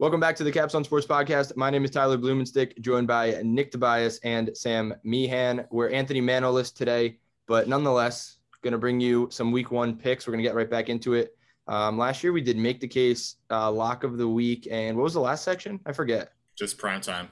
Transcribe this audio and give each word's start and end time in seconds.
Welcome 0.00 0.18
back 0.18 0.34
to 0.36 0.44
the 0.44 0.50
capsON 0.50 0.82
Sports 0.82 1.06
podcast. 1.06 1.54
My 1.56 1.68
name 1.68 1.84
is 1.84 1.90
Tyler 1.90 2.16
Blumenstick, 2.16 2.80
joined 2.80 3.06
by 3.06 3.38
Nick 3.44 3.70
Tobias 3.70 4.18
and 4.24 4.50
Sam 4.56 4.94
Meehan. 5.04 5.66
We're 5.70 5.90
Anthony 5.90 6.22
Manolist 6.22 6.74
today, 6.74 7.18
but 7.46 7.68
nonetheless, 7.68 8.38
going 8.62 8.72
to 8.72 8.78
bring 8.78 8.98
you 8.98 9.28
some 9.30 9.52
week 9.52 9.70
one 9.70 9.94
picks. 9.94 10.26
We're 10.26 10.30
going 10.30 10.42
to 10.42 10.48
get 10.48 10.54
right 10.54 10.70
back 10.70 10.88
into 10.88 11.12
it. 11.12 11.36
Um, 11.68 11.98
last 11.98 12.24
year 12.24 12.32
we 12.32 12.40
did 12.40 12.56
make 12.56 12.80
the 12.80 12.88
case, 12.88 13.36
uh, 13.50 13.70
lock 13.70 14.02
of 14.02 14.16
the 14.16 14.26
week, 14.26 14.66
and 14.70 14.96
what 14.96 15.02
was 15.02 15.12
the 15.12 15.20
last 15.20 15.44
section? 15.44 15.78
I 15.84 15.92
forget. 15.92 16.32
Just 16.56 16.78
prime 16.78 17.02
time. 17.02 17.28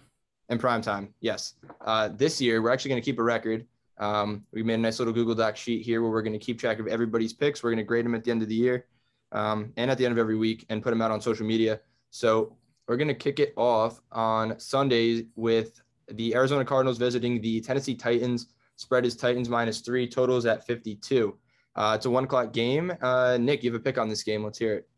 And 0.51 0.61
prime 0.61 0.83
time, 0.83 1.15
yes. 1.21 1.55
Uh, 1.81 2.09
this 2.09 2.39
year 2.39 2.61
we're 2.61 2.71
actually 2.71 2.91
going 2.91 3.01
to 3.01 3.05
keep 3.05 3.19
a 3.19 3.23
record. 3.23 3.67
Um, 3.97 4.45
we 4.53 4.63
made 4.63 4.75
a 4.75 4.77
nice 4.77 4.99
little 4.99 5.15
Google 5.15 5.35
Doc 5.35 5.57
sheet 5.57 5.87
here 5.87 6.03
where 6.03 6.11
we're 6.11 6.21
going 6.21 6.39
to 6.39 6.45
keep 6.45 6.61
track 6.61 6.81
of 6.81 6.87
everybody's 6.87 7.33
picks. 7.33 7.63
We're 7.63 7.71
going 7.71 7.79
to 7.79 7.85
grade 7.85 8.05
them 8.05 8.15
at 8.15 8.25
the 8.25 8.31
end 8.31 8.43
of 8.43 8.49
the 8.51 8.55
year 8.55 8.85
um, 9.33 9.73
and 9.79 9.91
at 9.91 9.97
the 9.97 10.05
end 10.05 10.13
of 10.13 10.19
every 10.19 10.37
week 10.37 10.67
and 10.69 10.83
put 10.83 10.91
them 10.91 11.01
out 11.01 11.11
on 11.11 11.23
social 11.23 11.47
media. 11.47 11.81
So 12.11 12.57
we're 12.87 12.97
going 12.97 13.09
to 13.09 13.15
kick 13.15 13.39
it 13.39 13.53
off 13.57 14.01
on 14.13 14.59
Sunday 14.59 15.27
with 15.37 15.81
the 16.11 16.35
Arizona 16.35 16.65
Cardinals 16.65 16.99
visiting 16.99 17.41
the 17.41 17.61
Tennessee 17.61 17.95
Titans. 17.95 18.49
Spread 18.77 19.05
is 19.05 19.17
Titans 19.17 19.49
minus 19.49 19.81
three, 19.81 20.09
totals 20.09 20.47
at 20.47 20.67
52. 20.67 21.37
Uh, 21.77 21.93
it's 21.97 22.07
a 22.07 22.11
one 22.11 22.25
o'clock 22.25 22.53
game. 22.53 22.93
Uh, 23.03 23.37
Nick, 23.41 23.63
you 23.63 23.71
have 23.73 23.81
a 23.81 23.83
pick 23.83 23.99
on 23.99 24.09
this 24.09 24.23
game. 24.23 24.43
Let's 24.43 24.59
hear 24.59 24.75
it. 24.75 24.89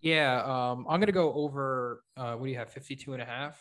Yeah, 0.00 0.42
um, 0.42 0.86
I'm 0.88 1.00
going 1.00 1.06
to 1.06 1.12
go 1.12 1.32
over, 1.32 2.02
uh, 2.16 2.34
what 2.34 2.46
do 2.46 2.50
you 2.50 2.58
have, 2.58 2.70
52 2.70 3.14
and 3.14 3.22
a 3.22 3.24
half? 3.24 3.58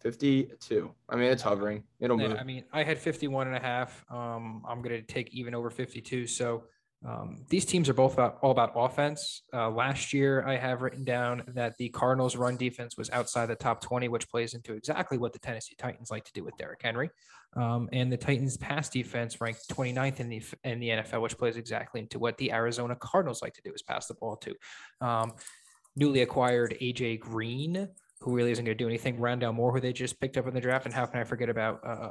52. 0.00 0.90
I 1.08 1.16
mean, 1.16 1.30
it's 1.30 1.42
hovering. 1.42 1.84
It'll 2.00 2.16
move. 2.16 2.36
I 2.38 2.42
mean, 2.42 2.64
I 2.72 2.82
had 2.82 2.98
51 2.98 3.46
and 3.46 3.56
a 3.56 3.60
half. 3.60 4.04
Um, 4.10 4.62
I'm 4.68 4.82
going 4.82 4.94
to 4.96 5.02
take 5.02 5.32
even 5.32 5.54
over 5.54 5.70
52. 5.70 6.26
So 6.26 6.64
um, 7.04 7.44
these 7.48 7.64
teams 7.64 7.88
are 7.88 7.94
both 7.94 8.14
about, 8.14 8.38
all 8.42 8.52
about 8.52 8.72
offense. 8.76 9.42
Uh, 9.52 9.70
last 9.70 10.12
year, 10.12 10.46
I 10.46 10.56
have 10.56 10.82
written 10.82 11.04
down 11.04 11.42
that 11.48 11.76
the 11.78 11.88
Cardinals' 11.88 12.36
run 12.36 12.56
defense 12.56 12.96
was 12.96 13.10
outside 13.10 13.46
the 13.46 13.56
top 13.56 13.80
20, 13.80 14.08
which 14.08 14.28
plays 14.28 14.54
into 14.54 14.74
exactly 14.74 15.18
what 15.18 15.32
the 15.32 15.38
Tennessee 15.40 15.74
Titans 15.76 16.10
like 16.10 16.24
to 16.24 16.32
do 16.32 16.44
with 16.44 16.56
Derrick 16.56 16.80
Henry. 16.82 17.10
Um, 17.54 17.88
and 17.92 18.10
the 18.10 18.16
Titans' 18.16 18.56
pass 18.56 18.88
defense 18.88 19.40
ranked 19.40 19.68
29th 19.68 20.20
in 20.20 20.28
the 20.28 20.42
in 20.64 20.80
the 20.80 20.88
NFL, 20.88 21.22
which 21.22 21.36
plays 21.36 21.56
exactly 21.56 22.00
into 22.00 22.18
what 22.18 22.38
the 22.38 22.52
Arizona 22.52 22.96
Cardinals 22.96 23.42
like 23.42 23.54
to 23.54 23.62
do 23.62 23.72
is 23.74 23.82
pass 23.82 24.06
the 24.06 24.14
ball 24.14 24.36
to. 24.36 24.54
Um, 25.00 25.32
newly 25.96 26.22
acquired 26.22 26.76
AJ 26.80 27.20
Green, 27.20 27.88
who 28.20 28.34
really 28.34 28.52
isn't 28.52 28.64
going 28.64 28.78
to 28.78 28.82
do 28.82 28.88
anything. 28.88 29.18
Rondale 29.18 29.52
Moore, 29.52 29.72
who 29.72 29.80
they 29.80 29.92
just 29.92 30.20
picked 30.20 30.38
up 30.38 30.46
in 30.46 30.54
the 30.54 30.60
draft, 30.60 30.86
and 30.86 30.94
how 30.94 31.04
can 31.04 31.20
I 31.20 31.24
forget 31.24 31.50
about 31.50 31.80
uh, 31.84 32.10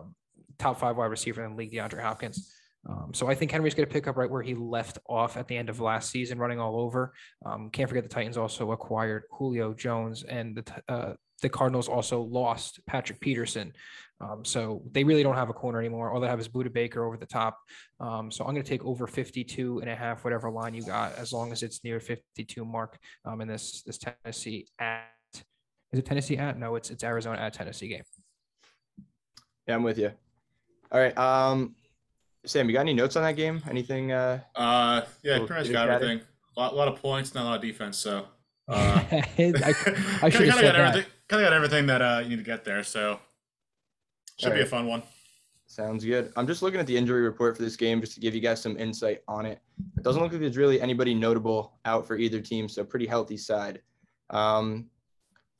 top 0.60 0.80
five 0.80 0.98
wide 0.98 1.06
receiver 1.06 1.44
in 1.44 1.52
the 1.52 1.58
league, 1.58 1.72
DeAndre 1.72 2.02
Hopkins. 2.02 2.54
Um, 2.90 3.12
so 3.14 3.28
I 3.28 3.36
think 3.36 3.52
Henry's 3.52 3.76
going 3.76 3.88
to 3.88 3.94
pick 3.94 4.08
up 4.08 4.18
right 4.18 4.30
where 4.30 4.42
he 4.42 4.56
left 4.56 4.98
off 5.08 5.38
at 5.38 5.48
the 5.48 5.56
end 5.56 5.70
of 5.70 5.80
last 5.80 6.10
season, 6.10 6.40
running 6.40 6.60
all 6.60 6.80
over. 6.80 7.14
Um, 7.46 7.70
can't 7.70 7.88
forget 7.88 8.04
the 8.04 8.10
Titans 8.10 8.38
also 8.38 8.72
acquired 8.72 9.24
Julio 9.32 9.74
Jones, 9.74 10.24
and 10.24 10.56
the 10.56 10.94
uh, 10.94 11.14
the 11.42 11.50
Cardinals 11.50 11.88
also 11.88 12.22
lost 12.22 12.80
Patrick 12.86 13.20
Peterson. 13.20 13.74
Um, 14.20 14.46
so 14.46 14.84
they 14.92 15.04
really 15.04 15.24
don't 15.24 15.36
have 15.36 15.50
a 15.50 15.54
corner 15.54 15.80
anymore. 15.80 16.12
All 16.12 16.20
they 16.20 16.28
have 16.28 16.40
is 16.40 16.48
Budda 16.48 16.72
Baker 16.72 17.04
over 17.04 17.18
the 17.18 17.26
top. 17.26 17.58
Um, 18.00 18.30
so 18.30 18.46
I'm 18.46 18.54
going 18.54 18.64
to 18.64 18.70
take 18.70 18.86
over 18.86 19.08
52 19.08 19.80
and 19.80 19.90
a 19.90 19.96
half, 19.96 20.24
whatever 20.24 20.52
line 20.52 20.76
you 20.76 20.84
got, 20.84 21.16
as 21.16 21.34
long 21.34 21.52
as 21.52 21.64
it's 21.64 21.84
near 21.84 22.00
52 22.00 22.64
mark 22.64 23.00
um, 23.26 23.42
in 23.42 23.48
this 23.48 23.82
this 23.84 23.98
Tennessee 23.98 24.68
at. 24.80 25.06
Is 25.92 26.00
it 26.00 26.06
Tennessee 26.06 26.38
at? 26.38 26.58
No, 26.58 26.76
it's 26.76 26.90
it's 26.90 27.04
Arizona 27.04 27.40
at 27.40 27.54
Tennessee 27.54 27.88
game. 27.88 28.04
Yeah, 29.68 29.76
I'm 29.76 29.84
with 29.84 29.98
you. 29.98 30.12
All 30.92 31.00
right. 31.00 31.18
Um, 31.18 31.76
Sam, 32.46 32.68
you 32.68 32.74
got 32.74 32.82
any 32.82 32.94
notes 32.94 33.16
on 33.16 33.24
that 33.24 33.36
game? 33.36 33.62
Anything? 33.70 34.12
Uh, 34.12 34.40
uh 34.56 35.02
yeah, 35.24 35.38
pretty 35.40 35.54
much 35.54 35.72
got 35.72 35.90
everything. 35.90 36.22
A 36.58 36.60
lot, 36.60 36.74
a 36.74 36.76
lot, 36.76 36.88
of 36.88 37.02
points, 37.02 37.34
not 37.34 37.44
a 37.44 37.46
lot 37.46 37.56
of 37.56 37.62
defense. 37.62 37.98
So 37.98 38.26
uh, 38.68 39.04
I, 39.12 39.74
I 40.22 40.30
should 40.30 40.48
have 40.48 40.56
said 40.56 40.62
got 40.62 40.76
everything. 40.76 41.12
Kind 41.28 41.44
of 41.44 41.50
got 41.50 41.54
everything 41.54 41.86
that 41.88 42.02
uh, 42.02 42.20
you 42.24 42.30
need 42.30 42.38
to 42.38 42.44
get 42.44 42.66
there. 42.66 42.84
So 42.84 43.20
should 44.40 44.50
All 44.50 44.56
be 44.56 44.62
a 44.62 44.66
fun 44.66 44.88
one. 44.88 45.04
Sounds 45.68 46.04
good. 46.04 46.34
I'm 46.36 46.48
just 46.48 46.62
looking 46.62 46.82
at 46.82 46.88
the 46.88 46.98
injury 46.98 47.22
report 47.22 47.56
for 47.56 47.64
this 47.64 47.78
game 47.78 48.02
just 48.02 48.14
to 48.16 48.20
give 48.20 48.36
you 48.36 48.42
guys 48.42 48.62
some 48.62 48.78
insight 48.78 49.22
on 49.28 49.46
it. 49.46 49.62
It 49.98 50.04
doesn't 50.04 50.22
look 50.22 50.32
like 50.32 50.42
there's 50.42 50.58
really 50.58 50.82
anybody 50.82 51.14
notable 51.14 51.78
out 51.86 52.06
for 52.06 52.18
either 52.18 52.42
team, 52.42 52.68
so 52.68 52.84
pretty 52.84 53.06
healthy 53.06 53.38
side. 53.38 53.82
Um, 54.32 54.88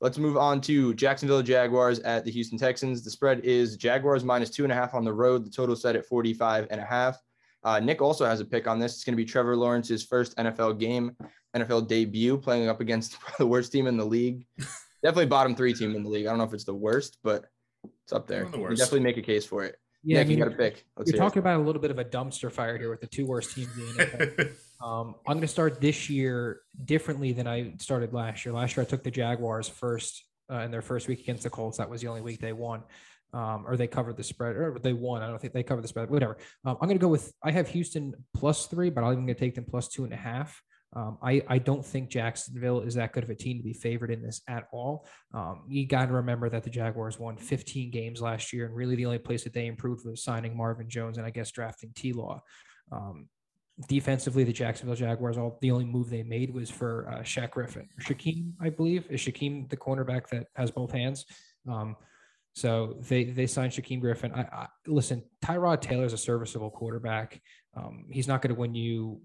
Let's 0.02 0.18
move 0.18 0.36
on 0.36 0.62
to 0.62 0.96
Jacksonville 0.96 1.44
Jaguars 1.44 2.00
at 2.00 2.26
the 2.26 2.32
Houston 2.32 2.58
Texans. 2.58 3.04
The 3.04 3.12
spread 3.12 3.42
is 3.42 3.78
Jaguars 3.78 4.24
minus 4.24 4.50
two 4.50 4.64
and 4.64 4.72
a 4.72 4.76
half 4.76 4.96
on 4.96 5.06
the 5.06 5.14
road. 5.14 5.46
The 5.46 5.52
total 5.52 5.76
set 5.76 5.96
at 5.96 6.08
45 6.08 6.68
and 6.72 6.82
a 6.82 6.84
half. 6.84 7.20
Uh, 7.64 7.80
Nick 7.80 8.02
also 8.02 8.26
has 8.26 8.40
a 8.40 8.46
pick 8.46 8.66
on 8.68 8.80
this. 8.80 8.96
It's 8.96 9.04
going 9.04 9.14
to 9.14 9.24
be 9.24 9.26
Trevor 9.26 9.56
Lawrence's 9.56 10.04
first 10.04 10.36
NFL 10.38 10.80
game, 10.80 11.16
NFL 11.56 11.88
debut, 11.88 12.36
playing 12.36 12.68
up 12.68 12.82
against 12.82 13.16
the 13.38 13.46
worst 13.46 13.72
team 13.72 13.86
in 13.86 13.96
the 13.96 14.04
league. 14.04 14.48
definitely 15.04 15.28
bottom 15.28 15.56
three 15.56 15.74
team 15.74 15.96
in 15.96 16.02
the 16.02 16.10
league. 16.10 16.26
I 16.26 16.30
don't 16.30 16.40
know 16.40 16.46
if 16.46 16.54
it's 16.56 16.64
the 16.64 16.74
worst, 16.74 17.20
but 17.24 17.46
it's 18.04 18.12
up 18.12 18.26
there. 18.26 18.46
The 18.46 18.58
definitely 18.58 19.02
make 19.02 19.18
a 19.18 19.22
case 19.22 19.46
for 19.46 19.64
it. 19.64 19.76
Yeah, 20.04 20.18
Nick, 20.18 20.26
I 20.26 20.30
mean, 20.30 20.38
you 20.38 20.44
got 20.44 20.54
a 20.54 20.58
pick. 20.58 20.86
Let's 20.98 21.12
you're 21.12 21.20
talking 21.20 21.40
it. 21.40 21.46
about 21.46 21.60
a 21.60 21.64
little 21.64 21.82
bit 21.82 21.92
of 21.92 22.00
a 22.00 22.06
dumpster 22.06 22.52
fire 22.52 22.78
here 22.78 22.90
with 22.90 23.02
the 23.02 23.08
two 23.08 23.26
worst 23.26 23.56
teams 23.56 23.70
in 23.78 23.86
the 23.86 24.04
NFL. 24.04 24.52
Um, 24.82 25.14
I'm 25.28 25.34
going 25.34 25.42
to 25.42 25.48
start 25.48 25.80
this 25.80 26.10
year 26.10 26.62
differently 26.86 27.34
than 27.34 27.48
I 27.48 27.74
started 27.78 28.14
last 28.14 28.46
year. 28.46 28.54
Last 28.56 28.76
year, 28.76 28.84
I 28.84 28.90
took 28.90 29.04
the 29.04 29.12
Jaguars 29.12 29.70
first 29.70 30.24
uh, 30.52 30.62
in 30.62 30.72
their 30.72 30.82
first 30.82 31.08
week 31.08 31.20
against 31.20 31.44
the 31.44 31.52
Colts. 31.52 31.78
That 31.78 31.88
was 31.88 32.02
the 32.02 32.08
only 32.08 32.22
week 32.22 32.40
they 32.40 32.54
won, 32.54 32.82
um, 33.32 33.64
or 33.68 33.78
they 33.78 33.86
covered 33.86 34.18
the 34.18 34.24
spread, 34.24 34.56
or 34.56 34.80
they 34.82 34.94
won. 34.94 35.22
I 35.22 35.28
don't 35.28 35.40
think 35.40 35.54
they 35.54 35.62
covered 35.62 35.84
the 35.84 35.88
spread. 35.88 36.10
Whatever. 36.10 36.38
Um, 36.66 36.78
I'm 36.82 36.88
going 36.88 36.98
to 36.98 37.02
go 37.02 37.10
with. 37.10 37.32
I 37.44 37.52
have 37.52 37.68
Houston 37.68 38.16
plus 38.34 38.66
three, 38.66 38.90
but 38.90 39.04
I'm 39.04 39.14
going 39.14 39.28
to 39.28 39.36
take 39.36 39.54
them 39.54 39.66
plus 39.70 39.88
two 39.88 40.04
and 40.04 40.14
a 40.14 40.18
half. 40.18 40.60
Um, 40.94 41.18
I, 41.24 41.42
I 41.48 41.58
don't 41.58 41.86
think 41.86 42.10
Jacksonville 42.10 42.82
is 42.82 42.96
that 42.96 43.14
good 43.14 43.24
of 43.24 43.30
a 43.30 43.36
team 43.36 43.58
to 43.58 43.64
be 43.64 43.74
favored 43.74 44.12
in 44.12 44.22
this 44.22 44.42
at 44.48 44.68
all. 44.74 45.08
Um, 45.34 45.64
you 45.68 45.88
got 45.88 46.08
to 46.08 46.14
remember 46.14 46.50
that 46.50 46.64
the 46.64 46.70
Jaguars 46.70 47.18
won 47.18 47.38
15 47.38 47.92
games 47.92 48.22
last 48.22 48.52
year, 48.52 48.66
and 48.66 48.76
really 48.76 48.96
the 48.96 49.06
only 49.06 49.20
place 49.20 49.44
that 49.46 49.54
they 49.54 49.68
improved 49.68 50.06
was 50.06 50.24
signing 50.24 50.56
Marvin 50.56 50.90
Jones 50.90 51.18
and 51.18 51.26
I 51.26 51.30
guess 51.30 51.52
drafting 51.52 51.92
T 51.96 52.12
Law. 52.12 52.42
Um, 52.92 53.30
defensively, 53.88 54.44
the 54.44 54.52
Jacksonville 54.52 54.96
Jaguars, 54.96 55.38
all 55.38 55.58
the 55.62 55.72
only 55.72 55.86
move 55.86 56.10
they 56.10 56.24
made 56.24 56.54
was 56.54 56.70
for 56.70 57.10
uh, 57.10 57.20
Shaq 57.22 57.52
Griffin 57.52 57.88
Shaquem, 58.02 58.52
I 58.60 58.70
believe. 58.70 59.08
Is 59.10 59.22
Shaquem 59.22 59.70
the 59.70 59.78
cornerback 59.78 60.28
that 60.30 60.48
has 60.56 60.72
both 60.72 60.92
hands? 60.92 61.26
Um, 61.70 61.96
so 62.54 62.98
they 63.08 63.24
they 63.24 63.48
signed 63.48 63.72
Shaquem 63.72 64.02
Griffin. 64.02 64.34
I, 64.34 64.42
I 64.42 64.68
listen. 64.88 65.24
Tyrod 65.44 65.80
Taylor 65.80 66.06
is 66.06 66.14
a 66.14 66.18
serviceable 66.18 66.70
quarterback. 66.70 67.42
Um, 67.76 68.08
he's 68.10 68.28
not 68.28 68.42
going 68.42 68.54
to 68.54 68.60
win 68.60 68.76
you 68.76 69.22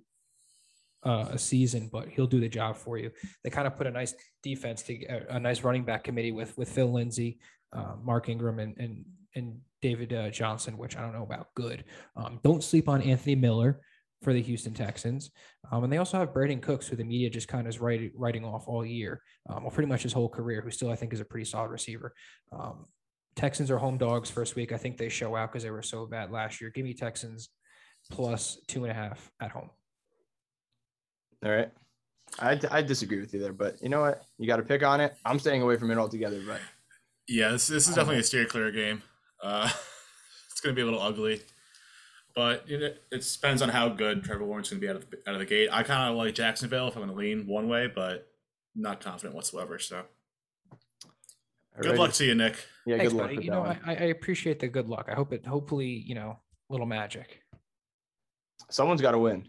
uh, 1.07 1.29
a 1.31 1.39
season, 1.39 1.89
but 1.93 2.09
he'll 2.09 2.27
do 2.27 2.41
the 2.41 2.49
job 2.49 2.77
for 2.77 2.99
you. 2.99 3.11
They 3.45 3.51
kind 3.51 3.67
of 3.67 3.77
put 3.77 3.87
a 3.87 3.91
nice 3.91 4.15
defense 4.43 4.83
to 4.85 5.05
a, 5.07 5.37
a 5.37 5.41
nice 5.41 5.63
running 5.63 5.85
back 5.85 6.05
committee 6.05 6.33
with 6.33 6.57
with 6.59 6.69
Phil 6.69 6.93
Lindsay, 6.93 7.39
uh, 7.73 7.95
Mark 8.03 8.29
Ingram, 8.29 8.59
and 8.59 8.77
and 8.79 9.05
and 9.37 9.61
David 9.81 10.13
uh, 10.13 10.31
Johnson, 10.31 10.77
which 10.77 10.97
I 10.97 11.03
don't 11.03 11.13
know 11.13 11.23
about 11.23 11.55
good. 11.55 11.85
Um, 12.17 12.41
don't 12.43 12.65
sleep 12.65 12.89
on 12.89 13.03
Anthony 13.03 13.37
Miller 13.37 13.81
for 14.23 14.33
the 14.33 14.43
Houston 14.43 14.75
Texans. 14.75 15.31
Um, 15.71 15.85
and 15.85 15.93
they 15.93 15.99
also 15.99 16.19
have 16.19 16.33
Brandin 16.33 16.63
Cooks, 16.63 16.89
who 16.89 16.97
the 16.97 17.05
media 17.05 17.29
just 17.29 17.49
kind 17.49 17.67
of 17.67 17.75
is 17.75 17.81
writing, 17.81 18.13
writing 18.15 18.45
off 18.45 18.67
all 18.67 18.85
year, 18.85 19.21
um, 19.49 19.63
well, 19.63 19.71
pretty 19.71 19.89
much 19.89 20.03
his 20.03 20.13
whole 20.13 20.29
career, 20.29 20.63
who 20.63 20.71
still 20.71 20.91
I 20.91 20.97
think 20.97 21.13
is 21.13 21.21
a 21.21 21.25
pretty 21.25 21.45
solid 21.45 21.71
receiver. 21.71 22.15
Um, 22.51 22.87
Texans 23.37 23.71
are 23.71 23.77
home 23.79 23.99
dogs 23.99 24.31
first 24.31 24.57
week. 24.57 24.73
I 24.73 24.79
think 24.79 24.97
they 24.97 25.11
show 25.11 25.37
out 25.37 25.53
because 25.53 25.63
they 25.63 25.71
were 25.71 25.83
so 25.83 26.07
bad 26.07 26.31
last 26.31 26.61
year. 26.61 26.71
Give 26.75 26.85
me 26.85 26.95
Texans 26.95 27.51
plus 28.11 28.59
two 28.67 28.85
and 28.85 28.91
a 28.91 28.95
half 28.95 29.31
at 29.41 29.51
home. 29.51 29.69
All 31.45 31.51
right. 31.51 31.71
I, 32.39 32.61
I 32.71 32.83
disagree 32.83 33.21
with 33.21 33.33
you 33.33 33.41
there, 33.41 33.53
but 33.53 33.81
you 33.83 33.89
know 33.89 34.01
what? 34.01 34.23
You 34.39 34.47
got 34.47 34.57
to 34.57 34.63
pick 34.63 34.83
on 34.83 35.01
it. 35.01 35.15
I'm 35.25 35.39
staying 35.39 35.63
away 35.63 35.77
from 35.77 35.91
it 35.91 35.99
altogether, 35.99 36.41
but 36.47 36.61
yeah, 37.29 37.51
this, 37.51 37.69
this 37.69 37.89
is 37.89 37.95
definitely 37.95 38.21
a 38.21 38.25
steer 38.25 38.45
clear 38.47 38.71
game. 38.71 39.03
Uh, 39.43 39.71
it's 40.51 40.61
going 40.61 40.75
to 40.75 40.77
be 40.79 40.83
a 40.83 40.85
little 40.85 41.01
ugly. 41.01 41.41
But 42.35 42.69
you 42.69 42.79
know, 42.79 42.91
it 43.11 43.33
depends 43.33 43.63
on 43.63 43.71
how 43.71 43.89
good 43.89 44.23
Trevor 44.23 44.45
Lawrence 44.45 44.69
can 44.69 44.79
be 44.79 44.89
out 44.89 44.97
of 44.97 45.11
the, 45.11 45.19
out 45.27 45.35
of 45.35 45.41
the 45.41 45.47
gate. 45.47 45.71
I 45.73 45.83
kind 45.83 46.11
of 46.11 46.17
like 46.17 46.35
Jacksonville 46.35 46.89
if 46.89 46.95
I'm 46.95 47.03
going 47.03 47.11
to 47.11 47.17
lean 47.17 47.47
one 47.47 47.67
way, 47.67 47.87
but 47.87 48.29
not 48.75 49.01
confident 49.01 49.35
whatsoever. 49.35 49.79
So, 49.79 50.03
good 51.81 51.99
luck 51.99 52.13
to 52.15 52.27
you, 52.27 52.35
Nick. 52.35 52.63
Yeah, 52.85 52.99
Thanks, 52.99 53.15
good 53.15 53.23
luck. 53.23 53.33
You 53.43 53.51
know, 53.51 53.63
I, 53.63 53.95
I, 53.95 54.05
appreciate 54.09 54.61
the 54.61 54.69
good 54.69 54.87
luck. 54.87 55.09
I 55.11 55.15
hope 55.15 55.33
it. 55.33 55.47
Hopefully, 55.47 55.87
you 55.87 56.15
know, 56.15 56.39
little 56.69 56.85
magic. 56.85 57.41
Someone's 58.69 59.01
got 59.01 59.13
to 59.13 59.19
win. 59.19 59.49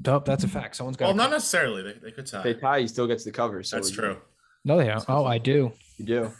Dope. 0.00 0.24
That's 0.24 0.44
a 0.44 0.48
fact. 0.48 0.76
Someone's 0.76 0.96
got. 0.96 1.06
Well, 1.06 1.14
not 1.14 1.30
necessarily. 1.30 1.82
They, 1.82 1.94
they 2.00 2.10
could 2.12 2.26
tie. 2.26 2.38
If 2.38 2.44
they 2.44 2.54
tie. 2.54 2.80
He 2.80 2.88
still 2.88 3.06
gets 3.06 3.24
the 3.24 3.32
cover. 3.32 3.62
So 3.62 3.76
that's 3.76 3.90
true. 3.90 4.16
No, 4.64 4.76
they 4.78 4.86
don't. 4.86 5.04
Oh, 5.08 5.24
I 5.24 5.38
do. 5.38 5.72
You 5.96 6.04
do. 6.04 6.32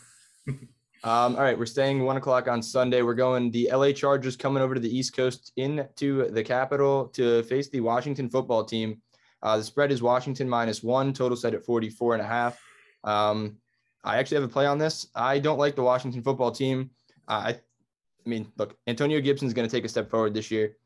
Um, 1.04 1.36
all 1.36 1.42
right, 1.42 1.56
we're 1.56 1.66
staying 1.66 2.02
one 2.02 2.16
o'clock 2.16 2.48
on 2.48 2.60
Sunday. 2.60 3.02
We're 3.02 3.14
going 3.14 3.52
the 3.52 3.70
LA 3.72 3.92
Chargers 3.92 4.36
coming 4.36 4.62
over 4.62 4.74
to 4.74 4.80
the 4.80 4.94
East 4.94 5.14
Coast 5.14 5.52
into 5.56 6.28
the 6.30 6.42
capital 6.42 7.06
to 7.14 7.44
face 7.44 7.68
the 7.68 7.80
Washington 7.80 8.28
football 8.28 8.64
team. 8.64 9.00
Uh, 9.40 9.58
the 9.58 9.62
spread 9.62 9.92
is 9.92 10.02
Washington 10.02 10.48
minus 10.48 10.82
one, 10.82 11.12
total 11.12 11.36
set 11.36 11.54
at 11.54 11.64
44 11.64 12.14
and 12.14 12.22
a 12.22 12.26
half. 12.26 12.60
Um, 13.04 13.58
I 14.02 14.16
actually 14.16 14.36
have 14.36 14.44
a 14.44 14.52
play 14.52 14.66
on 14.66 14.78
this. 14.78 15.06
I 15.14 15.38
don't 15.38 15.58
like 15.58 15.76
the 15.76 15.84
Washington 15.84 16.20
football 16.22 16.50
team. 16.50 16.90
Uh, 17.28 17.42
I, 17.46 17.50
I 17.50 18.28
mean, 18.28 18.50
look, 18.56 18.76
Antonio 18.88 19.20
Gibson 19.20 19.46
is 19.46 19.54
going 19.54 19.68
to 19.68 19.74
take 19.74 19.84
a 19.84 19.88
step 19.88 20.10
forward 20.10 20.34
this 20.34 20.50
year. 20.50 20.76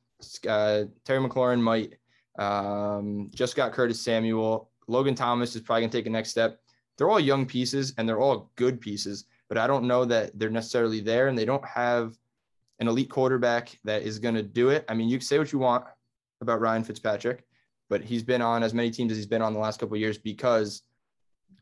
Uh, 0.46 0.84
Terry 1.06 1.26
McLaurin 1.26 1.60
might. 1.60 1.94
Um, 2.38 3.30
just 3.34 3.56
got 3.56 3.72
Curtis 3.72 4.00
Samuel. 4.00 4.70
Logan 4.88 5.14
Thomas 5.14 5.54
is 5.54 5.62
probably 5.62 5.82
going 5.82 5.90
to 5.90 5.98
take 5.98 6.06
a 6.06 6.10
next 6.10 6.30
step. 6.30 6.60
they're 6.96 7.10
all 7.10 7.20
young 7.20 7.46
pieces 7.46 7.94
and 7.96 8.08
they're 8.08 8.20
all 8.20 8.50
good 8.56 8.80
pieces, 8.80 9.24
but 9.48 9.58
I 9.58 9.66
don't 9.66 9.86
know 9.86 10.04
that 10.04 10.38
they're 10.38 10.50
necessarily 10.50 11.00
there 11.00 11.28
and 11.28 11.38
they 11.38 11.44
don't 11.44 11.64
have 11.64 12.16
an 12.78 12.88
elite 12.88 13.10
quarterback 13.10 13.78
that 13.84 14.02
is 14.02 14.18
going 14.18 14.34
to 14.34 14.42
do 14.42 14.70
it. 14.70 14.84
I 14.88 14.94
mean, 14.94 15.08
you 15.08 15.18
can 15.18 15.26
say 15.26 15.38
what 15.38 15.52
you 15.52 15.58
want 15.58 15.84
about 16.40 16.60
Ryan 16.60 16.84
Fitzpatrick, 16.84 17.44
but 17.88 18.02
he's 18.02 18.22
been 18.22 18.42
on 18.42 18.62
as 18.62 18.74
many 18.74 18.90
teams 18.90 19.12
as 19.12 19.18
he's 19.18 19.26
been 19.26 19.42
on 19.42 19.52
the 19.52 19.60
last 19.60 19.78
couple 19.78 19.96
years 19.96 20.18
because 20.18 20.82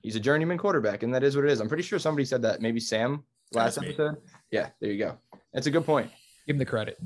he's 0.03 0.17
a 0.17 0.21
journeyman 0.21 0.59
quarterback, 0.59 1.03
and 1.03 1.15
that 1.15 1.23
is 1.23 1.37
what 1.37 1.45
it 1.45 1.51
is. 1.51 1.61
I'm 1.61 1.69
pretty 1.69 1.83
sure 1.83 1.99
somebody 1.99 2.25
said 2.25 2.43
that. 2.43 2.61
Maybe 2.61 2.81
Sam 2.81 3.23
last 3.53 3.79
episode. 3.79 4.17
Yeah, 4.51 4.71
there 4.81 4.91
you 4.91 4.99
go. 4.99 5.19
That's 5.53 5.67
a 5.67 5.71
good 5.71 5.85
point. 5.85 6.11
Give 6.51 6.57
him 6.57 6.59
the 6.59 6.65
credit. 6.65 6.99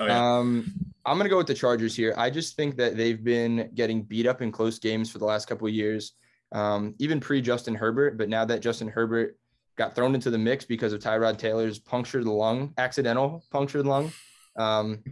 Oh, 0.00 0.06
yeah. 0.06 0.38
Um, 0.38 0.72
I'm 1.06 1.18
gonna 1.18 1.28
go 1.28 1.36
with 1.36 1.46
the 1.46 1.54
Chargers 1.54 1.94
here. 1.94 2.14
I 2.16 2.30
just 2.30 2.56
think 2.56 2.76
that 2.78 2.96
they've 2.96 3.22
been 3.22 3.70
getting 3.76 4.02
beat 4.02 4.26
up 4.26 4.42
in 4.42 4.50
close 4.50 4.80
games 4.80 5.08
for 5.08 5.18
the 5.18 5.24
last 5.24 5.46
couple 5.46 5.68
of 5.68 5.72
years, 5.72 6.14
um, 6.50 6.96
even 6.98 7.20
pre 7.20 7.40
Justin 7.40 7.76
Herbert. 7.76 8.18
But 8.18 8.28
now 8.28 8.44
that 8.46 8.58
Justin 8.58 8.88
Herbert 8.88 9.38
got 9.76 9.94
thrown 9.94 10.16
into 10.16 10.30
the 10.30 10.38
mix 10.38 10.64
because 10.64 10.92
of 10.92 11.00
Tyrod 11.00 11.38
Taylor's 11.38 11.78
punctured 11.78 12.24
lung, 12.24 12.74
accidental 12.76 13.44
punctured 13.52 13.86
lung, 13.86 14.10
um, 14.56 15.04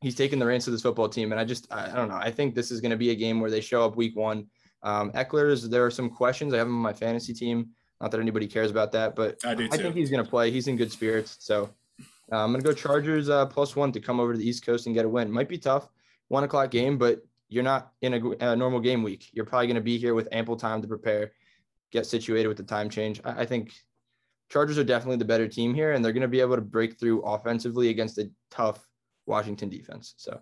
he's 0.00 0.16
taking 0.16 0.40
the 0.40 0.46
reins 0.46 0.66
of 0.66 0.72
this 0.72 0.82
football 0.82 1.08
team. 1.08 1.30
And 1.30 1.40
I 1.40 1.44
just, 1.44 1.72
I, 1.72 1.92
I 1.92 1.94
don't 1.94 2.08
know. 2.08 2.16
I 2.16 2.32
think 2.32 2.56
this 2.56 2.72
is 2.72 2.80
going 2.80 2.90
to 2.90 2.96
be 2.96 3.10
a 3.10 3.14
game 3.14 3.38
where 3.38 3.52
they 3.52 3.60
show 3.60 3.84
up 3.84 3.94
week 3.94 4.16
one. 4.16 4.48
Um, 4.82 5.12
Ekeler's, 5.12 5.68
there 5.68 5.86
are 5.86 5.90
some 5.92 6.10
questions. 6.10 6.52
I 6.52 6.56
have 6.56 6.66
him 6.66 6.74
on 6.74 6.82
my 6.82 6.92
fantasy 6.92 7.32
team. 7.32 7.68
Not 8.00 8.10
that 8.10 8.18
anybody 8.18 8.48
cares 8.48 8.72
about 8.72 8.90
that, 8.90 9.14
but 9.14 9.38
I, 9.44 9.54
do. 9.54 9.68
I 9.70 9.76
think 9.76 9.94
he's 9.94 10.10
going 10.10 10.24
to 10.24 10.28
play. 10.28 10.50
He's 10.50 10.66
in 10.66 10.76
good 10.76 10.90
spirits. 10.90 11.36
So 11.38 11.70
uh, 12.32 12.44
I'm 12.44 12.52
going 12.52 12.62
to 12.62 12.66
go 12.66 12.72
Chargers 12.72 13.28
uh, 13.28 13.46
plus 13.46 13.76
one 13.76 13.92
to 13.92 14.00
come 14.00 14.20
over 14.20 14.32
to 14.32 14.38
the 14.38 14.48
East 14.48 14.64
Coast 14.64 14.86
and 14.86 14.94
get 14.94 15.04
a 15.04 15.08
win. 15.08 15.30
Might 15.30 15.48
be 15.48 15.58
tough, 15.58 15.88
one 16.28 16.44
o'clock 16.44 16.70
game, 16.70 16.98
but 16.98 17.22
you're 17.48 17.64
not 17.64 17.92
in 18.02 18.14
a, 18.14 18.50
a 18.52 18.56
normal 18.56 18.80
game 18.80 19.02
week. 19.02 19.30
You're 19.32 19.44
probably 19.44 19.66
going 19.66 19.74
to 19.76 19.80
be 19.80 19.98
here 19.98 20.14
with 20.14 20.28
ample 20.32 20.56
time 20.56 20.80
to 20.82 20.88
prepare, 20.88 21.32
get 21.90 22.06
situated 22.06 22.48
with 22.48 22.56
the 22.56 22.62
time 22.62 22.88
change. 22.88 23.20
I, 23.24 23.42
I 23.42 23.46
think 23.46 23.74
Chargers 24.48 24.78
are 24.78 24.84
definitely 24.84 25.16
the 25.16 25.24
better 25.24 25.48
team 25.48 25.74
here, 25.74 25.92
and 25.92 26.04
they're 26.04 26.12
going 26.12 26.22
to 26.22 26.28
be 26.28 26.40
able 26.40 26.56
to 26.56 26.62
break 26.62 26.98
through 26.98 27.22
offensively 27.22 27.88
against 27.88 28.18
a 28.18 28.30
tough 28.50 28.86
Washington 29.26 29.68
defense. 29.68 30.14
So 30.16 30.40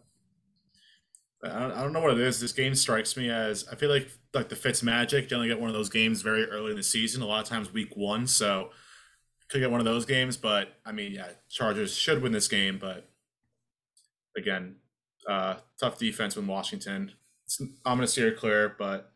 I 1.44 1.58
don't, 1.58 1.72
I 1.72 1.82
don't 1.82 1.92
know 1.92 2.00
what 2.00 2.12
it 2.12 2.20
is. 2.20 2.40
This 2.40 2.52
game 2.52 2.74
strikes 2.74 3.16
me 3.16 3.30
as 3.30 3.66
I 3.70 3.76
feel 3.76 3.90
like 3.90 4.10
like 4.34 4.48
the 4.48 4.56
Fitz 4.56 4.82
Magic. 4.82 5.32
Only 5.32 5.48
get 5.48 5.60
one 5.60 5.68
of 5.68 5.74
those 5.74 5.88
games 5.88 6.22
very 6.22 6.44
early 6.46 6.70
in 6.70 6.76
the 6.76 6.82
season. 6.82 7.22
A 7.22 7.26
lot 7.26 7.42
of 7.42 7.48
times 7.48 7.72
week 7.72 7.96
one, 7.96 8.26
so 8.26 8.70
could 9.48 9.60
get 9.60 9.70
one 9.70 9.80
of 9.80 9.86
those 9.86 10.04
games. 10.04 10.36
But 10.36 10.74
I 10.84 10.92
mean, 10.92 11.12
yeah, 11.12 11.28
Chargers 11.48 11.94
should 11.94 12.22
win 12.22 12.32
this 12.32 12.48
game. 12.48 12.78
But 12.78 13.08
again, 14.36 14.76
uh, 15.28 15.56
tough 15.78 15.98
defense 15.98 16.36
with 16.36 16.46
Washington. 16.46 17.12
It's, 17.44 17.60
I'm 17.60 17.96
gonna 17.96 18.06
steer 18.06 18.32
clear, 18.32 18.74
but 18.78 19.12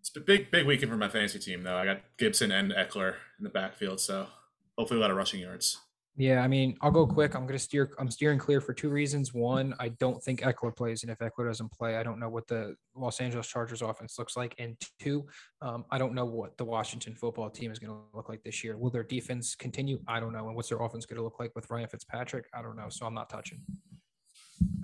it's 0.00 0.16
a 0.16 0.20
big 0.20 0.50
big 0.50 0.66
weekend 0.66 0.90
for 0.90 0.96
my 0.96 1.08
fantasy 1.08 1.38
team 1.38 1.62
though. 1.62 1.76
I 1.76 1.84
got 1.84 2.00
Gibson 2.18 2.52
and 2.52 2.72
Ekeler 2.72 3.14
in 3.38 3.44
the 3.44 3.50
backfield, 3.50 4.00
so 4.00 4.28
hopefully 4.76 4.98
a 4.98 5.02
lot 5.02 5.10
of 5.10 5.16
rushing 5.16 5.40
yards. 5.40 5.78
Yeah, 6.18 6.42
I 6.42 6.48
mean, 6.48 6.76
I'll 6.80 6.90
go 6.90 7.06
quick. 7.06 7.36
I'm 7.36 7.46
to 7.46 7.58
steer. 7.60 7.92
I'm 7.96 8.10
steering 8.10 8.40
clear 8.40 8.60
for 8.60 8.74
two 8.74 8.90
reasons. 8.90 9.32
One, 9.32 9.72
I 9.78 9.90
don't 9.90 10.20
think 10.20 10.40
Ekeler 10.40 10.74
plays, 10.76 11.04
and 11.04 11.12
if 11.12 11.20
Ekeler 11.20 11.46
doesn't 11.46 11.70
play, 11.70 11.96
I 11.96 12.02
don't 12.02 12.18
know 12.18 12.28
what 12.28 12.48
the 12.48 12.74
Los 12.96 13.20
Angeles 13.20 13.46
Chargers 13.46 13.82
offense 13.82 14.18
looks 14.18 14.36
like. 14.36 14.52
And 14.58 14.76
two, 14.98 15.28
um, 15.62 15.84
I 15.92 15.98
don't 15.98 16.14
know 16.14 16.24
what 16.24 16.58
the 16.58 16.64
Washington 16.64 17.14
football 17.14 17.48
team 17.48 17.70
is 17.70 17.78
going 17.78 17.92
to 17.92 18.16
look 18.16 18.28
like 18.28 18.42
this 18.42 18.64
year. 18.64 18.76
Will 18.76 18.90
their 18.90 19.04
defense 19.04 19.54
continue? 19.54 20.00
I 20.08 20.18
don't 20.18 20.32
know. 20.32 20.48
And 20.48 20.56
what's 20.56 20.70
their 20.70 20.78
offense 20.78 21.06
going 21.06 21.18
to 21.18 21.22
look 21.22 21.38
like 21.38 21.52
with 21.54 21.70
Ryan 21.70 21.86
Fitzpatrick? 21.86 22.46
I 22.52 22.62
don't 22.62 22.76
know. 22.76 22.88
So 22.88 23.06
I'm 23.06 23.14
not 23.14 23.30
touching. 23.30 23.60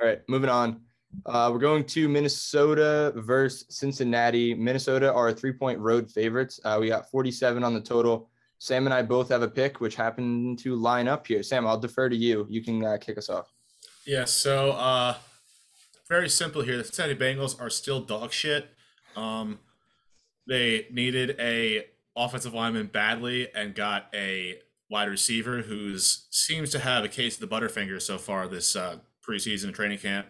All 0.01 0.07
right, 0.07 0.21
moving 0.29 0.51
on. 0.51 0.83
Uh, 1.27 1.51
we're 1.53 1.59
going 1.59 1.83
to 1.87 2.09
Minnesota 2.09 3.13
versus 3.17 3.67
Cincinnati. 3.71 4.55
Minnesota 4.55 5.13
are 5.13 5.33
three 5.33 5.53
point 5.53 5.81
road 5.81 6.09
favorites. 6.09 6.61
Uh, 6.65 6.79
we 6.81 6.91
got 6.91 7.11
47 7.11 7.65
on 7.65 7.75
the 7.75 7.81
total. 7.81 8.31
Sam 8.64 8.87
and 8.87 8.94
I 8.94 9.02
both 9.02 9.28
have 9.28 9.43
a 9.43 9.49
pick, 9.49 9.82
which 9.82 9.94
happened 9.94 10.58
to 10.61 10.75
line 10.75 11.06
up 11.06 11.26
here. 11.26 11.43
Sam, 11.43 11.66
I'll 11.66 11.78
defer 11.78 12.08
to 12.08 12.16
you. 12.16 12.46
You 12.49 12.64
can 12.64 12.82
uh, 12.82 12.96
kick 12.99 13.19
us 13.19 13.28
off. 13.28 13.52
Yeah. 14.06 14.25
So, 14.25 14.70
uh, 14.70 15.16
very 16.08 16.31
simple 16.31 16.62
here. 16.62 16.78
The 16.78 16.84
Cincinnati 16.84 17.14
Bengals 17.14 17.61
are 17.61 17.69
still 17.69 18.00
dog 18.00 18.32
shit. 18.32 18.70
Um, 19.16 19.58
they 20.49 20.87
needed 20.90 21.37
a 21.38 21.88
offensive 22.16 22.55
lineman 22.55 22.87
badly 22.87 23.49
and 23.55 23.75
got 23.75 24.06
a 24.14 24.61
wide 24.88 25.11
receiver 25.11 25.61
who's 25.61 26.26
seems 26.31 26.70
to 26.70 26.78
have 26.78 27.05
a 27.05 27.08
case 27.08 27.34
of 27.34 27.46
the 27.46 27.55
butterfinger 27.55 28.00
so 28.00 28.16
far 28.16 28.49
this 28.49 28.75
uh, 28.75 28.96
preseason 29.22 29.75
training 29.75 29.99
camp. 29.99 30.26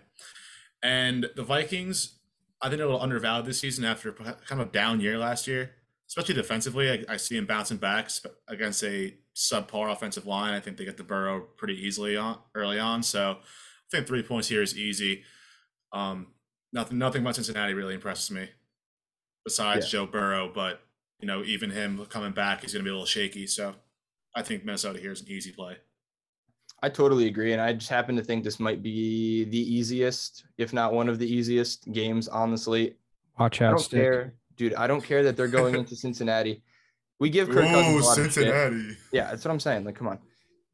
And 0.82 1.31
the 1.36 1.44
Vikings, 1.44 2.19
I 2.60 2.69
think, 2.69 2.81
a 2.81 2.84
little 2.84 3.00
undervalued 3.00 3.46
this 3.46 3.60
season 3.60 3.84
after 3.84 4.10
kind 4.10 4.60
of 4.60 4.69
a 4.69 4.72
down 4.72 4.98
year 4.98 5.19
last 5.19 5.46
year 5.46 5.70
especially 6.09 6.35
defensively. 6.35 6.91
I, 6.91 7.15
I, 7.15 7.17
see 7.17 7.37
him 7.37 7.47
bouncing 7.47 7.79
back 7.79 8.11
against 8.49 8.83
a 8.85 9.15
subpar 9.35 9.93
offensive 9.93 10.27
line. 10.27 10.55
I 10.55 10.61
think 10.61 10.77
they 10.77 10.85
get 10.85 10.97
the 10.97 11.03
Burrow 11.03 11.41
pretty 11.56 11.75
easily 11.75 12.17
on 12.17 12.39
early 12.55 12.79
on. 12.79 13.03
So 13.03 13.39
I 13.41 13.91
think 13.91 14.06
three 14.06 14.23
points 14.23 14.49
here 14.49 14.62
is 14.62 14.77
easy. 14.77 15.23
Um, 15.93 16.29
nothing, 16.73 16.99
nothing 16.99 17.23
about 17.23 17.37
Cincinnati 17.37 17.75
really 17.75 17.95
impresses 17.95 18.31
me, 18.31 18.49
besides 19.45 19.87
yeah. 19.87 20.01
Joe 20.01 20.06
Burrow. 20.06 20.51
But 20.55 20.81
you 21.21 21.27
know, 21.27 21.43
even 21.45 21.71
him 21.71 22.05
coming 22.06 22.33
back, 22.33 22.62
he's 22.62 22.73
going 22.73 22.85
to 22.85 22.89
be 22.89 22.91
a 22.91 22.95
little 22.95 23.06
shaky. 23.06 23.47
So 23.47 23.75
I 24.35 24.43
think 24.43 24.65
Minnesota 24.65 24.99
here 24.99 25.12
is 25.12 25.23
an 25.23 25.29
easy 25.29 25.53
play. 25.53 25.77
I 26.83 26.91
totally 26.91 27.29
agree, 27.29 27.53
and 27.53 27.62
I 27.62 27.73
just 27.73 27.89
happen 27.89 28.15
to 28.17 28.23
think 28.23 28.45
this 28.45 28.61
might 28.61 28.83
be 28.83 29.45
the 29.45 29.59
easiest, 29.59 30.45
if 30.59 30.75
not 30.75 30.93
one 30.93 31.09
of 31.09 31.19
the 31.19 31.27
easiest 31.27 31.91
games 31.93 32.29
on 32.29 32.51
the 32.51 32.59
slate. 32.59 32.99
Watch 33.39 33.62
out, 33.62 33.69
I 33.69 33.77
don't 33.77 33.91
care 33.91 34.35
dude, 34.56 34.75
I 34.75 34.87
don't 34.87 35.03
care 35.03 35.23
that 35.25 35.37
they're 35.37 35.49
going 35.49 35.75
into 35.75 35.97
Cincinnati. 36.05 36.62
We 37.21 37.31
give 37.31 37.49
Kirk 37.49 37.65
Ooh, 37.65 37.73
Cousins 37.73 38.05
a 38.05 38.09
lot 38.09 38.15
Cincinnati. 38.17 38.77
of 38.77 38.83
shit. 38.83 38.97
Yeah, 39.12 39.31
that's 39.31 39.45
what 39.45 39.51
I'm 39.51 39.61
saying. 39.61 39.85
Like, 39.85 39.95
come 39.95 40.09
on. 40.09 40.19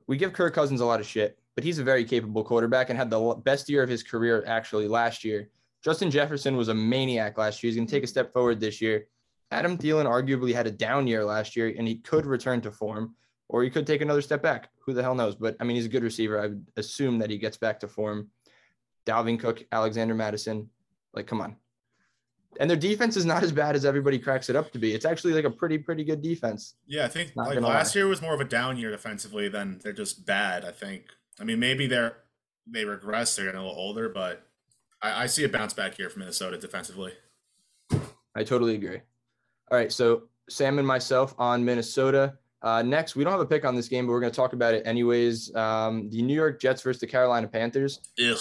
We 0.06 0.16
give 0.16 0.32
Kirk 0.32 0.54
Cousins 0.54 0.80
a 0.80 0.84
lot 0.84 1.00
of 1.00 1.06
shit, 1.06 1.38
but 1.54 1.64
he's 1.64 1.78
a 1.78 1.84
very 1.84 2.04
capable 2.04 2.42
quarterback 2.42 2.90
and 2.90 2.98
had 2.98 3.10
the 3.10 3.34
best 3.44 3.68
year 3.68 3.82
of 3.82 3.88
his 3.88 4.02
career 4.02 4.42
actually 4.46 4.88
last 4.88 5.24
year. 5.24 5.50
Justin 5.84 6.10
Jefferson 6.10 6.56
was 6.56 6.68
a 6.68 6.74
maniac 6.74 7.38
last 7.38 7.62
year. 7.62 7.68
He's 7.68 7.76
going 7.76 7.86
to 7.86 7.92
take 7.92 8.04
a 8.04 8.08
step 8.08 8.32
forward 8.32 8.60
this 8.60 8.80
year. 8.80 9.06
Adam 9.50 9.78
Thielen 9.78 10.06
arguably 10.06 10.54
had 10.54 10.66
a 10.66 10.70
down 10.70 11.06
year 11.06 11.24
last 11.24 11.56
year, 11.56 11.74
and 11.76 11.86
he 11.86 11.96
could 11.96 12.26
return 12.26 12.60
to 12.62 12.70
form, 12.70 13.14
or 13.48 13.62
he 13.62 13.70
could 13.70 13.86
take 13.86 14.00
another 14.00 14.22
step 14.22 14.42
back. 14.42 14.70
Who 14.84 14.92
the 14.92 15.02
hell 15.02 15.14
knows? 15.14 15.36
But 15.36 15.56
I 15.60 15.64
mean, 15.64 15.76
he's 15.76 15.86
a 15.86 15.90
good 15.90 16.02
receiver. 16.02 16.40
I 16.40 16.48
would 16.48 16.66
assume 16.76 17.18
that 17.18 17.30
he 17.30 17.38
gets 17.38 17.56
back 17.56 17.80
to 17.80 17.88
form. 17.88 18.28
Dalvin 19.06 19.38
Cook, 19.38 19.64
Alexander 19.72 20.14
Mattison, 20.14 20.68
like, 21.14 21.26
come 21.26 21.40
on 21.40 21.56
and 22.58 22.68
their 22.68 22.76
defense 22.76 23.16
is 23.16 23.24
not 23.24 23.42
as 23.42 23.52
bad 23.52 23.76
as 23.76 23.84
everybody 23.84 24.18
cracks 24.18 24.48
it 24.48 24.56
up 24.56 24.72
to 24.72 24.78
be. 24.78 24.92
It's 24.92 25.04
actually 25.04 25.34
like 25.34 25.44
a 25.44 25.50
pretty 25.50 25.78
pretty 25.78 26.04
good 26.04 26.22
defense. 26.22 26.74
Yeah, 26.86 27.04
I 27.04 27.08
think 27.08 27.32
like 27.36 27.60
last 27.60 27.94
lie. 27.94 28.00
year 28.00 28.08
was 28.08 28.20
more 28.20 28.34
of 28.34 28.40
a 28.40 28.44
down 28.44 28.76
year 28.76 28.90
defensively 28.90 29.48
than 29.48 29.80
they're 29.82 29.92
just 29.92 30.26
bad. 30.26 30.64
I 30.64 30.72
think. 30.72 31.04
I 31.40 31.44
mean, 31.44 31.60
maybe 31.60 31.86
they're 31.86 32.16
they 32.66 32.84
regress. 32.84 33.36
They're 33.36 33.46
getting 33.46 33.60
a 33.60 33.64
little 33.64 33.78
older, 33.78 34.08
but 34.08 34.46
I, 35.02 35.24
I 35.24 35.26
see 35.26 35.44
a 35.44 35.48
bounce 35.48 35.74
back 35.74 35.94
here 35.94 36.10
from 36.10 36.20
Minnesota 36.20 36.58
defensively. 36.58 37.12
I 38.34 38.44
totally 38.44 38.74
agree. 38.74 39.00
All 39.70 39.78
right, 39.78 39.92
so 39.92 40.24
Sam 40.48 40.78
and 40.78 40.86
myself 40.86 41.34
on 41.38 41.64
Minnesota. 41.64 42.34
Uh, 42.62 42.82
next, 42.82 43.16
we 43.16 43.24
don't 43.24 43.32
have 43.32 43.40
a 43.40 43.46
pick 43.46 43.64
on 43.64 43.74
this 43.74 43.88
game, 43.88 44.06
but 44.06 44.12
we're 44.12 44.20
going 44.20 44.32
to 44.32 44.36
talk 44.36 44.52
about 44.52 44.74
it 44.74 44.86
anyways. 44.86 45.54
Um, 45.54 46.10
the 46.10 46.22
New 46.22 46.34
York 46.34 46.60
Jets 46.60 46.82
versus 46.82 47.00
the 47.00 47.06
Carolina 47.06 47.48
Panthers. 47.48 48.00
Ugh. 48.22 48.38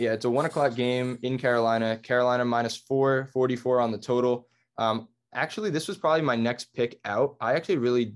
Yeah, 0.00 0.14
it's 0.14 0.24
a 0.24 0.30
one 0.30 0.46
o'clock 0.46 0.76
game 0.76 1.18
in 1.22 1.36
Carolina. 1.36 1.98
Carolina 1.98 2.42
minus 2.46 2.74
four, 2.74 3.28
44 3.34 3.80
on 3.80 3.92
the 3.92 3.98
total. 3.98 4.48
Um, 4.78 5.08
actually, 5.34 5.68
this 5.68 5.88
was 5.88 5.98
probably 5.98 6.22
my 6.22 6.36
next 6.36 6.72
pick 6.72 6.98
out. 7.04 7.36
I 7.38 7.52
actually 7.52 7.76
really, 7.76 8.14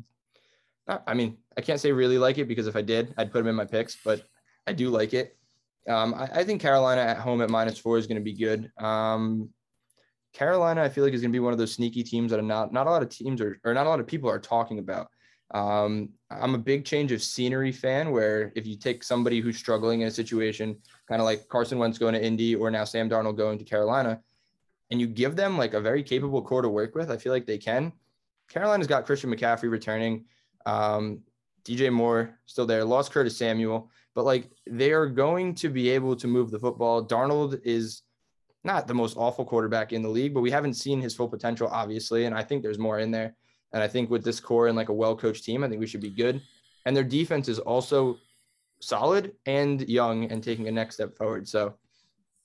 I 0.88 1.12
mean, 1.12 1.36
I 1.58 1.60
can't 1.60 1.78
say 1.78 1.92
really 1.92 2.16
like 2.16 2.38
it 2.38 2.48
because 2.48 2.68
if 2.68 2.74
I 2.74 2.80
did, 2.80 3.12
I'd 3.18 3.30
put 3.30 3.40
them 3.40 3.48
in 3.48 3.54
my 3.54 3.66
picks, 3.66 3.98
but 4.02 4.22
I 4.66 4.72
do 4.72 4.88
like 4.88 5.12
it. 5.12 5.36
Um, 5.86 6.14
I, 6.14 6.40
I, 6.40 6.44
think 6.44 6.62
Carolina 6.62 7.02
at 7.02 7.18
home 7.18 7.42
at 7.42 7.50
minus 7.50 7.78
four 7.78 7.98
is 7.98 8.06
going 8.06 8.16
to 8.16 8.24
be 8.24 8.32
good. 8.32 8.72
Um, 8.78 9.50
Carolina, 10.32 10.82
I 10.82 10.88
feel 10.88 11.04
like 11.04 11.12
is 11.12 11.20
going 11.20 11.32
to 11.32 11.36
be 11.36 11.40
one 11.40 11.52
of 11.52 11.58
those 11.58 11.74
sneaky 11.74 12.02
teams 12.02 12.30
that 12.30 12.40
are 12.40 12.42
not 12.42 12.72
not 12.72 12.86
a 12.86 12.90
lot 12.90 13.02
of 13.02 13.10
teams 13.10 13.42
are, 13.42 13.60
or 13.62 13.74
not 13.74 13.84
a 13.84 13.90
lot 13.90 14.00
of 14.00 14.06
people 14.06 14.30
are 14.30 14.38
talking 14.38 14.78
about. 14.78 15.08
Um, 15.52 16.10
I'm 16.30 16.54
a 16.54 16.58
big 16.58 16.84
change 16.84 17.12
of 17.12 17.22
scenery 17.22 17.70
fan 17.72 18.10
where 18.10 18.52
if 18.56 18.66
you 18.66 18.76
take 18.76 19.04
somebody 19.04 19.40
who's 19.40 19.56
struggling 19.56 20.00
in 20.00 20.08
a 20.08 20.10
situation, 20.10 20.76
kind 21.08 21.20
of 21.20 21.26
like 21.26 21.48
Carson 21.48 21.78
Wentz 21.78 21.98
going 21.98 22.14
to 22.14 22.24
Indy 22.24 22.54
or 22.54 22.70
now 22.70 22.84
Sam 22.84 23.08
Darnold 23.08 23.36
going 23.36 23.58
to 23.58 23.64
Carolina, 23.64 24.20
and 24.90 25.00
you 25.00 25.06
give 25.06 25.36
them 25.36 25.56
like 25.56 25.74
a 25.74 25.80
very 25.80 26.02
capable 26.02 26.42
core 26.42 26.62
to 26.62 26.68
work 26.68 26.94
with, 26.94 27.10
I 27.10 27.16
feel 27.16 27.32
like 27.32 27.46
they 27.46 27.58
can. 27.58 27.92
Carolina's 28.48 28.86
got 28.86 29.06
Christian 29.06 29.30
McCaffrey 29.34 29.70
returning, 29.70 30.24
um, 30.66 31.20
DJ 31.64 31.92
Moore 31.92 32.38
still 32.46 32.66
there, 32.66 32.84
lost 32.84 33.12
Curtis 33.12 33.36
Samuel, 33.36 33.90
but 34.14 34.24
like 34.24 34.50
they 34.66 34.92
are 34.92 35.06
going 35.06 35.54
to 35.56 35.68
be 35.68 35.88
able 35.90 36.14
to 36.16 36.26
move 36.26 36.50
the 36.50 36.58
football. 36.58 37.04
Darnold 37.04 37.60
is 37.64 38.02
not 38.64 38.86
the 38.86 38.94
most 38.94 39.16
awful 39.16 39.44
quarterback 39.44 39.92
in 39.92 40.02
the 40.02 40.08
league, 40.08 40.34
but 40.34 40.40
we 40.40 40.50
haven't 40.50 40.74
seen 40.74 41.00
his 41.00 41.14
full 41.14 41.28
potential, 41.28 41.68
obviously, 41.70 42.24
and 42.24 42.34
I 42.34 42.42
think 42.42 42.62
there's 42.62 42.78
more 42.78 42.98
in 42.98 43.10
there. 43.10 43.34
And 43.74 43.82
I 43.82 43.88
think 43.88 44.08
with 44.08 44.24
this 44.24 44.40
core 44.40 44.68
and 44.68 44.76
like 44.76 44.88
a 44.88 44.92
well 44.94 45.16
coached 45.16 45.44
team, 45.44 45.64
I 45.64 45.68
think 45.68 45.80
we 45.80 45.86
should 45.86 46.00
be 46.00 46.08
good. 46.08 46.40
And 46.86 46.96
their 46.96 47.04
defense 47.04 47.48
is 47.48 47.58
also 47.58 48.18
solid 48.80 49.32
and 49.46 49.86
young 49.88 50.30
and 50.30 50.42
taking 50.42 50.68
a 50.68 50.72
next 50.72 50.94
step 50.94 51.16
forward. 51.16 51.48
So 51.48 51.74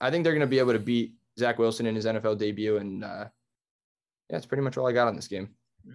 I 0.02 0.10
think 0.10 0.24
they're 0.24 0.34
going 0.34 0.42
to 0.42 0.48
be 0.48 0.60
able 0.60 0.74
to 0.74 0.80
beat 0.80 1.14
Zach 1.38 1.60
Wilson 1.60 1.86
in 1.86 1.96
his 1.96 2.06
NFL 2.06 2.40
debut. 2.40 2.78
And 2.78 3.04
uh, 3.04 3.26
yeah, 3.28 3.28
that's 4.30 4.48
pretty 4.48 4.64
much 4.64 4.76
all 4.76 4.88
I 4.88 4.92
got 4.92 5.08
on 5.08 5.16
this 5.16 5.28
game. 5.28 5.50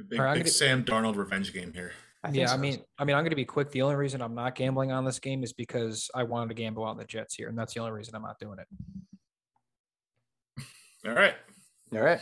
Big, 0.09 0.21
right, 0.21 0.35
big 0.35 0.49
Sam 0.49 0.85
Darnold 0.85 1.17
revenge 1.17 1.53
game 1.53 1.73
here. 1.73 1.93
I 2.23 2.31
yeah, 2.31 2.47
so. 2.47 2.55
I 2.55 2.57
mean, 2.57 2.83
I 2.99 3.05
mean, 3.05 3.17
I'm 3.17 3.23
going 3.23 3.31
to 3.31 3.37
be 3.37 3.45
quick. 3.45 3.73
The 3.73 3.83
only 3.83 3.97
reason 3.97 4.23
I'm 4.23 4.35
not 4.35 4.55
gambling 4.55 4.93
on 4.93 5.05
this 5.05 5.19
game 5.19 5.43
is 5.43 5.53
because 5.53 6.11
I 6.15 6.23
wanted 6.23 6.49
to 6.49 6.55
gamble 6.55 6.85
on 6.85 6.97
the 6.97 7.05
Jets 7.05 7.35
here, 7.35 7.49
and 7.49 7.59
that's 7.59 7.75
the 7.75 7.81
only 7.81 7.93
reason 7.93 8.15
I'm 8.15 8.23
not 8.23 8.39
doing 8.39 8.59
it. 8.61 8.69
All 11.07 11.13
right, 11.13 11.35
all 11.93 12.01
right. 12.01 12.21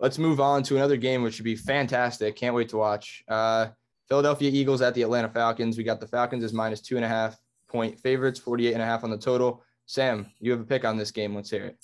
Let's 0.00 0.18
move 0.18 0.40
on 0.40 0.62
to 0.64 0.76
another 0.76 0.96
game, 0.96 1.22
which 1.22 1.34
should 1.34 1.44
be 1.44 1.56
fantastic. 1.56 2.36
Can't 2.36 2.54
wait 2.54 2.68
to 2.70 2.76
watch. 2.76 3.22
Uh, 3.28 3.68
Philadelphia 4.08 4.50
Eagles 4.50 4.82
at 4.82 4.94
the 4.94 5.02
Atlanta 5.02 5.28
Falcons. 5.28 5.78
We 5.78 5.84
got 5.84 6.00
the 6.00 6.06
Falcons 6.06 6.44
as 6.44 6.52
minus 6.52 6.80
two 6.80 6.96
and 6.96 7.04
a 7.04 7.08
half 7.08 7.38
point 7.68 7.98
favorites, 7.98 8.38
48 8.38 8.74
and 8.74 8.82
a 8.82 8.86
half 8.86 9.04
on 9.04 9.10
the 9.10 9.18
total. 9.18 9.62
Sam, 9.86 10.26
you 10.40 10.50
have 10.50 10.60
a 10.60 10.64
pick 10.64 10.84
on 10.84 10.96
this 10.96 11.10
game. 11.10 11.34
Let's 11.34 11.50
hear 11.50 11.64
it. 11.64 11.78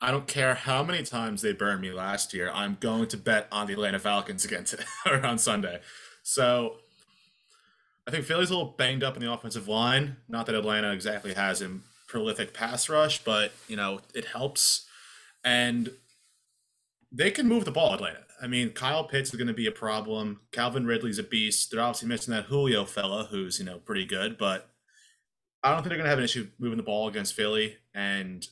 I 0.00 0.10
don't 0.10 0.26
care 0.26 0.54
how 0.54 0.82
many 0.82 1.04
times 1.04 1.42
they 1.42 1.52
burned 1.52 1.80
me 1.80 1.92
last 1.92 2.34
year. 2.34 2.50
I'm 2.52 2.76
going 2.80 3.06
to 3.08 3.16
bet 3.16 3.46
on 3.52 3.68
the 3.68 3.74
Atlanta 3.74 4.00
Falcons 4.00 4.44
again 4.44 4.64
today 4.64 4.84
or 5.06 5.24
on 5.24 5.38
Sunday. 5.38 5.80
So 6.24 6.76
I 8.06 8.10
think 8.10 8.24
Philly's 8.24 8.50
a 8.50 8.56
little 8.56 8.74
banged 8.76 9.04
up 9.04 9.16
in 9.16 9.22
the 9.22 9.32
offensive 9.32 9.68
line. 9.68 10.16
Not 10.28 10.46
that 10.46 10.56
Atlanta 10.56 10.92
exactly 10.92 11.34
has 11.34 11.62
a 11.62 11.70
prolific 12.08 12.52
pass 12.52 12.88
rush, 12.88 13.22
but 13.22 13.52
you 13.68 13.76
know 13.76 14.00
it 14.12 14.26
helps, 14.26 14.86
and 15.44 15.90
they 17.12 17.30
can 17.30 17.48
move 17.48 17.64
the 17.64 17.70
ball. 17.70 17.94
Atlanta. 17.94 18.24
I 18.40 18.48
mean, 18.48 18.70
Kyle 18.70 19.04
Pitts 19.04 19.30
is 19.30 19.36
going 19.36 19.48
to 19.48 19.54
be 19.54 19.66
a 19.66 19.72
problem. 19.72 20.40
Calvin 20.50 20.86
Ridley's 20.86 21.18
a 21.18 21.22
beast. 21.22 21.70
They're 21.70 21.80
obviously 21.80 22.08
missing 22.08 22.32
that 22.32 22.46
Julio 22.46 22.84
fella, 22.84 23.28
who's 23.30 23.58
you 23.58 23.64
know 23.64 23.78
pretty 23.78 24.04
good, 24.04 24.36
but 24.38 24.70
I 25.62 25.70
don't 25.70 25.78
think 25.78 25.90
they're 25.90 25.98
going 25.98 26.06
to 26.06 26.10
have 26.10 26.18
an 26.18 26.24
issue 26.24 26.48
moving 26.58 26.76
the 26.76 26.82
ball 26.82 27.08
against 27.08 27.34
Philly, 27.34 27.76
and 27.94 28.46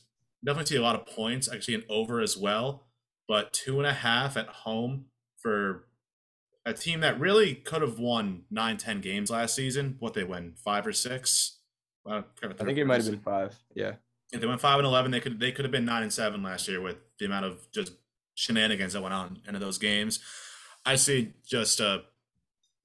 definitely 0.45 0.67
see 0.67 0.77
a 0.77 0.81
lot 0.81 0.95
of 0.95 1.05
points. 1.05 1.49
I 1.49 1.59
see 1.59 1.75
an 1.75 1.83
over 1.89 2.21
as 2.21 2.37
well, 2.37 2.87
but 3.27 3.51
two 3.51 3.79
and 3.79 3.87
a 3.87 3.93
half 3.93 4.37
at 4.37 4.47
home 4.47 5.05
for 5.41 5.87
a 6.65 6.73
team 6.73 7.01
that 7.01 7.19
really 7.19 7.55
could 7.55 7.81
have 7.81 7.99
won 7.99 8.43
nine, 8.49 8.77
ten 8.77 9.01
games 9.01 9.29
last 9.29 9.55
season. 9.55 9.97
What 9.99 10.13
they 10.13 10.23
win 10.23 10.53
five 10.63 10.87
or 10.87 10.93
six? 10.93 11.57
Well, 12.05 12.25
I 12.43 12.47
think 12.47 12.77
it 12.77 12.85
might 12.85 13.03
have 13.03 13.11
been 13.11 13.19
five. 13.19 13.55
Yeah. 13.75 13.95
If 14.31 14.39
they 14.39 14.47
went 14.47 14.61
five 14.61 14.77
and 14.79 14.87
eleven, 14.87 15.11
they 15.11 15.19
could 15.19 15.39
they 15.39 15.51
could 15.51 15.65
have 15.65 15.71
been 15.71 15.85
nine 15.85 16.03
and 16.03 16.13
seven 16.13 16.41
last 16.41 16.67
year 16.67 16.79
with 16.79 16.97
the 17.19 17.25
amount 17.25 17.45
of 17.45 17.69
just 17.71 17.93
shenanigans 18.41 18.93
that 18.93 19.01
went 19.01 19.13
on 19.13 19.39
into 19.47 19.59
those 19.59 19.77
games. 19.77 20.19
I 20.83 20.95
see 20.95 21.33
just 21.47 21.79
a 21.79 22.03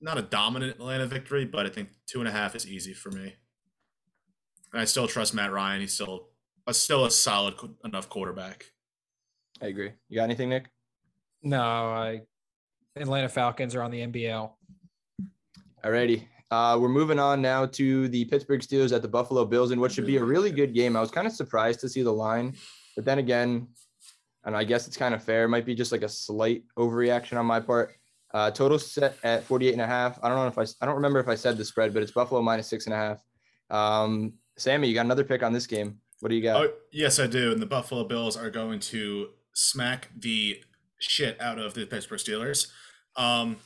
not 0.00 0.18
a 0.18 0.22
dominant 0.22 0.72
Atlanta 0.72 1.06
victory, 1.06 1.46
but 1.46 1.64
I 1.64 1.70
think 1.70 1.88
two 2.06 2.20
and 2.20 2.28
a 2.28 2.30
half 2.32 2.54
is 2.54 2.68
easy 2.68 2.92
for 2.92 3.10
me. 3.10 3.34
And 4.72 4.82
I 4.82 4.84
still 4.84 5.08
trust 5.08 5.32
Matt 5.32 5.52
Ryan. 5.52 5.80
He's 5.80 5.94
still 5.94 6.28
a 6.66 6.75
still 6.75 7.06
a 7.06 7.10
solid 7.10 7.54
enough 7.84 8.10
quarterback. 8.10 8.66
I 9.62 9.66
agree. 9.66 9.92
You 10.10 10.16
got 10.16 10.25
anything, 10.25 10.50
Nick? 10.50 10.68
No, 11.42 11.62
I 11.62 12.22
Atlanta 12.94 13.28
Falcons 13.28 13.75
are 13.75 13.82
on 13.82 13.90
the 13.90 14.06
NBL. 14.06 14.50
Alrighty. 15.82 16.26
Uh, 16.50 16.78
we're 16.80 16.88
moving 16.88 17.18
on 17.18 17.40
now 17.40 17.66
to 17.66 18.08
the 18.08 18.25
Pittsburgh 18.26 18.60
Steelers 18.60 18.94
at 18.94 19.02
the 19.02 19.08
Buffalo 19.08 19.44
Bills 19.44 19.72
in 19.72 19.80
what 19.80 19.90
should 19.90 20.06
be 20.06 20.18
a 20.18 20.25
really 20.25 20.52
good 20.52 20.75
game. 20.75 20.96
I 20.96 21.00
was 21.00 21.10
kind 21.10 21.26
of 21.26 21.32
surprised 21.32 21.80
to 21.80 21.88
see 21.88 22.02
the 22.02 22.12
line, 22.12 22.54
but 22.94 23.04
then 23.04 23.18
again, 23.18 23.68
and 24.46 24.56
I 24.56 24.64
guess 24.64 24.86
it's 24.86 24.96
kind 24.96 25.14
of 25.14 25.22
fair. 25.22 25.44
It 25.44 25.48
might 25.48 25.66
be 25.66 25.74
just 25.74 25.92
like 25.92 26.02
a 26.02 26.08
slight 26.08 26.62
overreaction 26.78 27.36
on 27.36 27.44
my 27.44 27.60
part. 27.60 27.94
Uh, 28.32 28.50
total 28.50 28.78
set 28.78 29.16
at 29.24 29.44
48 29.44 29.72
and 29.72 29.82
a 29.82 29.86
half. 29.86 30.18
I 30.22 30.28
don't 30.28 30.38
know 30.38 30.46
if 30.46 30.58
I, 30.58 30.66
I 30.82 30.86
don't 30.86 30.94
remember 30.94 31.18
if 31.18 31.28
I 31.28 31.34
said 31.34 31.56
the 31.56 31.64
spread, 31.64 31.92
but 31.92 32.02
it's 32.02 32.12
Buffalo 32.12 32.40
minus 32.40 32.68
six 32.68 32.86
and 32.86 32.94
a 32.94 32.96
half. 32.96 33.24
Um, 33.70 34.34
Sammy, 34.56 34.88
you 34.88 34.94
got 34.94 35.04
another 35.04 35.24
pick 35.24 35.42
on 35.42 35.52
this 35.52 35.66
game. 35.66 35.98
What 36.20 36.30
do 36.30 36.36
you 36.36 36.42
got? 36.42 36.64
Oh, 36.64 36.72
yes, 36.92 37.18
I 37.18 37.26
do. 37.26 37.52
And 37.52 37.60
the 37.60 37.66
Buffalo 37.66 38.04
Bills 38.04 38.36
are 38.36 38.50
going 38.50 38.80
to 38.80 39.30
smack 39.52 40.08
the 40.16 40.62
shit 40.98 41.40
out 41.40 41.58
of 41.58 41.74
the 41.74 41.84
Pittsburgh 41.84 42.20
Steelers. 42.20 42.68
Um, 43.16 43.56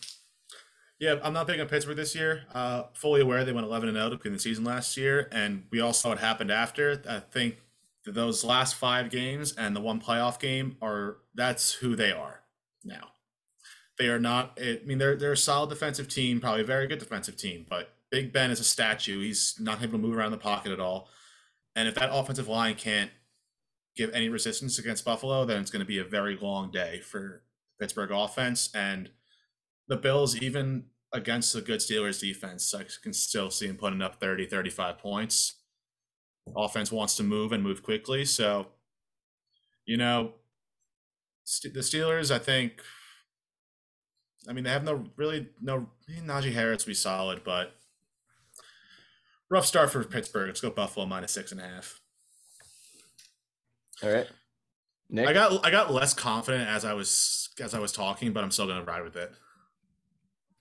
yeah, 0.99 1.17
I'm 1.23 1.33
not 1.33 1.47
picking 1.47 1.67
Pittsburgh 1.67 1.97
this 1.97 2.15
year. 2.15 2.45
Uh, 2.55 2.85
fully 2.95 3.21
aware 3.21 3.45
they 3.45 3.53
went 3.53 3.67
11 3.67 3.89
and 3.89 3.99
0 3.99 4.19
in 4.25 4.33
the 4.33 4.39
season 4.39 4.65
last 4.65 4.97
year, 4.97 5.29
and 5.31 5.65
we 5.71 5.81
all 5.81 5.93
saw 5.93 6.11
what 6.11 6.19
happened 6.19 6.51
after. 6.51 7.03
I 7.09 7.21
think 7.21 7.57
those 8.15 8.45
last 8.45 8.75
five 8.75 9.11
games 9.11 9.55
and 9.57 9.75
the 9.75 9.81
one 9.81 10.01
playoff 10.01 10.39
game 10.39 10.77
are 10.83 11.19
that's 11.35 11.73
who 11.73 11.97
they 11.97 12.13
are 12.13 12.41
now. 12.85 13.09
They 13.99 14.09
are 14.09 14.19
not. 14.19 14.59
I 14.61 14.81
mean, 14.85 14.99
they're 14.99 15.17
they're 15.17 15.33
a 15.33 15.37
solid 15.37 15.71
defensive 15.71 16.09
team, 16.09 16.41
probably 16.41 16.63
a 16.63 16.65
very 16.67 16.87
good 16.87 16.99
defensive 16.99 17.37
team, 17.37 17.67
but 17.69 17.95
Big 18.11 18.33
Ben 18.33 18.51
is 18.51 18.61
a 18.61 18.65
statue. 18.65 19.21
He's 19.21 19.55
not 19.59 19.83
able 19.83 19.93
to 19.93 19.99
move 19.99 20.17
around 20.17 20.33
the 20.33 20.39
pocket 20.39 20.73
at 20.73 20.81
all. 20.81 21.09
And 21.77 21.87
if 21.87 21.95
that 21.95 22.11
offensive 22.13 22.49
line 22.49 22.75
can't 22.75 23.11
give 23.97 24.11
any 24.13 24.29
resistance 24.29 24.79
against 24.79 25.05
Buffalo, 25.05 25.45
then 25.45 25.61
it's 25.61 25.71
going 25.71 25.81
to 25.81 25.87
be 25.87 25.99
a 25.99 26.05
very 26.05 26.37
long 26.37 26.71
day 26.71 27.01
for 27.01 27.43
Pittsburgh 27.79 28.11
offense. 28.11 28.71
And 28.75 29.11
the 29.89 29.97
Bills, 29.97 30.37
even 30.37 30.87
against 31.13 31.53
the 31.53 31.61
good 31.61 31.81
Steelers 31.81 32.21
defense, 32.21 32.75
I 32.75 32.85
can 33.03 33.13
still 33.13 33.51
see 33.51 33.67
them 33.67 33.77
putting 33.77 34.03
up 34.03 34.21
30, 34.21 34.47
35 34.47 34.99
points. 34.99 35.60
Offense 36.57 36.91
wants 36.91 37.17
to 37.17 37.23
move 37.23 37.53
and 37.53 37.63
move 37.63 37.83
quickly. 37.83 38.25
So, 38.25 38.69
you 39.85 39.97
know, 39.97 40.35
the 41.63 41.81
Steelers, 41.81 42.31
I 42.31 42.39
think, 42.39 42.83
I 44.49 44.53
mean, 44.53 44.65
they 44.65 44.71
have 44.71 44.85
no 44.85 45.05
really, 45.17 45.49
no, 45.61 45.89
Najee 46.09 46.53
Harris 46.53 46.85
be 46.85 46.95
solid, 46.95 47.43
but 47.45 47.75
rough 49.51 49.67
start 49.67 49.91
for 49.91 50.03
Pittsburgh. 50.05 50.49
Let's 50.49 50.61
go 50.61 50.71
Buffalo 50.71 51.07
minus 51.07 51.33
six 51.33 51.53
and 51.53 51.61
a 51.61 51.65
half. 51.65 52.01
All 54.03 54.11
right. 54.11 54.27
Nick? 55.11 55.29
I 55.29 55.33
got 55.33 55.67
I 55.67 55.71
got 55.71 55.93
less 55.93 56.15
confident 56.15 56.69
as 56.69 56.85
I 56.85 56.95
was 56.95 57.51
as 57.61 57.75
I 57.75 57.81
was 57.81 57.93
talking, 57.93 58.33
but 58.33 58.45
I'm 58.45 58.51
still 58.51 58.67
gonna 58.67 58.85
ride 58.85 59.03
with 59.03 59.17
it. 59.17 59.33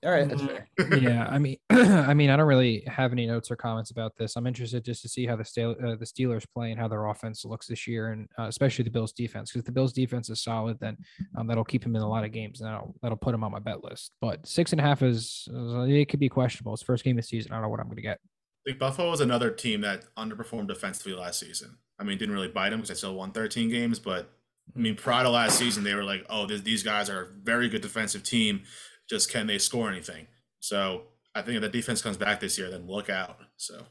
All 0.05 0.11
right, 0.11 0.29
that's 0.29 0.41
fair. 0.41 0.65
yeah, 0.97 1.27
I 1.29 1.39
mean, 1.39 1.57
I 1.69 2.13
mean, 2.13 2.29
I 2.29 2.37
don't 2.37 2.47
really 2.47 2.83
have 2.87 3.11
any 3.11 3.27
notes 3.27 3.51
or 3.51 3.57
comments 3.57 3.91
about 3.91 4.15
this. 4.15 4.37
I'm 4.37 4.47
interested 4.47 4.85
just 4.85 5.01
to 5.01 5.09
see 5.09 5.25
how 5.25 5.35
the 5.35 5.43
Steel, 5.43 5.71
uh, 5.71 5.95
the 5.95 6.05
Steelers 6.05 6.45
play 6.53 6.71
and 6.71 6.79
how 6.79 6.87
their 6.87 7.05
offense 7.07 7.43
looks 7.43 7.67
this 7.67 7.85
year, 7.85 8.13
and 8.13 8.29
uh, 8.39 8.43
especially 8.43 8.83
the 8.83 8.91
Bills' 8.91 9.11
defense. 9.11 9.51
Because 9.51 9.65
the 9.65 9.73
Bills' 9.73 9.91
defense 9.91 10.29
is 10.29 10.41
solid, 10.41 10.79
then 10.79 10.95
um, 11.35 11.47
that'll 11.47 11.65
keep 11.65 11.85
him 11.85 11.97
in 11.97 12.01
a 12.01 12.07
lot 12.07 12.23
of 12.23 12.31
games, 12.31 12.61
and 12.61 12.69
that'll 12.69 12.95
that'll 13.01 13.17
put 13.17 13.35
him 13.35 13.43
on 13.43 13.51
my 13.51 13.59
bet 13.59 13.83
list. 13.83 14.13
But 14.21 14.47
six 14.47 14.71
and 14.71 14.79
a 14.79 14.83
half 14.83 15.01
is 15.01 15.49
uh, 15.53 15.81
it 15.81 16.07
could 16.07 16.21
be 16.21 16.29
questionable. 16.29 16.73
It's 16.73 16.83
first 16.83 17.03
game 17.03 17.17
of 17.17 17.23
the 17.23 17.27
season. 17.27 17.51
I 17.51 17.55
don't 17.55 17.63
know 17.63 17.69
what 17.69 17.81
I'm 17.81 17.87
going 17.87 17.97
to 17.97 18.01
get. 18.01 18.19
I 18.65 18.69
think 18.69 18.79
Buffalo 18.79 19.11
was 19.11 19.19
another 19.19 19.51
team 19.51 19.81
that 19.81 20.03
underperformed 20.15 20.67
defensively 20.67 21.13
last 21.13 21.39
season. 21.39 21.77
I 21.99 22.05
mean, 22.05 22.17
didn't 22.17 22.35
really 22.35 22.47
bite 22.47 22.69
them 22.69 22.79
because 22.79 22.89
they 22.89 22.95
still 22.95 23.15
won 23.15 23.33
13 23.33 23.69
games, 23.69 23.99
but 23.99 24.29
I 24.73 24.79
mean, 24.79 24.95
prior 24.95 25.23
to 25.23 25.29
last 25.29 25.57
season, 25.57 25.83
they 25.83 25.95
were 25.95 26.03
like, 26.03 26.25
"Oh, 26.29 26.45
these 26.45 26.83
guys 26.83 27.09
are 27.09 27.23
a 27.23 27.27
very 27.27 27.67
good 27.67 27.81
defensive 27.81 28.23
team. 28.23 28.61
Just 29.09 29.31
can 29.31 29.47
they 29.47 29.57
score 29.57 29.89
anything?" 29.89 30.27
So 30.59 31.03
I 31.35 31.41
think 31.41 31.55
if 31.55 31.61
the 31.61 31.69
defense 31.69 32.01
comes 32.01 32.17
back 32.17 32.39
this 32.39 32.57
year, 32.57 32.69
then 32.69 32.87
look 32.87 33.09
out. 33.09 33.37
So. 33.57 33.85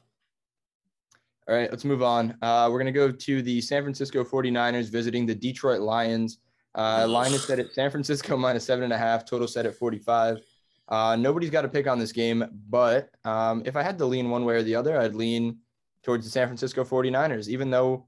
All 1.48 1.54
right, 1.54 1.70
let's 1.70 1.84
move 1.84 2.02
on. 2.02 2.36
Uh, 2.42 2.68
we're 2.70 2.78
going 2.78 2.86
to 2.86 2.92
go 2.92 3.10
to 3.10 3.40
the 3.40 3.60
San 3.62 3.82
Francisco 3.82 4.22
49ers 4.22 4.90
visiting 4.90 5.24
the 5.24 5.34
Detroit 5.34 5.80
Lions. 5.80 6.40
Uh, 6.74 7.06
line 7.08 7.32
is 7.32 7.42
set 7.44 7.58
at 7.58 7.72
San 7.72 7.90
Francisco 7.90 8.36
minus 8.36 8.64
seven 8.64 8.84
and 8.84 8.92
a 8.92 8.98
half, 8.98 9.24
total 9.24 9.48
set 9.48 9.64
at 9.64 9.74
45. 9.74 10.40
Uh, 10.88 11.16
nobody's 11.16 11.50
got 11.50 11.64
a 11.64 11.68
pick 11.68 11.86
on 11.86 11.98
this 11.98 12.12
game, 12.12 12.44
but 12.68 13.10
um, 13.24 13.62
if 13.64 13.76
I 13.76 13.82
had 13.82 13.98
to 13.98 14.06
lean 14.06 14.30
one 14.30 14.44
way 14.44 14.54
or 14.54 14.62
the 14.62 14.74
other, 14.74 15.00
I'd 15.00 15.14
lean 15.14 15.58
towards 16.02 16.24
the 16.24 16.30
San 16.30 16.46
Francisco 16.46 16.84
49ers, 16.84 17.48
even 17.48 17.70
though 17.70 18.06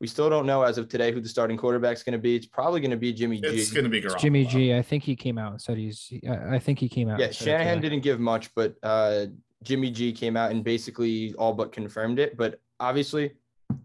we 0.00 0.06
still 0.06 0.28
don't 0.28 0.46
know 0.46 0.62
as 0.62 0.78
of 0.78 0.88
today 0.88 1.10
who 1.12 1.20
the 1.20 1.28
starting 1.28 1.56
quarterback 1.56 1.96
is 1.96 2.02
going 2.02 2.12
to 2.12 2.18
be. 2.18 2.36
It's 2.36 2.46
probably 2.46 2.80
going 2.80 2.90
to 2.90 2.96
be 2.96 3.12
Jimmy 3.12 3.40
G. 3.40 3.46
It's 3.48 3.72
going 3.72 3.84
to 3.84 3.90
be 3.90 4.02
Garoppolo. 4.02 4.18
Jimmy 4.18 4.44
G. 4.44 4.74
I 4.74 4.82
think 4.82 5.02
he 5.02 5.16
came 5.16 5.38
out 5.38 5.52
and 5.52 5.60
said 5.60 5.78
he's. 5.78 6.12
I 6.28 6.58
think 6.58 6.78
he 6.78 6.88
came 6.88 7.08
out. 7.08 7.18
Yeah, 7.18 7.30
Shanahan 7.30 7.80
didn't 7.80 8.00
give 8.00 8.20
much, 8.20 8.54
but 8.54 8.74
uh, 8.82 9.26
Jimmy 9.62 9.90
G 9.90 10.12
came 10.12 10.36
out 10.36 10.50
and 10.50 10.62
basically 10.62 11.34
all 11.34 11.54
but 11.54 11.72
confirmed 11.72 12.18
it. 12.18 12.36
But 12.36 12.60
obviously, 12.78 13.32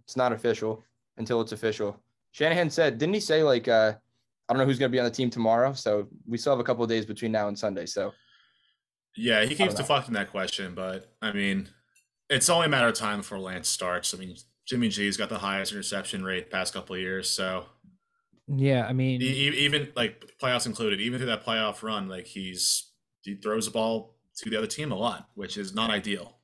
it's 0.04 0.18
not 0.18 0.34
official 0.34 0.84
until 1.18 1.40
it's 1.42 1.54
official. 1.54 2.02
Shanahan 2.32 2.70
said, 2.70 2.98
didn't 2.98 3.14
he 3.14 3.20
say 3.20 3.44
like, 3.44 3.68
uh, 3.68 3.94
I 4.48 4.54
don't 4.54 4.60
know 4.60 4.66
who's 4.66 4.80
going 4.80 4.92
to 4.92 4.96
be 4.96 5.00
on 5.00 5.06
the 5.06 5.12
team 5.12 5.30
tomorrow? 5.30 5.74
So 5.74 6.08
we 6.28 6.38
still 6.38 6.54
have 6.54 6.60
a 6.60 6.64
couple 6.64 6.84
of 6.84 6.90
days 6.90 7.06
between 7.06 7.32
now 7.32 7.48
and 7.48 7.58
Sunday. 7.58 7.86
So 7.86 8.12
yeah, 9.16 9.44
he 9.46 9.56
keeps 9.56 9.74
deflecting 9.74 10.14
that 10.14 10.32
question, 10.32 10.74
but 10.76 11.12
I 11.22 11.32
mean, 11.32 11.70
it's 12.30 12.50
only 12.50 12.68
a 12.68 12.70
matter 12.70 12.88
of 12.88 12.94
time 12.94 13.20
before 13.20 13.40
Lance 13.40 13.68
starts. 13.68 14.14
I 14.14 14.18
mean, 14.18 14.36
Jimmy 14.72 14.88
G's 14.88 15.18
got 15.18 15.28
the 15.28 15.40
highest 15.40 15.74
interception 15.74 16.24
rate 16.24 16.50
past 16.50 16.74
couple 16.74 16.96
of 16.96 17.02
years, 17.02 17.30
so 17.30 17.66
yeah, 18.48 18.86
I 18.88 18.94
mean, 18.94 19.22
even 19.22 19.90
like 19.98 20.38
playoffs 20.42 20.66
included, 20.66 21.02
even 21.02 21.20
through 21.20 21.28
that 21.28 21.46
playoff 21.46 21.84
run, 21.84 22.08
like 22.08 22.26
he's 22.26 22.92
he 23.22 23.36
throws 23.36 23.66
the 23.66 23.72
ball 23.72 24.16
to 24.38 24.50
the 24.50 24.58
other 24.58 24.68
team 24.68 24.94
a 24.94 24.96
lot, 24.96 25.28
which 25.36 25.58
is 25.58 25.76
not 25.76 25.90
ideal. 25.90 26.38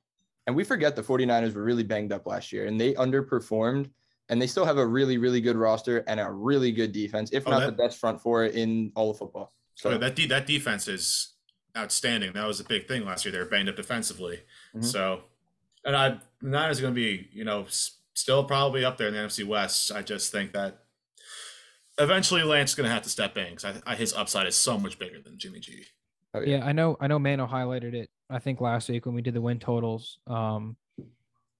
And 0.46 0.58
we 0.58 0.66
forget 0.66 0.98
the 0.98 1.02
49ers 1.02 1.56
were 1.56 1.64
really 1.64 1.84
banged 1.84 2.12
up 2.12 2.26
last 2.28 2.52
year 2.52 2.66
and 2.66 2.78
they 2.78 2.96
underperformed 2.96 3.92
and 4.28 4.42
they 4.42 4.48
still 4.48 4.66
have 4.66 4.78
a 4.78 4.86
really, 4.86 5.18
really 5.18 5.40
good 5.40 5.56
roster 5.56 6.04
and 6.08 6.20
a 6.20 6.30
really 6.30 6.74
good 6.74 6.92
defense, 6.92 7.32
if 7.32 7.48
oh, 7.48 7.52
not 7.52 7.60
that, 7.62 7.78
the 7.78 7.84
best 7.84 7.98
front 7.98 8.22
four 8.22 8.44
in 8.44 8.92
all 8.94 9.10
of 9.10 9.18
football. 9.18 9.54
So 9.76 9.92
oh, 9.92 9.98
that 9.98 10.18
de- 10.18 10.28
that 10.28 10.46
defense 10.46 10.90
is 10.90 11.34
outstanding. 11.78 12.34
That 12.34 12.46
was 12.46 12.60
a 12.60 12.66
big 12.66 12.90
thing 12.90 13.06
last 13.06 13.24
year. 13.24 13.32
They 13.32 13.40
were 13.40 13.46
banged 13.46 13.70
up 13.70 13.78
defensively. 13.78 14.42
Mm-hmm. 14.76 14.84
So, 14.84 15.22
and 15.86 15.96
I, 15.96 16.10
the 16.42 16.50
Niners 16.50 16.80
are 16.80 16.82
going 16.82 16.94
to 16.94 17.00
be, 17.00 17.30
you 17.32 17.46
know, 17.46 17.66
still 18.18 18.44
probably 18.44 18.84
up 18.84 18.98
there 18.98 19.08
in 19.08 19.14
the 19.14 19.20
NFC 19.20 19.46
West. 19.46 19.92
I 19.92 20.02
just 20.02 20.32
think 20.32 20.54
that 20.54 20.80
eventually 22.00 22.44
Lance 22.44 22.72
is 22.72 22.76
going 22.76 22.88
to 22.88 22.94
have 22.94 23.04
to 23.04 23.10
step 23.10 23.38
in 23.38 23.56
because 23.56 23.82
his 23.98 24.14
upside 24.14 24.48
is 24.48 24.56
so 24.56 24.78
much 24.78 24.98
bigger 24.98 25.22
than 25.24 25.38
Jimmy 25.38 25.60
G. 25.60 25.84
Oh, 26.34 26.42
yeah. 26.42 26.58
yeah. 26.58 26.66
I 26.66 26.72
know. 26.72 26.98
I 27.00 27.08
know. 27.08 27.20
Mano 27.20 27.48
highlighted 27.48 27.94
it. 27.94 28.10
I 28.30 28.40
think 28.40 28.60
last 28.60 28.90
week 28.90 29.06
when 29.06 29.16
we 29.16 29.22
did 29.22 29.36
the 29.36 29.42
win 29.42 29.60
totals. 29.60 30.18
Um, 30.28 30.78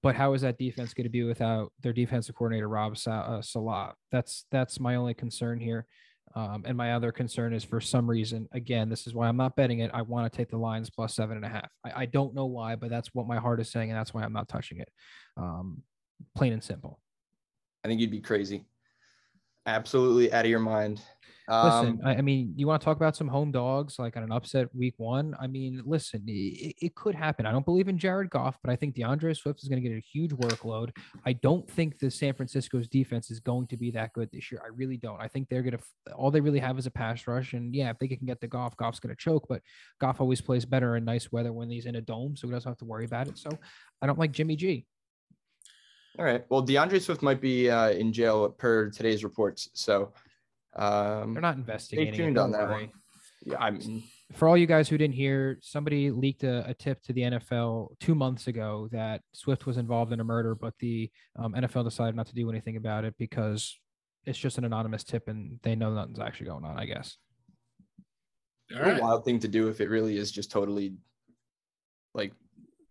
but 0.02 0.14
how 0.14 0.34
is 0.34 0.42
that 0.42 0.58
defense 0.58 0.94
going 0.94 1.04
to 1.04 1.10
be 1.10 1.24
without 1.24 1.72
their 1.82 1.92
defensive 1.92 2.34
coordinator 2.34 2.68
Rob 2.68 2.96
uh, 3.06 3.42
Saleh? 3.42 3.94
That's 4.12 4.44
that's 4.50 4.78
my 4.78 4.96
only 4.96 5.14
concern 5.14 5.58
here. 5.58 5.86
Um, 6.34 6.64
and 6.66 6.76
my 6.76 6.92
other 6.92 7.10
concern 7.10 7.54
is 7.54 7.64
for 7.64 7.80
some 7.80 8.08
reason, 8.08 8.48
again, 8.52 8.88
this 8.88 9.06
is 9.06 9.14
why 9.14 9.28
I'm 9.28 9.36
not 9.36 9.56
betting 9.56 9.80
it. 9.80 9.90
I 9.94 10.02
want 10.02 10.30
to 10.30 10.36
take 10.36 10.50
the 10.50 10.58
Lions 10.58 10.90
plus 10.90 11.14
seven 11.14 11.36
and 11.36 11.44
a 11.44 11.48
half. 11.48 11.68
I, 11.84 12.02
I, 12.02 12.06
don't 12.06 12.34
know 12.34 12.44
why, 12.44 12.76
but 12.76 12.90
that's 12.90 13.14
what 13.14 13.26
my 13.26 13.38
heart 13.38 13.60
is 13.60 13.70
saying, 13.70 13.90
and 13.90 13.98
that's 13.98 14.12
why 14.12 14.22
I'm 14.22 14.32
not 14.34 14.46
touching 14.46 14.78
it. 14.78 14.90
Um, 15.38 15.82
plain 16.34 16.52
and 16.52 16.62
simple. 16.62 17.00
I 17.84 17.88
think 17.88 18.00
you'd 18.00 18.10
be 18.10 18.20
crazy, 18.20 18.66
absolutely 19.66 20.32
out 20.32 20.44
of 20.44 20.50
your 20.50 20.60
mind 20.60 21.00
listen, 21.48 21.88
um, 21.88 22.00
I, 22.04 22.16
I, 22.16 22.20
mean, 22.20 22.52
you 22.56 22.66
want 22.66 22.80
to 22.80 22.84
talk 22.84 22.96
about 22.96 23.16
some 23.16 23.28
home 23.28 23.50
dogs 23.50 23.98
like 23.98 24.16
on 24.16 24.22
an 24.22 24.32
upset 24.32 24.68
week 24.74 24.94
one? 24.98 25.34
I 25.40 25.46
mean, 25.46 25.82
listen, 25.84 26.22
it, 26.26 26.74
it 26.80 26.94
could 26.94 27.14
happen. 27.14 27.46
I 27.46 27.52
don't 27.52 27.64
believe 27.64 27.88
in 27.88 27.98
Jared 27.98 28.30
Goff, 28.30 28.58
but 28.62 28.70
I 28.70 28.76
think 28.76 28.94
D'Andre 28.94 29.32
Swift 29.32 29.62
is 29.62 29.68
going 29.68 29.82
to 29.82 29.88
get 29.88 29.96
a 29.96 30.00
huge 30.00 30.32
workload. 30.32 30.90
I 31.24 31.32
don't 31.34 31.68
think 31.70 31.98
the 31.98 32.10
San 32.10 32.34
Francisco's 32.34 32.88
defense 32.88 33.30
is 33.30 33.40
going 33.40 33.66
to 33.68 33.76
be 33.76 33.90
that 33.92 34.12
good 34.12 34.28
this 34.32 34.52
year. 34.52 34.60
I 34.64 34.68
really 34.76 34.98
don't. 34.98 35.20
I 35.20 35.28
think 35.28 35.48
they're 35.48 35.62
going 35.62 35.78
to, 35.78 36.14
all 36.14 36.30
they 36.30 36.40
really 36.40 36.60
have 36.60 36.78
is 36.78 36.86
a 36.86 36.90
pass 36.90 37.26
rush. 37.26 37.54
And 37.54 37.74
yeah, 37.74 37.90
if 37.90 37.98
they 37.98 38.08
can 38.08 38.26
get 38.26 38.40
the 38.40 38.48
Goff, 38.48 38.76
Goff's 38.76 39.00
going 39.00 39.14
to 39.14 39.20
choke, 39.20 39.46
but 39.48 39.62
Goff 40.00 40.20
always 40.20 40.40
plays 40.40 40.66
better 40.66 40.96
in 40.96 41.04
nice 41.04 41.32
weather 41.32 41.52
when 41.52 41.70
he's 41.70 41.86
in 41.86 41.96
a 41.96 42.00
dome. 42.00 42.36
So 42.36 42.46
he 42.46 42.52
doesn't 42.52 42.68
have 42.70 42.78
to 42.78 42.84
worry 42.84 43.06
about 43.06 43.28
it. 43.28 43.38
So 43.38 43.50
I 44.02 44.06
don't 44.06 44.18
like 44.18 44.32
Jimmy 44.32 44.56
G. 44.56 44.86
All 46.18 46.24
right. 46.24 46.44
Well, 46.48 46.62
D'Andre 46.62 46.98
Swift 46.98 47.22
might 47.22 47.40
be 47.40 47.70
uh, 47.70 47.90
in 47.90 48.12
jail 48.12 48.48
per 48.48 48.90
today's 48.90 49.22
reports. 49.22 49.70
So 49.74 50.12
um, 50.74 51.34
They're 51.34 51.42
not 51.42 51.56
investigating. 51.56 52.14
Stay 52.14 52.24
tuned 52.24 52.38
on 52.38 52.50
that 52.52 52.68
one. 52.68 52.90
Yeah, 53.44 53.56
I 53.60 53.70
mean, 53.70 54.02
for 54.32 54.48
all 54.48 54.56
you 54.56 54.66
guys 54.66 54.88
who 54.88 54.98
didn't 54.98 55.14
hear, 55.14 55.58
somebody 55.62 56.10
leaked 56.10 56.42
a, 56.42 56.68
a, 56.68 56.74
tip 56.74 57.00
to 57.04 57.12
the 57.12 57.22
NFL 57.22 57.90
two 58.00 58.16
months 58.16 58.48
ago 58.48 58.88
that 58.90 59.22
Swift 59.32 59.64
was 59.64 59.76
involved 59.76 60.12
in 60.12 60.18
a 60.18 60.24
murder, 60.24 60.56
but 60.56 60.74
the 60.80 61.08
um, 61.36 61.54
NFL 61.54 61.84
decided 61.84 62.16
not 62.16 62.26
to 62.26 62.34
do 62.34 62.50
anything 62.50 62.76
about 62.76 63.04
it 63.04 63.14
because 63.16 63.78
it's 64.26 64.38
just 64.38 64.58
an 64.58 64.64
anonymous 64.64 65.04
tip 65.04 65.28
and 65.28 65.60
they 65.62 65.76
know 65.76 65.94
nothing's 65.94 66.18
actually 66.18 66.46
going 66.46 66.64
on. 66.64 66.78
I 66.78 66.84
guess. 66.84 67.16
All 68.74 68.82
right. 68.82 68.98
A 68.98 69.02
wild 69.02 69.24
thing 69.24 69.38
to 69.38 69.48
do 69.48 69.68
if 69.68 69.80
it 69.80 69.88
really 69.88 70.18
is 70.18 70.32
just 70.32 70.50
totally 70.50 70.94
like. 72.12 72.32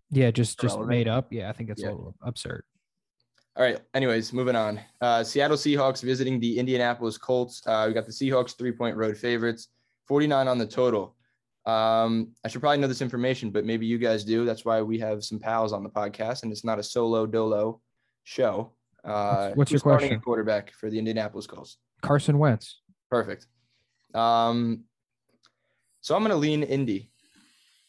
Yeah, 0.10 0.32
just 0.32 0.60
just 0.62 0.80
made 0.80 1.10
up. 1.10 1.28
Yeah, 1.32 1.50
I 1.50 1.54
think 1.54 1.70
it's 1.70 1.82
yeah. 1.82 1.90
a 1.90 1.92
little 1.92 2.16
absurd. 2.24 2.64
All 3.58 3.64
right. 3.64 3.80
Anyways, 3.96 4.34
moving 4.34 4.56
on. 4.56 4.80
Uh, 5.02 5.24
Seattle 5.24 5.58
Seahawks 5.58 6.04
visiting 6.04 6.40
the 6.40 6.60
Indianapolis 6.60 7.18
Colts. 7.18 7.64
Uh, 7.66 7.86
we 7.88 7.94
got 7.94 8.06
the 8.06 8.12
Seahawks 8.12 8.56
three 8.56 8.72
point 8.72 8.96
road 8.96 9.18
favorites, 9.18 9.70
49 10.08 10.48
on 10.48 10.60
the 10.60 10.68
total. 10.68 11.16
Um, 11.66 12.36
I 12.46 12.50
should 12.50 12.62
probably 12.62 12.78
know 12.78 12.88
this 12.88 13.02
information, 13.02 13.50
but 13.50 13.66
maybe 13.66 13.88
you 13.88 13.98
guys 13.98 14.24
do. 14.24 14.46
That's 14.46 14.64
why 14.64 14.84
we 14.84 15.00
have 15.00 15.24
some 15.24 15.40
pals 15.40 15.74
on 15.74 15.82
the 15.82 15.90
podcast, 15.90 16.44
and 16.44 16.52
it's 16.52 16.64
not 16.64 16.78
a 16.78 16.84
solo 16.84 17.26
dolo 17.26 17.82
show. 18.26 18.74
Uh, 19.04 19.52
What's 19.56 19.72
your 19.72 19.82
question? 19.82 20.20
Quarterback 20.20 20.72
for 20.74 20.92
the 20.92 21.00
Indianapolis 21.00 21.48
Colts. 21.48 21.78
Carson 22.02 22.38
Wentz. 22.38 22.82
Perfect. 23.10 23.48
Um, 24.14 24.84
so 26.02 26.16
I'm 26.16 26.22
going 26.22 26.30
to 26.30 26.38
lean 26.38 26.62
Indy, 26.62 27.10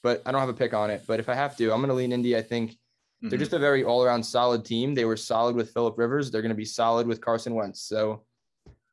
but 0.03 0.23
I 0.25 0.33
don't 0.33 0.41
have 0.41 0.49
a 0.49 0.55
pick 0.55 0.73
on 0.73 0.89
it. 0.89 1.03
But 1.07 1.21
if 1.21 1.29
I 1.29 1.35
have 1.35 1.59
to, 1.59 1.73
I'm 1.73 1.81
going 1.81 1.89
to 1.89 1.95
lean 1.95 2.13
Indy. 2.13 2.37
I 2.39 2.43
think 2.43 2.75
Mm-hmm. 3.19 3.31
They're 3.31 3.39
just 3.39 3.53
a 3.53 3.59
very 3.59 3.85
all 3.85 4.05
around 4.05 4.23
solid 4.23 4.65
team. 4.65 4.95
They 4.95 5.05
were 5.05 5.17
solid 5.17 5.57
with 5.57 5.73
Philip 5.73 5.99
Rivers. 5.99 6.31
They're 6.31 6.43
going 6.43 6.51
to 6.51 6.57
be 6.57 6.65
solid 6.65 7.07
with 7.07 7.21
Carson 7.21 7.55
Wentz. 7.55 7.83
So 7.83 8.23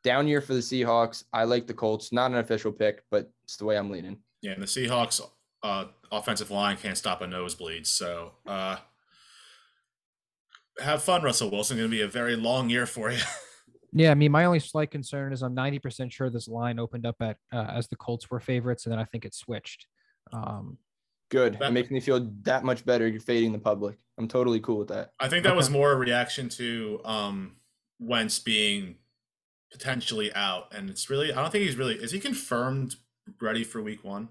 down 0.03 0.27
year 0.27 0.41
for 0.41 0.53
the 0.53 0.59
Seahawks. 0.59 1.23
I 1.33 1.43
like 1.43 1.67
the 1.67 1.73
Colts. 1.73 2.11
Not 2.11 2.31
an 2.31 2.37
official 2.37 2.71
pick, 2.71 3.03
but 3.11 3.29
it's 3.43 3.57
the 3.57 3.65
way 3.65 3.77
I'm 3.77 3.89
leaning. 3.89 4.17
Yeah, 4.41 4.51
and 4.51 4.61
the 4.61 4.67
Seahawks 4.67 5.21
uh, 5.63 5.85
offensive 6.11 6.51
line 6.51 6.77
can't 6.77 6.97
stop 6.97 7.21
a 7.21 7.27
nosebleed. 7.27 7.85
So 7.87 8.33
uh, 8.47 8.77
have 10.79 11.03
fun, 11.03 11.23
Russell 11.23 11.51
Wilson. 11.51 11.77
Going 11.77 11.89
to 11.89 11.95
be 11.95 12.03
a 12.03 12.07
very 12.07 12.35
long 12.35 12.69
year 12.69 12.85
for 12.85 13.11
you. 13.11 13.19
Yeah, 13.97 14.11
I 14.11 14.13
mean, 14.15 14.33
my 14.33 14.43
only 14.43 14.59
slight 14.59 14.91
concern 14.91 15.31
is 15.31 15.41
I'm 15.41 15.55
90% 15.55 16.11
sure 16.11 16.29
this 16.29 16.49
line 16.49 16.79
opened 16.79 17.05
up 17.05 17.15
at 17.21 17.37
uh, 17.53 17.67
as 17.69 17.87
the 17.87 17.95
Colts 17.95 18.29
were 18.29 18.41
favorites, 18.41 18.85
and 18.85 18.91
then 18.91 18.99
I 18.99 19.05
think 19.05 19.23
it 19.23 19.33
switched. 19.33 19.87
Um, 20.33 20.77
Good. 21.35 21.59
That, 21.59 21.69
it 21.69 21.73
makes 21.73 21.91
me 21.91 21.99
feel 21.99 22.31
that 22.43 22.63
much 22.63 22.85
better. 22.85 23.07
You're 23.07 23.19
fading 23.19 23.51
the 23.51 23.59
public. 23.59 23.97
I'm 24.17 24.29
totally 24.29 24.61
cool 24.61 24.77
with 24.77 24.87
that. 24.87 25.11
I 25.19 25.27
think 25.27 25.43
that 25.43 25.55
was 25.55 25.69
more 25.69 25.91
a 25.91 25.95
reaction 25.95 26.47
to 26.49 27.01
um, 27.03 27.57
Wentz 27.99 28.39
being 28.39 28.95
potentially 29.69 30.33
out, 30.33 30.73
and 30.73 30.89
it's 30.89 31.09
really 31.09 31.33
I 31.33 31.41
don't 31.41 31.51
think 31.51 31.65
he's 31.65 31.75
really 31.75 31.95
is 31.95 32.11
he 32.11 32.19
confirmed 32.21 32.95
ready 33.41 33.65
for 33.65 33.81
Week 33.81 34.01
One. 34.01 34.29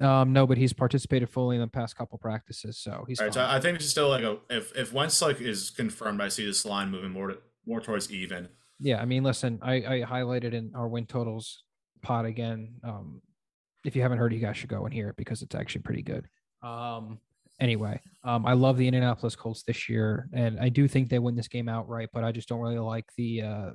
Um, 0.00 0.32
no, 0.32 0.46
but 0.46 0.56
he's 0.56 0.72
participated 0.72 1.28
fully 1.28 1.56
in 1.56 1.60
the 1.60 1.68
past 1.68 1.96
couple 1.96 2.16
practices, 2.16 2.78
so 2.78 3.04
he's. 3.06 3.20
All 3.20 3.26
right, 3.26 3.34
so 3.34 3.44
I 3.46 3.60
think 3.60 3.76
it's 3.76 3.88
still 3.88 4.08
like 4.08 4.24
a 4.24 4.38
if 4.48 4.74
if 4.74 4.94
Wentz 4.94 5.20
like 5.20 5.42
is 5.42 5.68
confirmed, 5.68 6.22
I 6.22 6.28
see 6.28 6.46
this 6.46 6.64
line 6.64 6.90
moving 6.90 7.10
more 7.10 7.28
to 7.28 7.38
more 7.66 7.82
towards 7.82 8.10
even. 8.10 8.48
Yeah, 8.80 9.02
I 9.02 9.04
mean, 9.04 9.24
listen, 9.24 9.58
I 9.60 9.74
I 9.74 10.02
highlighted 10.08 10.54
in 10.54 10.72
our 10.74 10.88
win 10.88 11.04
totals 11.04 11.64
pot 12.00 12.24
again. 12.24 12.76
Um, 12.82 13.20
if 13.86 13.94
you 13.94 14.02
haven't 14.02 14.18
heard, 14.18 14.32
you 14.32 14.40
guys 14.40 14.56
should 14.56 14.68
go 14.68 14.84
and 14.84 14.92
hear 14.92 15.08
it 15.08 15.16
because 15.16 15.42
it's 15.42 15.54
actually 15.54 15.82
pretty 15.82 16.02
good. 16.02 16.26
Um, 16.62 17.20
anyway, 17.60 18.00
um, 18.24 18.44
I 18.44 18.52
love 18.52 18.76
the 18.76 18.88
Indianapolis 18.88 19.36
Colts 19.36 19.62
this 19.62 19.88
year, 19.88 20.28
and 20.32 20.58
I 20.58 20.68
do 20.68 20.88
think 20.88 21.08
they 21.08 21.20
win 21.20 21.36
this 21.36 21.48
game 21.48 21.68
outright. 21.68 22.08
But 22.12 22.24
I 22.24 22.32
just 22.32 22.48
don't 22.48 22.60
really 22.60 22.78
like 22.78 23.06
the 23.16 23.42
uh, 23.42 23.70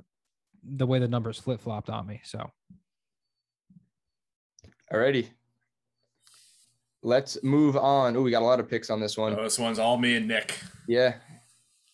the 0.62 0.86
way 0.86 0.98
the 0.98 1.08
numbers 1.08 1.38
flip 1.38 1.60
flopped 1.60 1.88
on 1.88 2.06
me. 2.06 2.20
So, 2.24 2.50
alrighty, 4.92 5.28
let's 7.02 7.42
move 7.42 7.76
on. 7.76 8.14
Oh, 8.14 8.22
we 8.22 8.30
got 8.30 8.42
a 8.42 8.44
lot 8.44 8.60
of 8.60 8.68
picks 8.68 8.90
on 8.90 9.00
this 9.00 9.16
one. 9.16 9.34
Oh, 9.38 9.42
this 9.42 9.58
one's 9.58 9.78
all 9.78 9.96
me 9.96 10.16
and 10.16 10.28
Nick. 10.28 10.60
Yeah. 10.86 11.14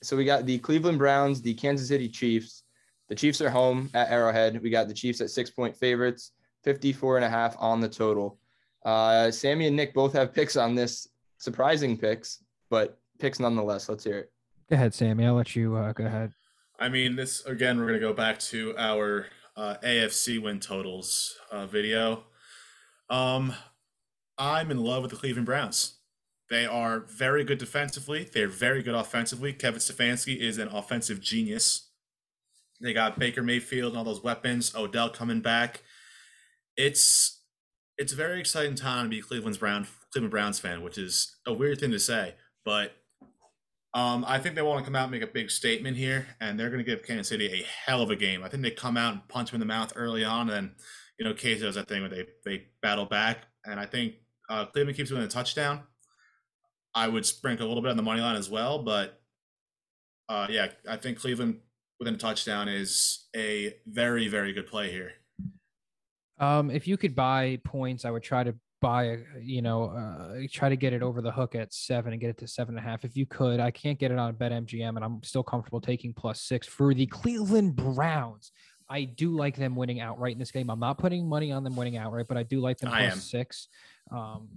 So 0.02 0.16
we 0.16 0.24
got 0.24 0.44
the 0.44 0.59
Cleveland 0.59 0.98
Browns, 0.98 1.40
the 1.40 1.54
Kansas 1.54 1.88
City 1.88 2.09
Chiefs. 2.09 2.64
The 3.09 3.14
Chiefs 3.14 3.40
are 3.40 3.50
home 3.50 3.90
at 3.94 4.11
Arrowhead. 4.11 4.61
We 4.62 4.70
got 4.70 4.87
the 4.87 4.94
Chiefs 4.94 5.20
at 5.20 5.31
six 5.31 5.50
point 5.50 5.76
favorites. 5.76 6.33
54 6.68 7.16
and 7.16 7.24
a 7.24 7.31
half 7.31 7.57
on 7.59 7.81
the 7.81 7.88
total. 7.88 8.38
Uh, 8.85 9.31
Sammy 9.31 9.68
and 9.68 9.74
Nick 9.74 9.94
both 9.94 10.12
have 10.12 10.35
picks 10.35 10.54
on 10.54 10.74
this, 10.74 11.09
surprising 11.38 11.96
picks, 11.96 12.44
but 12.68 12.98
picks 13.18 13.40
nonetheless. 13.40 13.88
Let's 13.88 14.04
hear 14.04 14.18
it. 14.18 14.33
Go 14.68 14.76
ahead, 14.76 14.92
Sammy. 14.92 15.24
I'll 15.24 15.33
let 15.33 15.57
you 15.57 15.76
uh, 15.76 15.94
go 15.94 16.04
ahead. 16.04 16.31
I 16.78 16.90
mean, 16.90 17.16
this 17.16 17.42
again, 17.46 17.78
we're 17.78 17.87
going 17.87 18.00
to 18.00 18.07
go 18.07 18.12
back 18.12 18.38
to 18.50 18.74
our 18.76 19.28
uh, 19.57 19.76
AFC 19.83 20.42
win 20.42 20.61
totals 20.61 21.38
uh, 21.50 21.66
video. 21.66 22.24
Um, 23.09 23.54
I'm 24.37 24.70
in 24.70 24.76
love 24.85 25.00
with 25.00 25.11
the 25.11 25.16
Cleveland 25.16 25.46
Browns. 25.46 25.94
They 26.50 26.66
are 26.66 27.00
very 27.00 27.44
good 27.44 27.59
defensively. 27.59 28.28
They're 28.31 28.46
very 28.46 28.83
good 28.83 28.94
offensively. 28.94 29.54
Kevin 29.54 29.81
Stefanski 29.81 30.37
is 30.38 30.59
an 30.59 30.68
offensive 30.68 31.22
genius. 31.22 31.88
They 32.78 32.92
got 32.92 33.18
Baker 33.18 33.42
Mayfield 33.42 33.92
and 33.92 33.98
all 33.98 34.04
those 34.04 34.22
weapons. 34.22 34.74
Odell 34.76 35.09
coming 35.09 35.40
back 35.40 35.83
it's 36.78 37.42
it's 37.98 38.12
a 38.12 38.16
very 38.16 38.38
exciting 38.38 38.76
time 38.76 39.06
to 39.06 39.10
be 39.10 39.20
Cleveland's 39.20 39.58
Brown 39.58 39.86
Cleveland 40.12 40.30
Browns 40.30 40.58
fan, 40.58 40.82
which 40.82 40.96
is 40.96 41.36
a 41.44 41.52
weird 41.52 41.80
thing 41.80 41.90
to 41.90 41.98
say, 41.98 42.36
but 42.64 42.92
um, 43.92 44.24
I 44.26 44.38
think 44.38 44.54
they 44.54 44.62
want 44.62 44.78
to 44.78 44.84
come 44.84 44.94
out 44.94 45.04
and 45.04 45.10
make 45.10 45.22
a 45.22 45.26
big 45.26 45.50
statement 45.50 45.96
here, 45.96 46.28
and 46.40 46.58
they're 46.58 46.70
going 46.70 46.84
to 46.84 46.88
give 46.88 47.04
Kansas 47.04 47.28
City 47.28 47.46
a 47.46 47.66
hell 47.86 48.00
of 48.00 48.10
a 48.10 48.16
game. 48.16 48.44
I 48.44 48.48
think 48.48 48.62
they 48.62 48.70
come 48.70 48.96
out 48.96 49.12
and 49.12 49.28
punch 49.28 49.50
them 49.50 49.56
in 49.56 49.66
the 49.66 49.74
mouth 49.74 49.92
early 49.96 50.24
on, 50.24 50.42
and 50.42 50.50
then 50.50 50.74
you 51.18 51.24
know 51.24 51.34
Case 51.34 51.60
does 51.60 51.74
that 51.74 51.88
thing 51.88 52.00
where 52.02 52.10
they 52.10 52.26
they 52.44 52.66
battle 52.80 53.06
back, 53.06 53.38
and 53.66 53.80
I 53.80 53.86
think 53.86 54.14
uh, 54.48 54.66
Cleveland 54.66 54.96
keeps 54.96 55.10
winning 55.10 55.26
a 55.26 55.28
touchdown. 55.28 55.82
I 56.94 57.08
would 57.08 57.26
sprinkle 57.26 57.66
a 57.66 57.68
little 57.68 57.82
bit 57.82 57.90
on 57.90 57.96
the 57.96 58.02
money 58.02 58.20
line 58.20 58.36
as 58.36 58.48
well, 58.48 58.82
but 58.82 59.20
uh, 60.28 60.46
yeah, 60.48 60.68
I 60.88 60.96
think 60.96 61.18
Cleveland 61.18 61.60
within 61.98 62.14
a 62.14 62.18
touchdown 62.18 62.68
is 62.68 63.26
a 63.34 63.74
very 63.86 64.28
very 64.28 64.52
good 64.52 64.68
play 64.68 64.92
here. 64.92 65.12
Um, 66.40 66.70
if 66.70 66.87
you 66.87 66.96
could 66.96 67.14
buy 67.14 67.59
points, 67.64 68.05
I 68.05 68.11
would 68.11 68.22
try 68.22 68.44
to 68.44 68.55
buy, 68.81 69.18
you 69.40 69.61
know, 69.61 69.87
uh, 69.90 70.46
try 70.51 70.68
to 70.68 70.77
get 70.77 70.92
it 70.92 71.03
over 71.03 71.20
the 71.20 71.33
hook 71.33 71.55
at 71.55 71.72
seven 71.72 72.12
and 72.12 72.20
get 72.20 72.31
it 72.31 72.38
to 72.38 72.46
seven 72.46 72.77
and 72.77 72.87
a 72.87 72.88
half. 72.88 73.05
If 73.05 73.16
you 73.16 73.27
could, 73.27 73.61
I 73.61 73.70
can't 73.70 73.98
get 73.98 74.11
it 74.11 74.18
on 74.18 74.35
BetMGM, 74.35 74.96
and 74.96 75.05
I'm 75.05 75.22
still 75.22 75.42
comfortable 75.42 75.81
taking 75.81 76.12
plus 76.12 76.42
six 76.42 76.66
for 76.66 76.94
the 76.94 77.07
Cleveland 77.07 77.77
Browns. 77.77 78.53
I 78.88 79.05
do 79.05 79.37
like 79.37 79.57
them 79.57 79.77
winning 79.77 80.01
outright 80.01 80.33
in 80.33 80.38
this 80.38 80.51
game. 80.51 80.70
I'm 80.70 80.81
not 80.81 80.96
putting 80.98 81.29
money 81.29 81.53
on 81.53 81.64
them 81.64 81.77
winning 81.77 81.96
outright, 81.96 82.27
but 82.29 82.37
I 82.37 82.42
do 82.42 82.61
like 82.61 82.79
them 82.79 82.90
plus 82.90 83.31
six. 83.31 83.68
Um, 84.11 84.48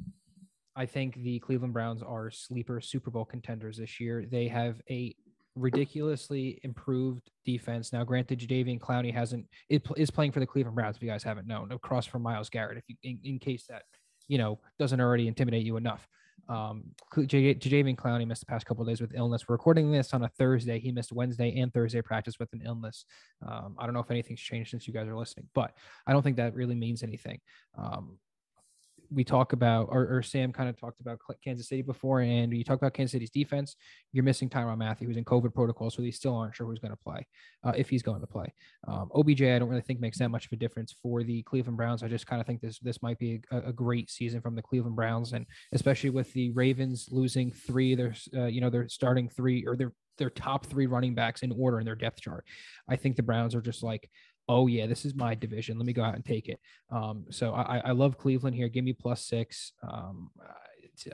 I 0.76 0.86
think 0.86 1.16
the 1.16 1.40
Cleveland 1.40 1.74
Browns 1.74 2.02
are 2.02 2.32
sleeper 2.32 2.80
Super 2.80 3.12
Bowl 3.12 3.26
contenders 3.26 3.78
this 3.78 4.00
year. 4.00 4.26
They 4.30 4.48
have 4.48 4.82
a 4.90 5.14
ridiculously 5.56 6.60
improved 6.64 7.30
defense. 7.46 7.92
Now, 7.92 8.04
granted, 8.04 8.40
Jadeveon 8.40 8.80
Clowney 8.80 9.14
hasn't 9.14 9.46
it 9.70 9.86
is 9.98 10.12
playing 10.12 10.32
for 10.32 10.40
the 10.40 10.46
Cleveland 10.46 10.76
Browns. 10.76 10.96
If 10.96 11.04
you 11.04 11.10
guys 11.10 11.24
haven't 11.24 11.48
known, 11.48 11.72
across 11.72 12.06
from 12.06 12.24
Myles 12.24 12.50
Garrett, 12.50 12.78
if 12.78 12.84
you 12.88 12.96
in, 13.04 13.20
in 13.24 13.40
case 13.40 13.66
that 13.70 13.84
you 14.28 14.38
know 14.38 14.60
doesn't 14.80 15.02
already 15.02 15.28
intimidate 15.28 15.66
you 15.66 15.78
enough. 15.78 16.08
Um, 16.50 16.84
Jadeveon 17.16 17.96
Clowney 17.96 18.28
missed 18.28 18.42
the 18.42 18.48
past 18.48 18.66
couple 18.66 18.84
days 18.84 19.00
with 19.00 19.14
illness. 19.16 19.48
We're 19.48 19.56
recording 19.56 19.92
this 19.92 20.14
on 20.14 20.24
a 20.24 20.30
Thursday. 20.30 20.80
He 20.80 20.92
missed 20.92 21.12
Wednesday 21.12 21.58
and 21.60 21.74
Thursday 21.74 22.02
practice 22.02 22.40
with 22.40 22.52
an 22.54 22.62
illness. 22.66 23.06
Um, 23.48 23.76
I 23.78 23.86
don't 23.86 23.94
know 23.94 24.00
if 24.00 24.12
anything's 24.12 24.42
changed 24.42 24.72
since 24.72 24.88
you 24.88 24.94
guys 24.94 25.08
are 25.08 25.16
listening, 25.16 25.48
but 25.54 25.72
I 26.08 26.14
don't 26.14 26.24
think 26.24 26.38
that 26.38 26.56
really 26.56 26.76
means 26.76 27.04
anything. 27.04 27.40
Um, 27.78 28.18
we 29.14 29.24
talk 29.24 29.54
about, 29.54 29.88
or, 29.92 30.08
or 30.18 30.22
Sam 30.22 30.54
kind 30.54 30.70
of 30.70 30.80
talked 30.80 31.02
about 31.02 31.20
Kansas 31.44 31.68
City 31.68 31.82
before, 31.82 32.22
and 32.22 32.54
you 32.54 32.64
talk 32.64 32.78
about 32.78 32.94
Kansas 32.94 33.12
City's 33.12 33.30
defense. 33.30 33.76
You're 34.14 34.24
missing 34.24 34.50
Tyrann 34.50 34.78
Mathieu, 34.78 35.08
who's 35.08 35.18
in 35.18 35.26
COVID 35.26 35.54
protocol, 35.54 35.90
so 35.90 36.02
they 36.02 36.12
still 36.12 36.36
aren't 36.36 36.56
sure 36.56 36.66
who's 36.66 36.80
going 36.80 36.92
to 36.92 36.98
play, 36.98 37.28
uh, 37.64 37.74
if 37.76 37.90
he's 37.90 38.04
going 38.04 38.22
to 38.22 38.28
play. 38.28 38.54
Um, 38.88 39.10
OBJ, 39.14 39.44
I 39.44 39.60
don't 39.60 39.70
really 39.70 39.82
think 39.82 40.00
makes 40.00 40.18
that 40.20 40.30
much 40.30 40.46
of 40.46 40.52
a 40.54 40.56
difference 40.56 40.96
for 41.04 41.24
the 41.24 41.44
Cleveland 41.44 41.78
Browns. 41.78 42.04
I 42.04 42.08
just 42.08 42.28
kind 42.28 42.40
of 42.40 42.48
think 42.48 42.62
this 42.62 42.80
this 42.80 43.02
might 43.02 43.20
be 43.20 43.42
a, 43.52 43.58
a, 43.70 43.74
great 43.74 44.10
season 44.10 44.42
from 44.42 44.56
the 44.56 44.62
Cleveland 44.62 44.96
Browns, 44.96 45.34
and 45.34 45.46
especially 45.74 46.10
with 46.10 46.32
the 46.34 46.52
Ravens 46.52 47.10
losing 47.12 47.52
three, 47.52 47.96
they're 47.96 48.16
uh, 48.36 48.46
you 48.46 48.62
know 48.62 48.70
they're 48.70 48.90
starting 48.90 49.28
three 49.30 49.66
or 49.68 49.76
they're 49.76 49.94
their 50.18 50.30
top 50.30 50.66
three 50.66 50.86
running 50.86 51.16
backs 51.16 51.42
in 51.42 51.52
order 51.52 51.80
in 51.80 51.86
their 51.86 51.96
depth 51.96 52.22
chart. 52.22 52.46
I 52.88 52.96
think 52.96 53.16
the 53.16 53.24
Browns 53.24 53.56
are 53.56 53.62
just 53.62 53.82
like 53.82 54.10
oh 54.50 54.68
yeah, 54.68 54.86
this 54.86 55.06
is 55.06 55.16
my 55.16 55.36
division. 55.36 55.78
Let 55.78 55.86
me 55.86 55.94
go 55.94 56.04
out 56.04 56.16
and 56.16 56.26
take 56.26 56.50
it. 56.50 56.60
Um, 56.92 57.26
so 57.30 57.54
I, 57.54 57.82
I 57.86 57.92
love 57.92 58.18
Cleveland 58.18 58.56
here. 58.56 58.70
Give 58.70 58.84
me 58.84 58.94
plus 58.94 59.26
six. 59.26 59.74
Um, 59.88 60.32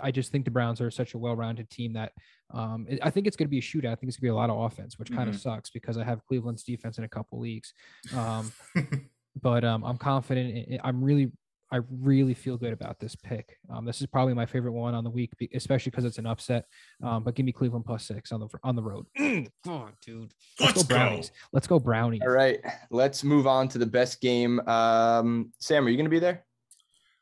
I 0.01 0.11
just 0.11 0.31
think 0.31 0.45
the 0.45 0.51
Browns 0.51 0.81
are 0.81 0.91
such 0.91 1.13
a 1.13 1.17
well-rounded 1.17 1.69
team 1.69 1.93
that 1.93 2.11
um, 2.53 2.87
I 3.01 3.09
think 3.09 3.27
it's 3.27 3.35
going 3.35 3.47
to 3.47 3.51
be 3.51 3.59
a 3.59 3.61
shootout. 3.61 3.91
I 3.91 3.95
think 3.95 4.09
it's 4.09 4.17
going 4.17 4.29
to 4.29 4.33
be 4.33 4.35
a 4.35 4.35
lot 4.35 4.49
of 4.49 4.57
offense, 4.57 4.97
which 4.97 5.11
kind 5.11 5.29
of 5.29 5.35
mm-hmm. 5.35 5.49
sucks 5.49 5.69
because 5.69 5.97
I 5.97 6.03
have 6.03 6.25
Cleveland's 6.25 6.63
defense 6.63 6.97
in 6.97 7.03
a 7.03 7.09
couple 7.09 7.39
leagues. 7.39 7.73
Um, 8.15 8.51
but 9.41 9.63
um, 9.63 9.83
I'm 9.83 9.97
confident. 9.97 10.79
I'm 10.83 11.03
really 11.03 11.31
I 11.71 11.79
really 12.01 12.33
feel 12.33 12.57
good 12.57 12.71
about 12.71 12.99
this 12.99 13.15
pick. 13.15 13.57
Um, 13.69 13.85
this 13.85 13.99
is 13.99 14.07
probably 14.07 14.33
my 14.33 14.45
favorite 14.45 14.71
one 14.71 14.95
on 14.95 15.03
the 15.03 15.09
week, 15.09 15.31
especially 15.53 15.89
because 15.89 16.05
it's 16.05 16.17
an 16.17 16.25
upset. 16.25 16.65
Um, 17.03 17.23
but 17.23 17.35
give 17.35 17.45
me 17.45 17.51
Cleveland 17.51 17.85
plus 17.85 18.07
six 18.07 18.31
on 18.31 18.39
the 18.39 18.47
on 18.63 18.75
the 18.75 18.83
road. 18.83 19.05
Mm, 19.27 19.49
on, 19.67 19.93
dude. 20.01 20.31
Let's, 20.59 20.77
let's 20.77 20.83
go 20.83 20.95
brownies. 20.95 21.29
Go. 21.29 21.35
Let's 21.51 21.67
go 21.67 21.79
brownies. 21.79 22.21
All 22.23 22.29
right, 22.29 22.59
let's 22.89 23.23
move 23.23 23.45
on 23.45 23.67
to 23.69 23.77
the 23.77 23.85
best 23.85 24.21
game. 24.21 24.59
Um, 24.61 25.51
Sam, 25.59 25.85
are 25.85 25.89
you 25.89 25.97
going 25.97 26.05
to 26.05 26.09
be 26.09 26.19
there? 26.19 26.45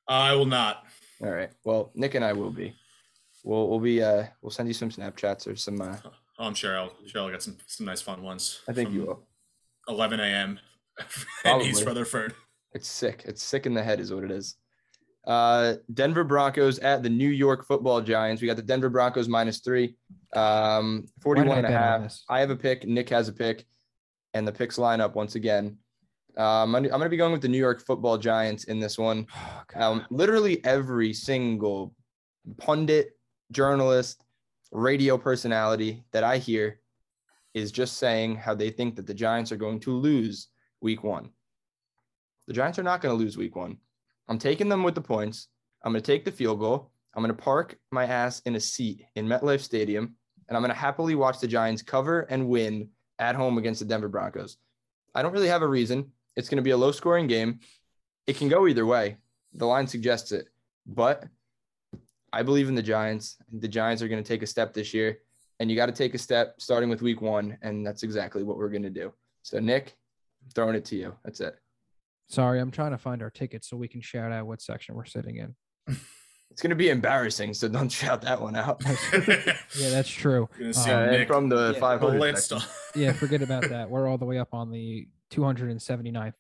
I 0.08 0.34
will 0.34 0.46
not. 0.46 0.84
All 1.24 1.32
right. 1.32 1.50
Well, 1.64 1.92
Nick 1.96 2.16
and 2.16 2.24
I 2.24 2.34
will 2.34 2.52
be. 2.52 2.76
We'll 3.44 3.70
we'll 3.70 3.80
be 3.80 4.02
uh 4.04 4.26
we'll 4.42 4.52
send 4.52 4.68
you 4.68 4.74
some 4.74 4.90
Snapchats 4.90 5.48
or 5.48 5.56
some. 5.56 5.82
Uh, 5.82 5.98
oh, 6.06 6.12
I'm 6.46 6.54
sure 6.54 6.78
I'll 6.78 6.94
sure 7.06 7.22
I'll 7.22 7.32
get 7.32 7.42
some 7.42 7.58
some 7.66 7.86
nice 7.86 8.02
fun 8.02 8.22
ones. 8.22 8.62
I 8.68 8.74
think 8.74 8.92
you 8.92 9.06
will. 9.06 9.28
11 9.88 10.20
a.m. 10.20 10.60
in 11.46 11.62
East 11.62 11.86
Rutherford. 11.86 12.34
It's 12.76 12.90
sick. 12.90 13.24
It's 13.26 13.42
sick 13.42 13.66
in 13.66 13.74
the 13.74 13.82
head, 13.82 14.02
is 14.02 14.14
what 14.14 14.26
it 14.26 14.32
is. 14.32 14.58
Uh, 15.26 15.76
Denver 15.94 16.26
Broncos 16.26 16.78
at 16.80 17.02
the 17.02 17.10
New 17.10 17.30
York 17.30 17.66
Football 17.66 18.02
Giants. 18.02 18.42
We 18.42 18.48
got 18.48 18.58
the 18.58 18.62
Denver 18.62 18.90
Broncos 18.90 19.30
minus 19.30 19.60
three, 19.60 19.96
um, 20.36 21.06
41 21.22 21.60
and 21.60 21.68
a 21.68 21.72
half. 21.72 22.16
I 22.30 22.42
have 22.42 22.50
a 22.50 22.56
pick. 22.56 22.86
Nick 22.86 23.10
has 23.10 23.30
a 23.30 23.34
pick, 23.34 23.66
and 24.34 24.46
the 24.46 24.52
picks 24.52 24.78
line 24.78 25.00
up 25.00 25.16
once 25.16 25.36
again. 25.36 25.78
Um, 26.38 26.76
I'm, 26.76 26.84
I'm 26.84 26.90
going 26.90 27.04
to 27.04 27.10
be 27.10 27.16
going 27.16 27.32
with 27.32 27.42
the 27.42 27.48
New 27.48 27.58
York 27.58 27.82
Football 27.86 28.18
Giants 28.18 28.66
in 28.66 28.80
this 28.82 28.98
one. 28.98 29.26
Oh, 29.78 29.82
um, 29.82 30.06
literally 30.12 30.64
every 30.66 31.14
single 31.14 31.96
pundit, 32.58 33.18
journalist, 33.54 34.22
radio 34.74 35.18
personality 35.18 36.04
that 36.12 36.26
I 36.26 36.40
hear 36.40 36.82
is 37.54 37.72
just 37.72 37.98
saying 37.98 38.36
how 38.36 38.54
they 38.54 38.70
think 38.70 38.98
that 38.98 39.08
the 39.08 39.14
Giants 39.14 39.54
are 39.54 39.58
going 39.58 39.80
to 39.80 39.92
lose 39.92 40.50
week 40.82 41.06
one. 41.06 41.30
The 42.48 42.54
Giants 42.54 42.78
are 42.78 42.84
not 42.84 43.02
going 43.02 43.18
to 43.18 43.24
lose 43.24 43.38
week 43.38 43.56
one. 43.56 43.78
I'm 44.28 44.40
taking 44.40 44.70
them 44.70 44.84
with 44.84 44.96
the 44.96 45.02
points. 45.02 45.48
I'm 45.84 45.92
going 45.92 46.02
to 46.02 46.12
take 46.12 46.26
the 46.26 46.32
field 46.32 46.60
goal. 46.60 46.92
I'm 47.16 47.24
going 47.24 47.36
to 47.36 47.42
park 47.42 47.78
my 47.92 48.06
ass 48.06 48.42
in 48.42 48.56
a 48.56 48.60
seat 48.60 49.04
in 49.16 49.28
MetLife 49.28 49.62
Stadium, 49.62 50.16
and 50.48 50.58
I'm 50.58 50.62
going 50.62 50.74
to 50.74 50.80
happily 50.80 51.16
watch 51.16 51.40
the 51.40 51.48
Giants 51.48 51.82
cover 51.82 52.22
and 52.22 52.50
win 52.50 52.90
at 53.20 53.36
home 53.36 53.58
against 53.58 53.80
the 53.80 53.86
Denver 53.86 54.10
Broncos. 54.10 54.58
I 55.14 55.22
don't 55.22 55.32
really 55.32 55.48
have 55.48 55.62
a 55.62 55.68
reason. 55.68 56.12
It's 56.36 56.50
going 56.50 56.58
to 56.58 56.64
be 56.64 56.72
a 56.72 56.78
low 56.78 56.92
scoring 56.92 57.28
game. 57.28 57.60
It 58.28 58.38
can 58.38 58.50
go 58.50 58.68
either 58.68 58.86
way. 58.86 59.18
The 59.54 59.66
line 59.66 59.88
suggests 59.88 60.32
it, 60.34 60.50
but 60.86 61.24
I 62.34 62.44
believe 62.44 62.68
in 62.68 62.76
the 62.76 62.84
Giants. 62.84 63.38
The 63.54 63.68
Giants 63.68 64.02
are 64.04 64.10
going 64.10 64.22
to 64.22 64.28
take 64.28 64.44
a 64.44 64.48
step 64.48 64.74
this 64.74 64.94
year, 64.94 65.20
and 65.60 65.70
you 65.70 65.78
got 65.78 65.86
to 65.86 65.94
take 65.94 66.14
a 66.14 66.18
step 66.20 66.56
starting 66.60 66.90
with 66.90 67.02
week 67.02 67.22
one, 67.22 67.58
and 67.62 67.88
that's 67.88 68.04
exactly 68.04 68.44
what 68.44 68.58
we're 68.58 68.70
going 68.70 68.84
to 68.84 68.90
do. 68.90 69.14
So, 69.44 69.60
Nick, 69.60 69.96
throwing 70.54 70.76
it 70.76 70.84
to 70.86 70.98
you. 70.98 71.16
That's 71.24 71.40
it. 71.40 71.58
Sorry, 72.28 72.60
I'm 72.60 72.72
trying 72.72 72.92
to 72.92 72.98
find 72.98 73.22
our 73.22 73.30
tickets 73.30 73.70
so 73.70 73.78
we 73.78 73.88
can 73.88 74.02
shout 74.02 74.32
out 74.32 74.48
what 74.48 74.62
section 74.62 74.96
we're 74.96 75.06
sitting 75.06 75.38
in. 75.38 75.56
It's 76.56 76.62
gonna 76.62 76.74
be 76.74 76.88
embarrassing, 76.88 77.54
so 77.54 77.68
don't 77.68 77.92
shout 77.92 78.22
that 78.22 78.40
one 78.40 78.56
out. 78.56 78.82
yeah, 79.12 79.90
that's 79.90 80.08
true. 80.08 80.48
Uh, 80.58 81.26
from 81.26 81.50
the 81.50 81.74
yeah, 81.74 81.80
500. 81.82 82.64
yeah, 82.96 83.12
forget 83.12 83.42
about 83.42 83.68
that. 83.68 83.90
We're 83.90 84.08
all 84.08 84.18
the 84.18 84.24
way 84.24 84.38
up 84.38 84.54
on 84.54 84.72
the 84.72 85.06
279th 85.34 86.32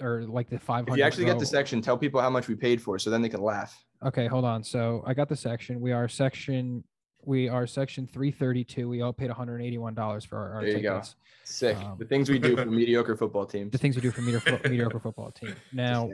or 0.00 0.26
like 0.28 0.48
the 0.48 0.60
500. 0.60 0.92
If 0.92 0.98
you 0.98 1.02
actually 1.02 1.24
row. 1.24 1.32
get 1.32 1.40
the 1.40 1.46
section, 1.46 1.82
tell 1.82 1.98
people 1.98 2.20
how 2.20 2.30
much 2.30 2.46
we 2.46 2.54
paid 2.54 2.80
for, 2.80 3.00
so 3.00 3.10
then 3.10 3.20
they 3.20 3.28
can 3.28 3.42
laugh. 3.42 3.76
Okay, 4.04 4.28
hold 4.28 4.44
on. 4.44 4.62
So 4.62 5.02
I 5.08 5.12
got 5.12 5.28
the 5.28 5.34
section. 5.34 5.80
We 5.80 5.90
are 5.90 6.06
section 6.06 6.84
we 7.26 7.48
are 7.48 7.66
section 7.66 8.06
332. 8.06 8.88
We 8.88 9.02
all 9.02 9.12
paid 9.12 9.30
$181 9.30 10.26
for 10.26 10.36
our, 10.36 10.54
our 10.54 10.60
there 10.62 10.70
you 10.70 10.76
tickets. 10.76 11.10
Go. 11.10 11.16
Sick. 11.44 11.76
Um, 11.76 11.96
the 11.98 12.04
things 12.04 12.30
we 12.30 12.38
do 12.38 12.56
for 12.56 12.66
mediocre 12.70 13.16
football 13.16 13.46
teams. 13.46 13.72
The 13.72 13.78
things 13.78 13.96
we 13.96 14.02
do 14.02 14.10
for 14.10 14.22
mediocre, 14.22 14.60
mediocre 14.68 15.00
football 15.00 15.30
team. 15.30 15.54
Now, 15.72 16.10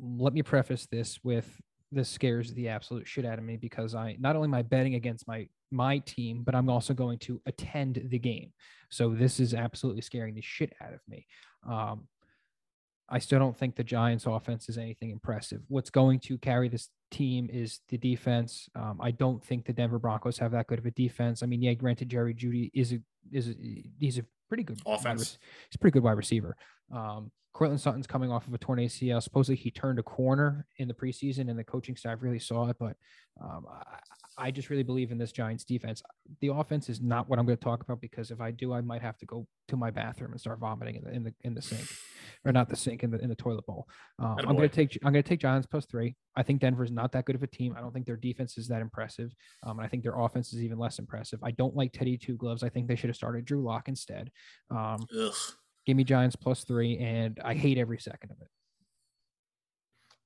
let 0.00 0.32
me 0.32 0.42
preface 0.42 0.86
this 0.86 1.18
with 1.24 1.60
this 1.92 2.08
scares 2.08 2.54
the 2.54 2.68
absolute 2.68 3.08
shit 3.08 3.24
out 3.24 3.38
of 3.38 3.44
me 3.44 3.56
because 3.56 3.94
I 3.94 4.16
not 4.20 4.36
only 4.36 4.46
am 4.46 4.54
I 4.54 4.62
betting 4.62 4.94
against 4.94 5.26
my 5.26 5.48
my 5.72 5.98
team, 5.98 6.42
but 6.44 6.54
I'm 6.54 6.68
also 6.68 6.94
going 6.94 7.18
to 7.20 7.40
attend 7.46 8.02
the 8.06 8.18
game. 8.18 8.52
So 8.90 9.10
this 9.10 9.40
is 9.40 9.54
absolutely 9.54 10.02
scaring 10.02 10.34
the 10.34 10.40
shit 10.40 10.72
out 10.80 10.92
of 10.92 11.00
me. 11.08 11.26
Um, 11.68 12.06
I 13.08 13.18
still 13.18 13.40
don't 13.40 13.56
think 13.56 13.74
the 13.74 13.84
Giants' 13.84 14.26
offense 14.26 14.68
is 14.68 14.78
anything 14.78 15.10
impressive. 15.10 15.62
What's 15.68 15.90
going 15.90 16.20
to 16.20 16.38
carry 16.38 16.68
this 16.68 16.88
team 17.10 17.48
is 17.52 17.80
the 17.88 17.98
defense. 17.98 18.68
Um, 18.74 18.98
I 19.00 19.10
don't 19.10 19.42
think 19.44 19.64
the 19.64 19.72
Denver 19.72 19.98
Broncos 19.98 20.38
have 20.38 20.52
that 20.52 20.66
good 20.66 20.78
of 20.78 20.86
a 20.86 20.90
defense. 20.90 21.42
I 21.42 21.46
mean, 21.46 21.62
yeah, 21.62 21.74
granted, 21.74 22.08
Jerry 22.08 22.34
Jeudy 22.34 22.70
is 22.74 22.92
a 22.92 22.98
is 23.32 23.48
a, 23.48 23.54
he's 23.98 24.18
a 24.18 24.24
pretty 24.48 24.62
good 24.62 24.80
offense. 24.86 25.38
He's 25.68 25.76
a 25.76 25.78
pretty 25.78 25.94
good 25.94 26.02
wide 26.02 26.16
receiver. 26.16 26.56
Um, 26.92 27.30
Courtland 27.52 27.80
Sutton's 27.80 28.06
coming 28.06 28.30
off 28.30 28.46
of 28.46 28.54
a 28.54 28.58
torn 28.58 28.78
ACL. 28.78 29.22
Supposedly 29.22 29.56
he 29.56 29.70
turned 29.70 29.98
a 29.98 30.02
corner 30.02 30.66
in 30.78 30.88
the 30.88 30.94
preseason, 30.94 31.50
and 31.50 31.58
the 31.58 31.64
coaching 31.64 31.96
staff 31.96 32.18
really 32.20 32.38
saw 32.38 32.68
it. 32.68 32.76
But 32.78 32.96
um, 33.40 33.66
I, 34.40 34.50
just 34.50 34.70
really 34.70 34.82
believe 34.82 35.12
in 35.12 35.18
this 35.18 35.32
Giants 35.32 35.64
defense. 35.64 36.02
The 36.40 36.48
offense 36.48 36.88
is 36.88 37.00
not 37.00 37.28
what 37.28 37.38
I'm 37.38 37.46
going 37.46 37.58
to 37.58 37.64
talk 37.64 37.82
about 37.82 38.00
because 38.00 38.30
if 38.30 38.40
I 38.40 38.50
do, 38.50 38.72
I 38.72 38.80
might 38.80 39.02
have 39.02 39.16
to 39.18 39.26
go 39.26 39.46
to 39.68 39.76
my 39.76 39.90
bathroom 39.90 40.32
and 40.32 40.40
start 40.40 40.58
vomiting 40.58 40.96
in 40.96 41.04
the 41.04 41.10
in 41.12 41.22
the 41.24 41.34
in 41.42 41.54
the 41.54 41.62
sink, 41.62 41.86
or 42.44 42.52
not 42.52 42.68
the 42.68 42.76
sink 42.76 43.02
in 43.02 43.10
the 43.10 43.18
in 43.18 43.28
the 43.28 43.34
toilet 43.34 43.66
bowl. 43.66 43.86
Um, 44.18 44.36
I'm 44.38 44.56
going 44.56 44.68
to 44.68 44.74
take 44.74 44.98
I'm 45.04 45.12
going 45.12 45.22
to 45.22 45.28
take 45.28 45.40
Giants 45.40 45.66
plus 45.66 45.86
three. 45.86 46.16
I 46.36 46.42
think 46.42 46.60
Denver's 46.60 46.90
not 46.90 47.12
that 47.12 47.24
good 47.24 47.36
of 47.36 47.42
a 47.42 47.46
team. 47.46 47.74
I 47.76 47.80
don't 47.80 47.92
think 47.92 48.06
their 48.06 48.16
defense 48.16 48.58
is 48.58 48.68
that 48.68 48.80
impressive, 48.80 49.32
um, 49.64 49.78
and 49.78 49.86
I 49.86 49.88
think 49.88 50.02
their 50.02 50.18
offense 50.18 50.52
is 50.52 50.62
even 50.62 50.78
less 50.78 50.98
impressive. 50.98 51.40
I 51.42 51.50
don't 51.52 51.76
like 51.76 51.92
Teddy 51.92 52.16
Two 52.16 52.36
Gloves. 52.36 52.62
I 52.62 52.68
think 52.68 52.88
they 52.88 52.96
should 52.96 53.10
have 53.10 53.16
started 53.16 53.44
Drew 53.44 53.62
Lock 53.62 53.88
instead. 53.88 54.30
Um, 54.70 55.06
Give 55.86 55.96
me 55.96 56.04
Giants 56.04 56.36
plus 56.36 56.64
three, 56.64 56.98
and 56.98 57.40
I 57.44 57.54
hate 57.54 57.78
every 57.78 57.98
second 57.98 58.30
of 58.32 58.36
it. 58.40 58.48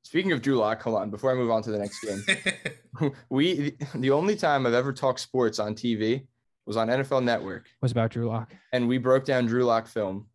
Speaking 0.04 0.32
of 0.32 0.42
Drew 0.42 0.56
Lock, 0.56 0.82
hold 0.82 0.96
on. 0.96 1.10
Before 1.10 1.32
I 1.32 1.34
move 1.34 1.50
on 1.50 1.62
to 1.62 1.70
the 1.70 1.78
next 1.78 2.00
game, 2.00 3.12
we 3.30 3.74
the 3.94 4.10
only 4.10 4.36
time 4.36 4.66
I've 4.66 4.74
ever 4.74 4.92
talked 4.92 5.18
sports 5.18 5.58
on 5.58 5.74
TV 5.74 6.26
was 6.66 6.76
on 6.76 6.88
NFL 6.88 7.24
Network. 7.24 7.68
Was 7.80 7.90
about 7.90 8.10
Drew 8.10 8.28
Lock, 8.28 8.54
and 8.72 8.86
we 8.86 8.98
broke 8.98 9.24
down 9.24 9.46
Drew 9.46 9.64
Lock 9.64 9.86
film 9.86 10.26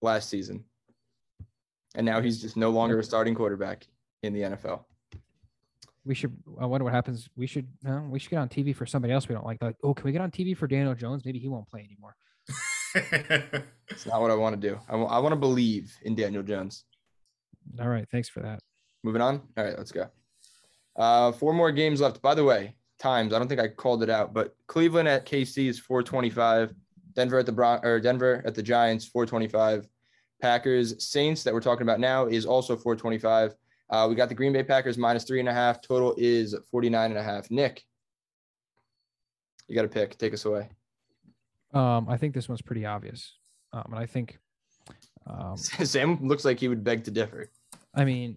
last 0.00 0.30
season, 0.30 0.64
and 1.96 2.06
now 2.06 2.20
he's 2.20 2.40
just 2.40 2.56
no 2.56 2.70
longer 2.70 3.00
a 3.00 3.04
starting 3.04 3.34
quarterback 3.34 3.86
in 4.22 4.32
the 4.32 4.42
NFL. 4.42 4.84
We 6.04 6.14
should. 6.14 6.36
I 6.60 6.66
wonder 6.66 6.84
what 6.84 6.92
happens. 6.94 7.28
We 7.36 7.48
should. 7.48 7.66
No, 7.82 8.06
we 8.08 8.20
should 8.20 8.30
get 8.30 8.38
on 8.38 8.48
TV 8.48 8.74
for 8.74 8.86
somebody 8.86 9.12
else 9.12 9.28
we 9.28 9.34
don't 9.34 9.44
like. 9.44 9.60
Like, 9.60 9.76
oh, 9.82 9.92
can 9.92 10.04
we 10.04 10.12
get 10.12 10.20
on 10.20 10.30
TV 10.30 10.56
for 10.56 10.68
Daniel 10.68 10.94
Jones? 10.94 11.24
Maybe 11.24 11.40
he 11.40 11.48
won't 11.48 11.68
play 11.68 11.80
anymore. 11.80 12.14
it's 13.88 14.06
not 14.06 14.20
what 14.20 14.30
I 14.30 14.34
want 14.34 14.60
to 14.60 14.68
do. 14.68 14.78
I, 14.88 14.92
w- 14.92 15.08
I 15.08 15.18
want 15.18 15.32
to 15.32 15.36
believe 15.36 15.92
in 16.02 16.14
Daniel 16.14 16.42
Jones. 16.42 16.84
All 17.80 17.88
right. 17.88 18.08
Thanks 18.10 18.28
for 18.28 18.40
that. 18.40 18.60
Moving 19.02 19.22
on. 19.22 19.42
All 19.56 19.64
right. 19.64 19.76
Let's 19.76 19.92
go. 19.92 20.08
Uh, 20.96 21.32
four 21.32 21.52
more 21.52 21.72
games 21.72 22.00
left. 22.00 22.20
By 22.20 22.34
the 22.34 22.44
way, 22.44 22.74
times. 22.98 23.32
I 23.32 23.38
don't 23.38 23.48
think 23.48 23.60
I 23.60 23.68
called 23.68 24.02
it 24.02 24.10
out, 24.10 24.34
but 24.34 24.54
Cleveland 24.66 25.08
at 25.08 25.26
KC 25.26 25.68
is 25.68 25.78
425. 25.78 26.74
Denver 27.14 27.38
at 27.38 27.46
the 27.46 27.52
Bron- 27.52 27.84
or 27.84 27.98
Denver 28.00 28.42
at 28.44 28.54
the 28.54 28.62
Giants 28.62 29.06
425. 29.06 29.88
Packers 30.40 31.04
Saints 31.04 31.42
that 31.42 31.52
we're 31.52 31.60
talking 31.60 31.82
about 31.82 32.00
now 32.00 32.26
is 32.26 32.46
also 32.46 32.76
425. 32.76 33.54
Uh, 33.90 34.06
we 34.08 34.14
got 34.14 34.28
the 34.28 34.34
Green 34.34 34.52
Bay 34.52 34.62
Packers 34.62 34.96
minus 34.96 35.24
three 35.24 35.40
and 35.40 35.48
a 35.48 35.52
half. 35.52 35.80
Total 35.80 36.14
is 36.16 36.54
49 36.70 37.10
and 37.10 37.18
a 37.18 37.22
half. 37.22 37.50
Nick, 37.50 37.82
you 39.66 39.74
got 39.74 39.82
to 39.82 39.88
pick. 39.88 40.16
Take 40.16 40.32
us 40.32 40.44
away. 40.44 40.68
Um, 41.74 42.08
I 42.08 42.16
think 42.16 42.34
this 42.34 42.48
one's 42.48 42.62
pretty 42.62 42.86
obvious. 42.86 43.36
Um, 43.72 43.84
and 43.90 43.98
I 43.98 44.06
think 44.06 44.38
um, 45.26 45.56
Sam 45.56 46.26
looks 46.26 46.44
like 46.44 46.60
he 46.60 46.68
would 46.68 46.84
beg 46.84 47.04
to 47.04 47.10
differ. 47.10 47.50
I 47.94 48.04
mean, 48.04 48.36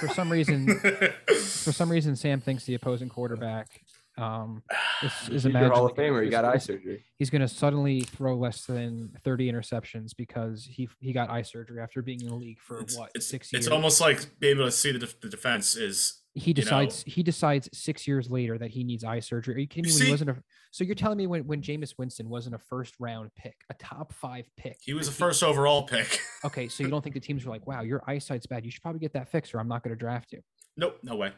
for 0.00 0.08
some 0.08 0.30
reason, 0.30 0.78
for 0.78 1.72
some 1.72 1.90
reason, 1.90 2.16
Sam 2.16 2.40
thinks 2.40 2.64
the 2.64 2.74
opposing 2.74 3.08
quarterback 3.08 3.80
um, 4.18 4.62
is, 5.02 5.12
is 5.28 5.42
He's 5.44 5.54
Hall 5.54 5.86
of 5.86 5.94
Famer. 5.94 6.24
He 6.24 6.30
got 6.30 6.44
eye 6.44 6.58
surgery. 6.58 7.04
He's 7.16 7.30
going 7.30 7.42
to 7.42 7.48
suddenly 7.48 8.00
throw 8.00 8.36
less 8.36 8.64
than 8.64 9.16
30 9.24 9.52
interceptions 9.52 10.16
because 10.16 10.64
he 10.64 10.88
he 10.98 11.12
got 11.12 11.30
eye 11.30 11.42
surgery 11.42 11.80
after 11.80 12.02
being 12.02 12.20
in 12.20 12.28
the 12.28 12.34
league 12.34 12.58
for 12.58 12.80
it's, 12.80 12.96
what 12.96 13.10
it's, 13.14 13.26
six 13.26 13.52
years. 13.52 13.66
It's 13.66 13.72
almost 13.72 14.00
like 14.00 14.26
being 14.40 14.56
able 14.56 14.66
to 14.66 14.72
see 14.72 14.92
the, 14.92 14.98
def- 14.98 15.20
the 15.20 15.28
defense 15.28 15.76
is. 15.76 16.22
He 16.34 16.52
decides 16.52 17.06
know, 17.06 17.12
he 17.12 17.22
decides 17.22 17.68
six 17.72 18.06
years 18.06 18.30
later 18.30 18.58
that 18.58 18.70
he 18.70 18.84
needs 18.84 19.04
eye 19.04 19.20
surgery. 19.20 19.54
Are 19.54 19.58
you 19.58 19.66
kidding 19.66 19.88
me? 19.88 19.92
When 19.92 19.98
see, 19.98 20.04
he 20.06 20.10
wasn't 20.10 20.30
a, 20.30 20.36
so 20.78 20.84
you're 20.84 20.94
telling 20.94 21.18
me 21.18 21.26
when 21.26 21.44
when 21.48 21.60
Jameis 21.60 21.94
Winston 21.98 22.28
wasn't 22.28 22.54
a 22.54 22.58
first 22.58 22.94
round 23.00 23.34
pick, 23.34 23.64
a 23.68 23.74
top 23.74 24.12
five 24.12 24.48
pick. 24.56 24.78
He 24.80 24.94
was 24.94 25.08
a 25.08 25.12
first 25.12 25.42
overall 25.42 25.82
pick. 25.82 26.20
okay, 26.44 26.68
so 26.68 26.84
you 26.84 26.88
don't 26.88 27.02
think 27.02 27.14
the 27.14 27.20
teams 27.20 27.44
were 27.44 27.50
like, 27.50 27.66
"Wow, 27.66 27.82
your 27.82 28.00
eyesight's 28.06 28.46
bad. 28.46 28.64
You 28.64 28.70
should 28.70 28.80
probably 28.80 29.00
get 29.00 29.12
that 29.14 29.28
fixed, 29.28 29.52
or 29.56 29.58
I'm 29.58 29.66
not 29.66 29.82
going 29.82 29.92
to 29.92 29.98
draft 29.98 30.30
you." 30.30 30.40
Nope, 30.76 31.00
no 31.02 31.16
way. 31.16 31.32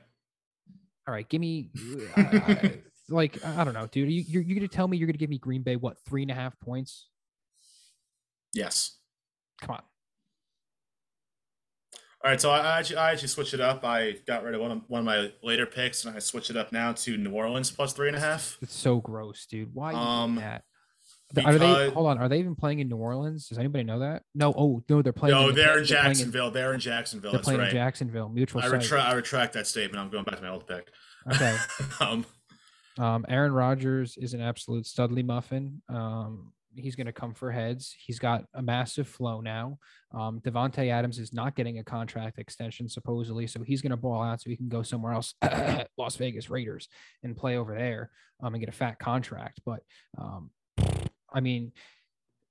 All 1.08 1.14
right, 1.14 1.26
give 1.26 1.40
me. 1.40 1.70
Uh, 2.14 2.22
I, 2.22 2.80
like 3.08 3.42
I 3.42 3.64
don't 3.64 3.72
know, 3.72 3.86
dude. 3.86 4.12
You, 4.12 4.24
you're 4.28 4.42
you're 4.42 4.56
gonna 4.56 4.68
tell 4.68 4.86
me 4.86 4.98
you're 4.98 5.06
gonna 5.06 5.16
give 5.16 5.30
me 5.30 5.38
Green 5.38 5.62
Bay 5.62 5.76
what 5.76 5.96
three 6.06 6.20
and 6.20 6.30
a 6.30 6.34
half 6.34 6.60
points? 6.60 7.08
Yes. 8.52 8.98
Come 9.62 9.76
on. 9.76 9.82
All 12.22 12.30
right, 12.30 12.40
so 12.40 12.50
I 12.50 12.78
actually 12.78 12.96
I 12.96 13.12
actually 13.12 13.28
switched 13.28 13.54
it 13.54 13.60
up. 13.60 13.82
I 13.82 14.16
got 14.26 14.42
rid 14.42 14.54
of 14.54 14.60
one 14.60 14.70
of 14.70 14.80
one 14.88 14.98
of 14.98 15.06
my 15.06 15.32
later 15.42 15.64
picks, 15.64 16.04
and 16.04 16.14
I 16.14 16.18
switched 16.18 16.50
it 16.50 16.56
up 16.56 16.70
now 16.70 16.92
to 16.92 17.16
New 17.16 17.32
Orleans 17.32 17.70
plus 17.70 17.94
three 17.94 18.08
and 18.08 18.16
a 18.16 18.20
half. 18.20 18.58
It's 18.60 18.74
so 18.74 19.00
gross, 19.00 19.46
dude. 19.46 19.74
Why 19.74 19.94
um, 19.94 20.34
that? 20.36 20.64
Are 21.42 21.56
they? 21.56 21.88
Hold 21.90 22.08
on. 22.08 22.18
Are 22.18 22.28
they 22.28 22.38
even 22.38 22.54
playing 22.54 22.80
in 22.80 22.88
New 22.88 22.96
Orleans? 22.96 23.48
Does 23.48 23.56
anybody 23.56 23.84
know 23.84 24.00
that? 24.00 24.24
No. 24.34 24.52
Oh 24.54 24.82
no, 24.88 25.00
they're 25.00 25.14
playing. 25.14 25.34
No, 25.34 25.48
in, 25.48 25.54
they're, 25.54 25.78
in 25.78 25.84
Jacksonville. 25.84 26.48
In, 26.48 26.52
they're 26.52 26.74
in 26.74 26.80
Jacksonville. 26.80 27.32
They're 27.32 27.40
playing 27.40 27.60
right. 27.60 27.68
in 27.68 27.74
Jacksonville. 27.74 28.28
Mutual. 28.28 28.62
I 28.62 28.66
retract. 28.66 29.08
I 29.08 29.14
retract 29.14 29.52
that 29.54 29.66
statement. 29.66 30.02
I'm 30.02 30.10
going 30.10 30.24
back 30.24 30.36
to 30.36 30.42
my 30.42 30.50
old 30.50 30.66
pick. 30.66 30.88
Okay. 31.32 31.56
um, 32.00 32.26
um, 32.98 33.24
Aaron 33.28 33.52
Rodgers 33.52 34.18
is 34.18 34.34
an 34.34 34.42
absolute 34.42 34.84
studly 34.84 35.24
muffin. 35.24 35.80
Um, 35.88 36.52
he's 36.76 36.94
going 36.96 37.06
to 37.06 37.12
come 37.12 37.34
for 37.34 37.50
heads. 37.50 37.94
He's 37.98 38.18
got 38.18 38.44
a 38.54 38.62
massive 38.62 39.08
flow 39.08 39.40
now. 39.40 39.78
Um, 40.12 40.40
Davante 40.40 40.90
Adams 40.90 41.18
is 41.18 41.32
not 41.32 41.56
getting 41.56 41.78
a 41.78 41.84
contract 41.84 42.38
extension 42.38 42.88
supposedly, 42.88 43.46
so 43.46 43.62
he's 43.62 43.82
going 43.82 43.90
to 43.90 43.96
ball 43.96 44.22
out 44.22 44.40
so 44.40 44.50
he 44.50 44.56
can 44.56 44.68
go 44.68 44.82
somewhere 44.82 45.12
else, 45.12 45.34
Las 45.98 46.16
Vegas 46.16 46.48
Raiders, 46.50 46.88
and 47.22 47.36
play 47.36 47.56
over 47.56 47.74
there 47.74 48.10
um, 48.42 48.54
and 48.54 48.60
get 48.60 48.68
a 48.68 48.76
fat 48.76 48.98
contract. 48.98 49.60
But 49.66 49.80
um, 50.18 50.50
I 51.32 51.40
mean, 51.40 51.72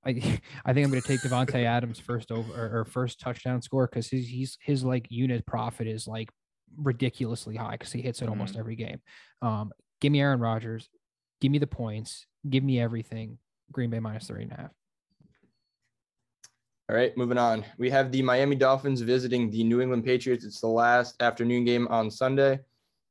I 0.04 0.10
I 0.64 0.72
think 0.72 0.84
I'm 0.84 0.90
going 0.90 1.02
to 1.02 1.08
take 1.08 1.20
Davante 1.20 1.64
Adams 1.64 1.98
first 1.98 2.30
over 2.30 2.52
or, 2.52 2.80
or 2.80 2.84
first 2.84 3.20
touchdown 3.20 3.62
score 3.62 3.86
because 3.86 4.08
his 4.08 4.26
he's 4.28 4.58
his 4.62 4.84
like 4.84 5.06
unit 5.10 5.46
profit 5.46 5.86
is 5.86 6.06
like 6.06 6.30
ridiculously 6.76 7.56
high 7.56 7.72
because 7.72 7.92
he 7.92 8.00
hits 8.02 8.22
it 8.22 8.28
almost 8.28 8.54
Mhm. 8.54 8.58
every 8.60 8.76
game. 8.76 9.00
Um, 9.42 9.72
give 10.00 10.12
me 10.12 10.20
Aaron 10.20 10.40
Rodgers, 10.40 10.88
give 11.40 11.50
me 11.50 11.58
the 11.58 11.66
points, 11.66 12.26
give 12.48 12.62
me 12.62 12.80
everything. 12.80 13.38
Green 13.72 13.90
Bay 13.90 14.00
minus 14.00 14.26
three 14.26 14.42
and 14.42 14.52
a 14.52 14.56
half. 14.56 14.70
All 16.88 16.96
right, 16.96 17.16
moving 17.16 17.38
on. 17.38 17.64
We 17.78 17.88
have 17.90 18.10
the 18.10 18.20
Miami 18.22 18.56
Dolphins 18.56 19.00
visiting 19.00 19.48
the 19.50 19.62
New 19.62 19.80
England 19.80 20.04
Patriots. 20.04 20.44
It's 20.44 20.60
the 20.60 20.66
last 20.66 21.22
afternoon 21.22 21.64
game 21.64 21.86
on 21.88 22.10
Sunday. 22.10 22.58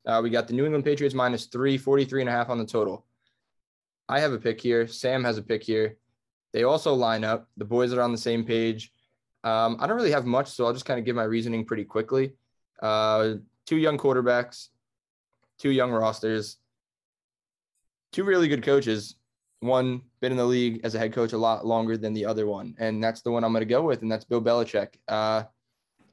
Uh, 0.06 0.20
we 0.22 0.30
got 0.30 0.48
the 0.48 0.54
New 0.54 0.66
England 0.66 0.84
Patriots 0.84 1.16
minus 1.16 1.46
three, 1.46 1.78
43 1.78 2.22
and 2.22 2.30
a 2.30 2.34
half 2.34 2.50
on 2.50 2.58
the 2.58 2.66
total. 2.66 3.06
I 4.10 4.20
have 4.20 4.34
a 4.34 4.40
pick 4.40 4.60
here. 4.60 4.88
Sam 4.88 5.24
has 5.24 5.38
a 5.38 5.42
pick 5.42 5.64
here. 5.64 5.98
They 6.52 6.64
also 6.64 6.94
line 6.94 7.24
up. 7.24 7.48
The 7.58 7.66
boys 7.66 7.94
are 7.94 8.02
on 8.02 8.12
the 8.12 8.18
same 8.18 8.44
page. 8.44 8.92
Um, 9.44 9.78
I 9.80 9.88
don't 9.88 9.96
really 9.96 10.12
have 10.12 10.26
much, 10.26 10.50
so 10.50 10.66
I'll 10.66 10.74
just 10.74 10.86
kind 10.86 11.00
of 11.00 11.06
give 11.06 11.16
my 11.16 11.24
reasoning 11.24 11.64
pretty 11.64 11.86
quickly. 11.86 12.34
Uh, 12.82 13.36
two 13.66 13.78
young 13.78 13.98
quarterbacks, 13.98 14.70
two 15.58 15.72
young 15.72 15.92
rosters, 15.92 16.58
two 18.12 18.24
really 18.24 18.48
good 18.48 18.64
coaches. 18.64 19.16
One 19.62 20.02
been 20.22 20.32
in 20.32 20.38
the 20.38 20.46
league 20.46 20.82
as 20.84 20.96
a 20.96 21.00
head 21.00 21.14
coach 21.14 21.34
a 21.34 21.38
lot 21.38 21.66
longer 21.66 21.98
than 21.98 22.14
the 22.14 22.26
other 22.26 22.48
one, 22.48 22.76
and 22.80 23.04
that's 23.04 23.22
the 23.22 23.32
one 23.32 23.44
I'm 23.44 23.52
going 23.52 23.62
to 23.62 23.66
go 23.66 23.82
with, 23.82 24.02
and 24.02 24.12
that's 24.12 24.24
Bill 24.24 24.42
Belichick. 24.42 24.96
Uh, 25.08 25.44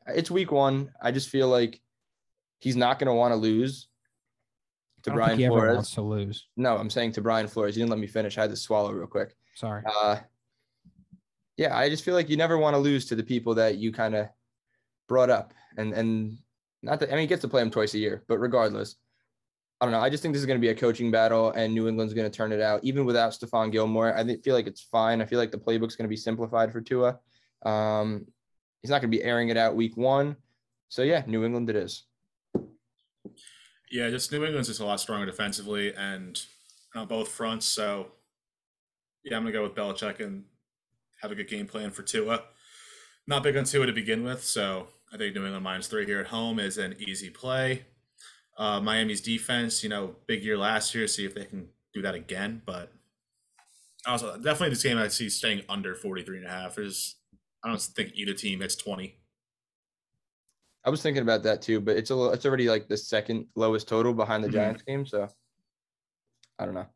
it's 0.09 0.31
week 0.31 0.51
one. 0.51 0.91
I 1.01 1.13
just 1.13 1.29
feel 1.29 1.49
like 1.49 1.81
he's 2.59 2.77
not 2.77 2.99
going 2.99 3.09
to 3.09 3.15
want 3.15 3.33
to 3.33 3.37
lose 3.37 3.89
to 5.03 5.13
Brian 5.13 5.31
think 5.31 5.41
he 5.41 5.45
ever 5.47 5.73
Flores. 5.73 5.91
to 5.93 6.03
lose. 6.03 6.47
No, 6.57 6.77
I'm 6.77 6.91
saying 6.91 7.13
to 7.13 7.21
Brian 7.21 7.47
Flores. 7.47 7.77
You 7.77 7.83
didn't 7.83 7.91
let 7.91 8.01
me 8.01 8.09
finish. 8.09 8.37
I 8.37 8.43
had 8.43 8.51
to 8.51 8.57
swallow 8.57 8.93
real 8.93 9.07
quick. 9.07 9.37
Sorry. 9.55 9.83
Uh, 9.87 10.17
yeah, 11.57 11.77
I 11.77 11.89
just 11.89 12.05
feel 12.05 12.15
like 12.15 12.29
you 12.29 12.37
never 12.37 12.59
want 12.59 12.75
to 12.75 12.79
lose 12.79 13.07
to 13.07 13.15
the 13.15 13.23
people 13.23 13.55
that 13.55 13.77
you 13.77 13.93
kind 13.93 14.15
of 14.15 14.29
brought 15.09 15.31
up, 15.31 15.55
and 15.77 15.93
and 15.93 16.39
not 16.83 17.01
that 17.01 17.11
I 17.11 17.13
mean, 17.13 17.23
he 17.23 17.27
gets 17.27 17.43
to 17.43 17.49
play 17.49 17.63
them 17.63 17.71
twice 17.71 17.95
a 17.95 17.99
year, 17.99 18.25
but 18.29 18.39
regardless, 18.39 18.97
I 19.81 19.85
don't 19.85 19.93
know. 19.93 20.01
I 20.01 20.09
just 20.09 20.23
think 20.23 20.33
this 20.33 20.41
is 20.41 20.47
going 20.47 20.59
to 20.59 20.65
be 20.65 20.71
a 20.71 20.75
coaching 20.75 21.11
battle, 21.11 21.51
and 21.53 21.75
New 21.75 21.87
England's 21.89 22.15
going 22.15 22.31
to 22.31 22.35
turn 22.35 22.53
it 22.53 22.61
out, 22.61 22.83
even 22.83 23.05
without 23.05 23.33
Stephon 23.33 23.71
Gilmore. 23.71 24.17
I 24.17 24.25
feel 24.39 24.55
like 24.55 24.67
it's 24.67 24.81
fine. 24.81 25.21
I 25.21 25.27
feel 25.27 25.39
like 25.39 25.51
the 25.51 25.59
playbook's 25.59 25.97
going 25.97 26.07
to 26.07 26.09
be 26.09 26.17
simplified 26.17 26.73
for 26.73 26.81
Tua. 26.81 27.19
Um, 27.65 28.27
he's 28.81 28.91
not 28.91 29.03
going 29.03 29.11
to 29.11 29.17
be 29.17 29.23
airing 29.23 29.51
it 29.51 29.57
out 29.57 29.77
week 29.77 29.97
one, 29.97 30.37
so 30.89 31.03
yeah, 31.03 31.25
New 31.27 31.45
England 31.45 31.69
it 31.69 31.77
is. 31.77 32.05
Yeah, 33.91 34.11
just 34.11 34.33
New 34.33 34.45
England's 34.45 34.69
just 34.69 34.81
a 34.81 34.85
lot 34.85 34.99
stronger 34.99 35.27
defensively 35.27 35.95
and 35.95 36.41
on 36.95 37.07
both 37.07 37.29
fronts. 37.29 37.67
So 37.67 38.09
yeah, 39.25 39.37
I'm 39.37 39.43
gonna 39.43 39.53
go 39.53 39.63
with 39.63 39.75
Belichick 39.75 40.21
and 40.21 40.45
have 41.21 41.31
a 41.31 41.35
good 41.35 41.49
game 41.49 41.67
plan 41.67 41.91
for 41.91 42.03
Tua. 42.03 42.43
Not 43.27 43.43
big 43.43 43.57
on 43.57 43.65
Tua 43.65 43.87
to 43.87 43.93
begin 43.93 44.25
with, 44.25 44.45
so 44.45 44.89
I 45.13 45.17
think 45.17 45.35
New 45.35 45.45
England 45.45 45.65
minus 45.65 45.89
three 45.89 46.07
here 46.07 46.21
at 46.21 46.29
home 46.29 46.59
is 46.59 46.79
an 46.79 46.97
easy 46.99 47.31
play. 47.31 47.87
Uh, 48.57 48.81
Miami's 48.81 49.21
defense, 49.21 49.83
you 49.83 49.89
know, 49.89 50.17
big 50.27 50.43
year 50.43 50.57
last 50.57 50.95
year. 50.95 51.07
See 51.07 51.25
if 51.27 51.35
they 51.35 51.45
can 51.45 51.69
do 51.93 52.03
that 52.03 52.15
again. 52.15 52.63
But 52.65 52.91
also, 54.07 54.37
definitely 54.37 54.71
this 54.71 54.83
game 54.83 54.99
I 54.99 55.09
see 55.09 55.29
staying 55.29 55.63
under 55.69 55.95
43 55.95 56.39
and 56.39 56.47
a 56.47 56.51
half. 56.51 56.77
There's, 56.77 57.17
I 57.65 57.69
don't 57.69 57.81
think 57.81 58.13
either 58.15 58.33
team 58.33 58.61
hits 58.61 58.77
20. 58.77 59.15
I 60.85 60.91
was 60.91 61.03
thinking 61.03 61.23
about 61.23 61.43
that 61.43 61.63
too, 61.63 61.81
but 61.81 61.97
it's 61.97 62.11
a 62.11 62.15
little, 62.15 62.33
it's 62.33 62.47
already 62.47 62.69
like 62.69 62.87
the 62.89 62.97
second 62.97 63.47
lowest 63.57 63.89
total 63.89 64.15
behind 64.15 64.45
the 64.45 64.49
Mhm. 64.49 64.53
Giants 64.53 64.83
game, 64.85 65.05
so 65.05 65.29
I 66.59 66.65
don't 66.65 66.75
know. 66.75 66.87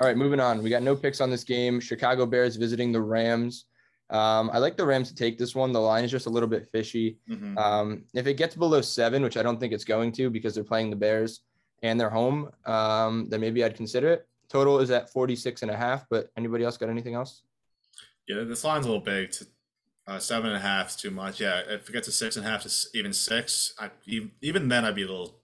All 0.00 0.08
right, 0.08 0.16
moving 0.16 0.40
on. 0.40 0.62
We 0.62 0.70
got 0.70 0.82
no 0.82 0.96
picks 0.96 1.20
on 1.20 1.30
this 1.30 1.44
game. 1.44 1.78
Chicago 1.78 2.26
Bears 2.26 2.56
visiting 2.56 2.90
the 2.90 3.00
Rams. 3.02 3.66
Um, 4.14 4.48
I 4.52 4.58
like 4.58 4.76
the 4.76 4.86
Rams 4.86 5.08
to 5.08 5.14
take 5.14 5.38
this 5.38 5.56
one. 5.56 5.72
The 5.72 5.80
line 5.80 6.04
is 6.04 6.10
just 6.10 6.26
a 6.26 6.30
little 6.30 6.48
bit 6.48 6.68
fishy. 6.70 7.18
Mhm. 7.28 7.58
Um, 7.58 8.04
if 8.14 8.28
it 8.28 8.34
gets 8.34 8.54
below 8.54 8.80
seven, 8.80 9.22
which 9.24 9.36
I 9.36 9.42
don't 9.42 9.58
think 9.58 9.72
it's 9.72 9.84
going 9.84 10.12
to 10.12 10.30
because 10.30 10.54
they're 10.54 10.62
playing 10.62 10.90
the 10.90 10.96
Bears 10.96 11.40
and 11.82 11.98
they're 12.00 12.10
home, 12.10 12.50
um, 12.64 13.28
then 13.28 13.40
maybe 13.40 13.64
I'd 13.64 13.74
consider 13.74 14.12
it. 14.12 14.28
Total 14.48 14.78
is 14.78 14.92
at 14.92 15.10
46 15.10 15.62
and 15.62 15.70
a 15.70 15.76
half, 15.76 16.08
but 16.08 16.30
anybody 16.36 16.62
else 16.62 16.76
got 16.76 16.90
anything 16.90 17.14
else? 17.14 17.42
Yeah, 18.28 18.44
this 18.44 18.62
line's 18.62 18.86
a 18.86 18.88
little 18.88 19.04
big. 19.04 19.32
To, 19.32 19.46
uh, 20.06 20.18
seven 20.20 20.50
and 20.50 20.56
a 20.58 20.60
half 20.60 20.90
is 20.90 20.96
too 20.96 21.10
much. 21.10 21.40
Yeah, 21.40 21.62
if 21.68 21.88
it 21.88 21.92
gets 21.92 22.06
to 22.06 22.12
six 22.12 22.36
and 22.36 22.46
a 22.46 22.48
half 22.48 22.62
to 22.62 22.70
even 22.96 23.12
six, 23.12 23.74
I, 23.80 23.90
even, 24.06 24.30
even 24.42 24.68
then 24.68 24.84
I'd 24.84 24.94
be 24.94 25.02
a 25.02 25.08
little 25.08 25.40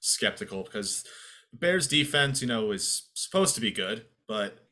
skeptical 0.00 0.62
because 0.62 1.04
the 1.52 1.58
Bears' 1.58 1.86
defense, 1.86 2.40
you 2.40 2.48
know, 2.48 2.70
is 2.70 3.10
supposed 3.12 3.54
to 3.56 3.60
be 3.60 3.70
good, 3.70 4.06
but 4.26 4.66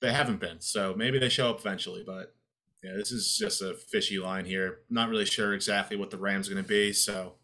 they 0.00 0.12
haven't 0.12 0.40
been. 0.40 0.60
So 0.60 0.94
maybe 0.96 1.20
they 1.20 1.28
show 1.28 1.48
up 1.50 1.60
eventually. 1.60 2.02
But 2.04 2.34
yeah, 2.82 2.92
this 2.96 3.12
is 3.12 3.36
just 3.36 3.62
a 3.62 3.74
fishy 3.74 4.18
line 4.18 4.44
here. 4.44 4.80
Not 4.90 5.08
really 5.08 5.24
sure 5.24 5.54
exactly 5.54 5.96
what 5.96 6.10
the 6.10 6.18
Rams 6.18 6.48
are 6.48 6.52
going 6.54 6.64
to 6.64 6.68
be. 6.68 6.92
So 6.92 7.36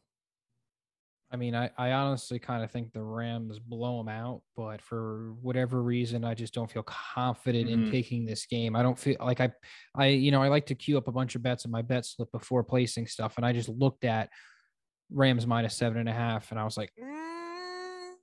I 1.31 1.37
mean, 1.37 1.55
I, 1.55 1.70
I 1.77 1.92
honestly 1.92 2.38
kind 2.38 2.64
of 2.64 2.70
think 2.70 2.92
the 2.94 3.03
Rams 3.03 3.59
blow 3.59 3.98
them 3.98 4.09
out, 4.09 4.40
but 4.57 4.81
for 4.81 5.35
whatever 5.42 5.83
reason, 5.83 6.24
I 6.24 6.33
just 6.33 6.55
don't 6.55 6.70
feel 6.70 6.85
confident 6.85 7.68
in 7.68 7.85
Mhm. 7.85 7.90
taking 7.90 8.24
this 8.24 8.46
game. 8.46 8.74
I 8.74 8.83
don't 8.83 8.98
feel 8.98 9.16
like 9.20 9.38
I, 9.40 9.53
I, 9.94 10.07
you 10.07 10.31
know, 10.31 10.42
I 10.42 10.48
like 10.48 10.64
to 10.66 10.74
queue 10.74 10.96
up 10.96 11.07
a 11.07 11.12
bunch 11.12 11.35
of 11.35 11.42
bets 11.42 11.66
in 11.66 11.70
my 11.70 11.83
bet 11.83 12.07
slip 12.07 12.33
before 12.33 12.64
placing 12.64 13.09
stuff, 13.09 13.37
and 13.37 13.44
I 13.44 13.53
just 13.53 13.68
looked 13.68 14.05
at 14.07 14.31
Rams 15.11 15.46
minus 15.46 15.74
seven 15.77 15.98
and 15.98 16.09
a 16.09 16.14
half, 16.14 16.51
and 16.51 16.59
I 16.59 16.64
was 16.64 16.79
like, 16.79 16.92
"Mm, 16.98 18.14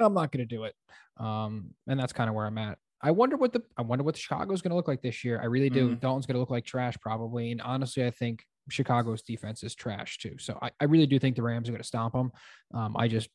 I'm 0.00 0.14
not 0.14 0.30
going 0.32 0.46
to 0.46 0.54
do 0.56 0.64
it. 0.64 0.74
Um, 1.16 1.74
and 1.86 1.98
that's 1.98 2.12
kind 2.12 2.28
of 2.28 2.36
where 2.36 2.46
I'm 2.46 2.58
at. 2.58 2.78
I 3.00 3.10
wonder 3.12 3.36
what 3.36 3.52
the 3.52 3.62
I 3.76 3.82
wonder 3.82 4.02
what 4.04 4.16
Chicago's 4.16 4.60
going 4.62 4.70
to 4.70 4.76
look 4.76 4.88
like 4.88 5.02
this 5.02 5.24
year. 5.24 5.40
I 5.40 5.46
really 5.46 5.70
do. 5.70 5.90
Mhm. 5.90 6.00
Dalton's 6.00 6.26
going 6.26 6.34
to 6.34 6.40
look 6.40 6.50
like 6.50 6.64
trash 6.64 6.96
probably, 7.00 7.52
and 7.52 7.60
honestly, 7.62 8.04
I 8.04 8.10
think 8.10 8.44
Chicago's 8.70 9.22
defense 9.22 9.62
is 9.62 9.74
trash 9.74 10.18
too. 10.18 10.36
So 10.38 10.58
I, 10.60 10.70
I 10.80 10.84
really 10.84 11.06
do 11.06 11.18
think 11.18 11.36
the 11.36 11.42
Rams 11.42 11.68
are 11.68 11.72
going 11.72 11.80
to 11.82 11.86
stomp 11.86 12.12
them. 12.14 12.32
Um, 12.74 12.96
I 12.96 13.08
just 13.08 13.28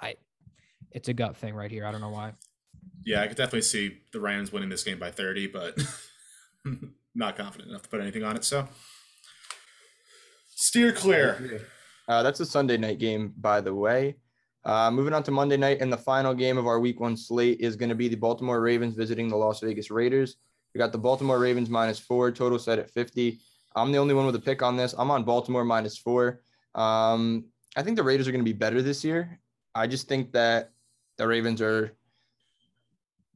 I 0.00 0.16
it's 0.90 1.08
a 1.08 1.14
gut 1.14 1.36
thing 1.36 1.54
right 1.54 1.70
here. 1.70 1.86
I 1.86 1.92
don't 1.92 2.00
know 2.00 2.10
why. 2.10 2.32
yeah, 3.04 3.22
I 3.22 3.28
could 3.28 3.36
definitely 3.36 3.62
see 3.62 3.98
the 4.12 4.20
Rams 4.20 4.52
winning 4.52 4.68
this 4.68 4.82
game 4.84 4.98
by 4.98 5.10
30, 5.10 5.46
but 5.48 5.78
not 7.14 7.36
confident 7.36 7.70
enough 7.70 7.82
to 7.82 7.88
put 7.88 8.00
anything 8.00 8.24
on 8.24 8.36
it. 8.36 8.44
So 8.44 8.68
steer 10.56 10.92
clear. 10.92 11.62
Uh, 12.08 12.22
that's 12.22 12.40
a 12.40 12.46
Sunday 12.46 12.76
night 12.76 12.98
game, 12.98 13.32
by 13.36 13.60
the 13.60 13.74
way. 13.74 14.16
Uh, 14.64 14.90
moving 14.90 15.12
on 15.12 15.22
to 15.22 15.30
Monday 15.30 15.56
night, 15.56 15.78
and 15.80 15.92
the 15.92 15.96
final 15.96 16.32
game 16.32 16.56
of 16.56 16.66
our 16.66 16.80
week 16.80 16.98
one 16.98 17.16
slate 17.16 17.60
is 17.60 17.76
going 17.76 17.90
to 17.90 17.94
be 17.94 18.08
the 18.08 18.16
Baltimore 18.16 18.60
Ravens 18.60 18.94
visiting 18.94 19.28
the 19.28 19.36
Las 19.36 19.60
Vegas 19.60 19.90
Raiders. 19.90 20.36
We 20.74 20.78
got 20.78 20.90
the 20.90 20.98
Baltimore 20.98 21.38
Ravens 21.38 21.68
minus 21.68 21.98
four, 21.98 22.30
total 22.32 22.58
set 22.58 22.78
at 22.78 22.90
50. 22.90 23.38
I'm 23.76 23.92
the 23.92 23.98
only 23.98 24.14
one 24.14 24.26
with 24.26 24.34
a 24.36 24.40
pick 24.40 24.62
on 24.62 24.76
this. 24.76 24.94
I'm 24.96 25.10
on 25.10 25.24
Baltimore 25.24 25.64
minus 25.64 25.98
four. 25.98 26.40
Um, 26.74 27.44
I 27.76 27.82
think 27.82 27.96
the 27.96 28.02
Raiders 28.02 28.26
are 28.26 28.32
going 28.32 28.44
to 28.44 28.50
be 28.50 28.56
better 28.56 28.80
this 28.80 29.04
year. 29.04 29.38
I 29.74 29.86
just 29.86 30.08
think 30.08 30.32
that 30.32 30.70
the 31.18 31.26
Ravens 31.26 31.60
are 31.60 31.92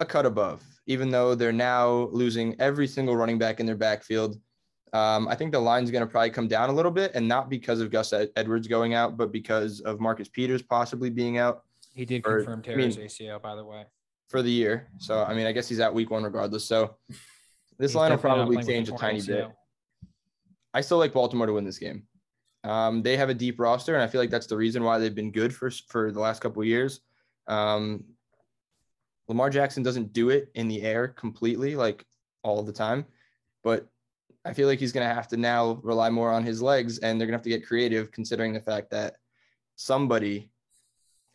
a 0.00 0.06
cut 0.06 0.26
above, 0.26 0.62
even 0.86 1.10
though 1.10 1.34
they're 1.34 1.52
now 1.52 2.08
losing 2.12 2.58
every 2.60 2.86
single 2.86 3.16
running 3.16 3.38
back 3.38 3.60
in 3.60 3.66
their 3.66 3.76
backfield. 3.76 4.40
Um, 4.92 5.28
I 5.28 5.34
think 5.34 5.52
the 5.52 5.58
line's 5.58 5.90
going 5.90 6.02
to 6.02 6.06
probably 6.06 6.30
come 6.30 6.48
down 6.48 6.70
a 6.70 6.72
little 6.72 6.90
bit, 6.90 7.12
and 7.14 7.26
not 7.26 7.48
because 7.48 7.80
of 7.80 7.90
Gus 7.90 8.12
Edwards 8.36 8.68
going 8.68 8.94
out, 8.94 9.16
but 9.16 9.32
because 9.32 9.80
of 9.80 10.00
Marcus 10.00 10.28
Peters 10.28 10.62
possibly 10.62 11.10
being 11.10 11.38
out. 11.38 11.62
He 11.94 12.04
did 12.04 12.22
for, 12.22 12.38
confirm 12.38 12.62
tears 12.62 12.96
I 12.96 13.00
mean, 13.00 13.08
ACL, 13.08 13.42
by 13.42 13.54
the 13.54 13.64
way, 13.64 13.84
for 14.28 14.42
the 14.42 14.50
year. 14.50 14.88
So 14.98 15.22
I 15.24 15.34
mean, 15.34 15.46
I 15.46 15.52
guess 15.52 15.68
he's 15.68 15.80
at 15.80 15.92
week 15.92 16.10
one 16.10 16.22
regardless. 16.22 16.64
So 16.64 16.96
this 17.78 17.92
he's 17.92 17.94
line 17.94 18.10
will 18.10 18.18
probably 18.18 18.62
change 18.62 18.88
a 18.88 18.92
tiny 18.92 19.20
ACL. 19.20 19.26
bit. 19.26 19.48
I 20.72 20.80
still 20.80 20.98
like 20.98 21.12
Baltimore 21.12 21.46
to 21.46 21.52
win 21.52 21.64
this 21.64 21.78
game. 21.78 22.04
Um, 22.64 23.02
they 23.02 23.16
have 23.16 23.28
a 23.28 23.34
deep 23.34 23.58
roster, 23.58 23.94
and 23.94 24.02
I 24.02 24.06
feel 24.06 24.20
like 24.20 24.30
that's 24.30 24.46
the 24.46 24.56
reason 24.56 24.84
why 24.84 24.98
they've 24.98 25.14
been 25.14 25.32
good 25.32 25.54
for 25.54 25.70
for 25.70 26.12
the 26.12 26.20
last 26.20 26.40
couple 26.40 26.62
of 26.62 26.68
years. 26.68 27.00
Um, 27.46 28.04
Lamar 29.28 29.50
Jackson 29.50 29.82
doesn't 29.82 30.12
do 30.12 30.30
it 30.30 30.50
in 30.54 30.68
the 30.68 30.82
air 30.82 31.08
completely, 31.08 31.76
like 31.76 32.04
all 32.42 32.62
the 32.62 32.72
time, 32.72 33.04
but 33.62 33.88
I 34.48 34.54
feel 34.54 34.66
like 34.66 34.78
he's 34.78 34.92
going 34.92 35.06
to 35.06 35.14
have 35.14 35.28
to 35.28 35.36
now 35.36 35.78
rely 35.82 36.08
more 36.08 36.32
on 36.32 36.42
his 36.42 36.62
legs, 36.62 36.96
and 37.00 37.20
they're 37.20 37.26
going 37.26 37.34
to 37.34 37.36
have 37.36 37.42
to 37.42 37.50
get 37.50 37.66
creative, 37.66 38.10
considering 38.10 38.54
the 38.54 38.60
fact 38.60 38.90
that 38.92 39.16
somebody 39.76 40.48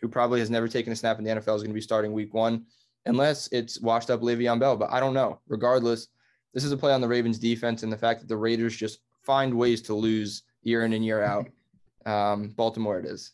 who 0.01 0.07
probably 0.07 0.39
has 0.39 0.49
never 0.49 0.67
taken 0.67 0.91
a 0.91 0.95
snap 0.95 1.19
in 1.19 1.23
the 1.23 1.29
NFL 1.29 1.55
is 1.55 1.61
going 1.61 1.67
to 1.67 1.75
be 1.75 1.79
starting 1.79 2.11
Week 2.11 2.33
One, 2.33 2.65
unless 3.05 3.47
it's 3.51 3.79
washed 3.79 4.09
up 4.09 4.21
Le'Veon 4.21 4.59
Bell. 4.59 4.75
But 4.75 4.91
I 4.91 4.99
don't 4.99 5.13
know. 5.13 5.39
Regardless, 5.47 6.07
this 6.55 6.63
is 6.63 6.71
a 6.71 6.77
play 6.77 6.91
on 6.91 7.01
the 7.01 7.07
Ravens 7.07 7.37
defense, 7.37 7.83
and 7.83 7.93
the 7.93 7.97
fact 7.97 8.19
that 8.19 8.27
the 8.27 8.35
Raiders 8.35 8.75
just 8.75 8.97
find 9.21 9.53
ways 9.53 9.83
to 9.83 9.93
lose 9.93 10.41
year 10.63 10.83
in 10.83 10.93
and 10.93 11.05
year 11.05 11.23
out. 11.23 11.47
Um, 12.05 12.49
Baltimore, 12.49 12.99
it 12.99 13.05
is. 13.05 13.31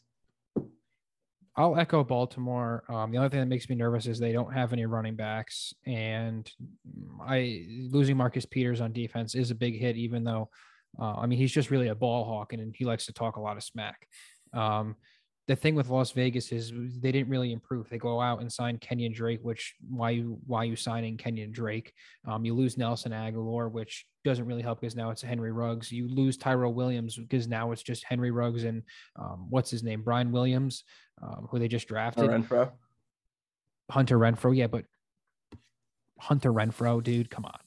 I'll 1.59 1.77
echo 1.77 2.05
Baltimore. 2.05 2.85
Um, 2.87 3.11
the 3.11 3.17
only 3.17 3.27
thing 3.27 3.41
that 3.41 3.47
makes 3.47 3.69
me 3.69 3.75
nervous 3.75 4.05
is 4.05 4.17
they 4.17 4.31
don't 4.31 4.53
have 4.53 4.71
any 4.71 4.85
running 4.85 5.17
backs, 5.17 5.73
and 5.85 6.49
I 7.21 7.65
losing 7.91 8.15
Marcus 8.15 8.45
Peters 8.45 8.79
on 8.79 8.93
defense 8.93 9.35
is 9.35 9.51
a 9.51 9.55
big 9.55 9.77
hit. 9.77 9.97
Even 9.97 10.23
though, 10.23 10.49
uh, 10.97 11.15
I 11.15 11.25
mean, 11.25 11.37
he's 11.37 11.51
just 11.51 11.69
really 11.69 11.89
a 11.89 11.95
ball 11.95 12.23
hawk, 12.23 12.53
and, 12.53 12.73
he 12.73 12.85
likes 12.85 13.07
to 13.07 13.13
talk 13.13 13.35
a 13.35 13.41
lot 13.41 13.57
of 13.57 13.63
smack. 13.63 14.07
Um, 14.53 14.95
the 15.49 15.55
thing 15.55 15.73
with 15.73 15.89
Las 15.89 16.11
Vegas 16.11 16.51
is 16.51 16.71
they 17.01 17.11
didn't 17.11 17.27
really 17.27 17.51
improve. 17.51 17.89
They 17.89 17.97
go 17.97 18.21
out 18.21 18.39
and 18.39 18.53
sign 18.53 18.77
Kenyan 18.77 19.15
Drake, 19.15 19.39
which 19.41 19.73
why 19.89 20.11
you 20.11 20.37
why 20.45 20.63
you 20.63 20.75
signing 20.75 21.17
Kenyan 21.17 21.51
Drake? 21.51 21.91
Um, 22.27 22.45
you 22.45 22.53
lose 22.53 22.77
Nelson 22.77 23.13
Agholor, 23.13 23.71
which 23.71 24.05
doesn't 24.23 24.45
really 24.45 24.61
help 24.61 24.79
because 24.79 24.95
now 24.95 25.09
it's 25.09 25.23
Henry 25.23 25.51
Ruggs. 25.51 25.91
You 25.91 26.07
lose 26.07 26.37
Tyrell 26.37 26.75
Williams 26.75 27.17
because 27.17 27.47
now 27.47 27.71
it's 27.71 27.81
just 27.81 28.05
Henry 28.05 28.29
Ruggs 28.29 28.63
and 28.63 28.83
um, 29.15 29.47
what's 29.49 29.71
his 29.71 29.81
name, 29.81 30.03
Brian 30.03 30.31
Williams, 30.31 30.83
um, 31.19 31.47
who 31.49 31.57
they 31.57 31.67
just 31.67 31.87
drafted. 31.87 32.29
Renfrow. 32.29 32.69
Hunter 33.89 34.19
Renfrow, 34.19 34.55
yeah, 34.55 34.67
but 34.67 34.85
Hunter 36.19 36.53
Renfrow, 36.53 37.01
dude, 37.01 37.31
come 37.31 37.45
on. 37.45 37.59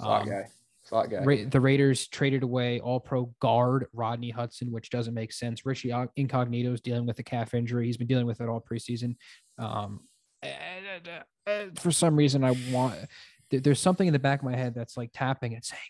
Um, 0.00 0.28
guy. 0.28 0.46
Slot 0.88 1.10
guy. 1.10 1.22
Ra- 1.22 1.44
the 1.46 1.60
Raiders 1.60 2.08
traded 2.08 2.42
away 2.42 2.80
All 2.80 2.98
Pro 2.98 3.26
guard 3.40 3.88
Rodney 3.92 4.30
Hudson, 4.30 4.72
which 4.72 4.88
doesn't 4.88 5.12
make 5.12 5.32
sense. 5.32 5.66
Richie 5.66 5.92
Incognito 6.16 6.72
is 6.72 6.80
dealing 6.80 7.04
with 7.04 7.18
a 7.18 7.22
calf 7.22 7.52
injury. 7.52 7.84
He's 7.84 7.98
been 7.98 8.06
dealing 8.06 8.24
with 8.24 8.40
it 8.40 8.48
all 8.48 8.60
preseason. 8.60 9.16
Um, 9.58 10.00
and, 10.40 11.08
uh, 11.46 11.50
uh, 11.50 11.64
for 11.74 11.90
some 11.90 12.16
reason, 12.16 12.42
I 12.42 12.56
want. 12.70 12.96
There's 13.50 13.80
something 13.80 14.06
in 14.06 14.14
the 14.14 14.18
back 14.18 14.40
of 14.40 14.46
my 14.46 14.56
head 14.56 14.74
that's 14.74 14.96
like 14.96 15.10
tapping 15.12 15.54
and 15.54 15.62
saying, 15.62 15.80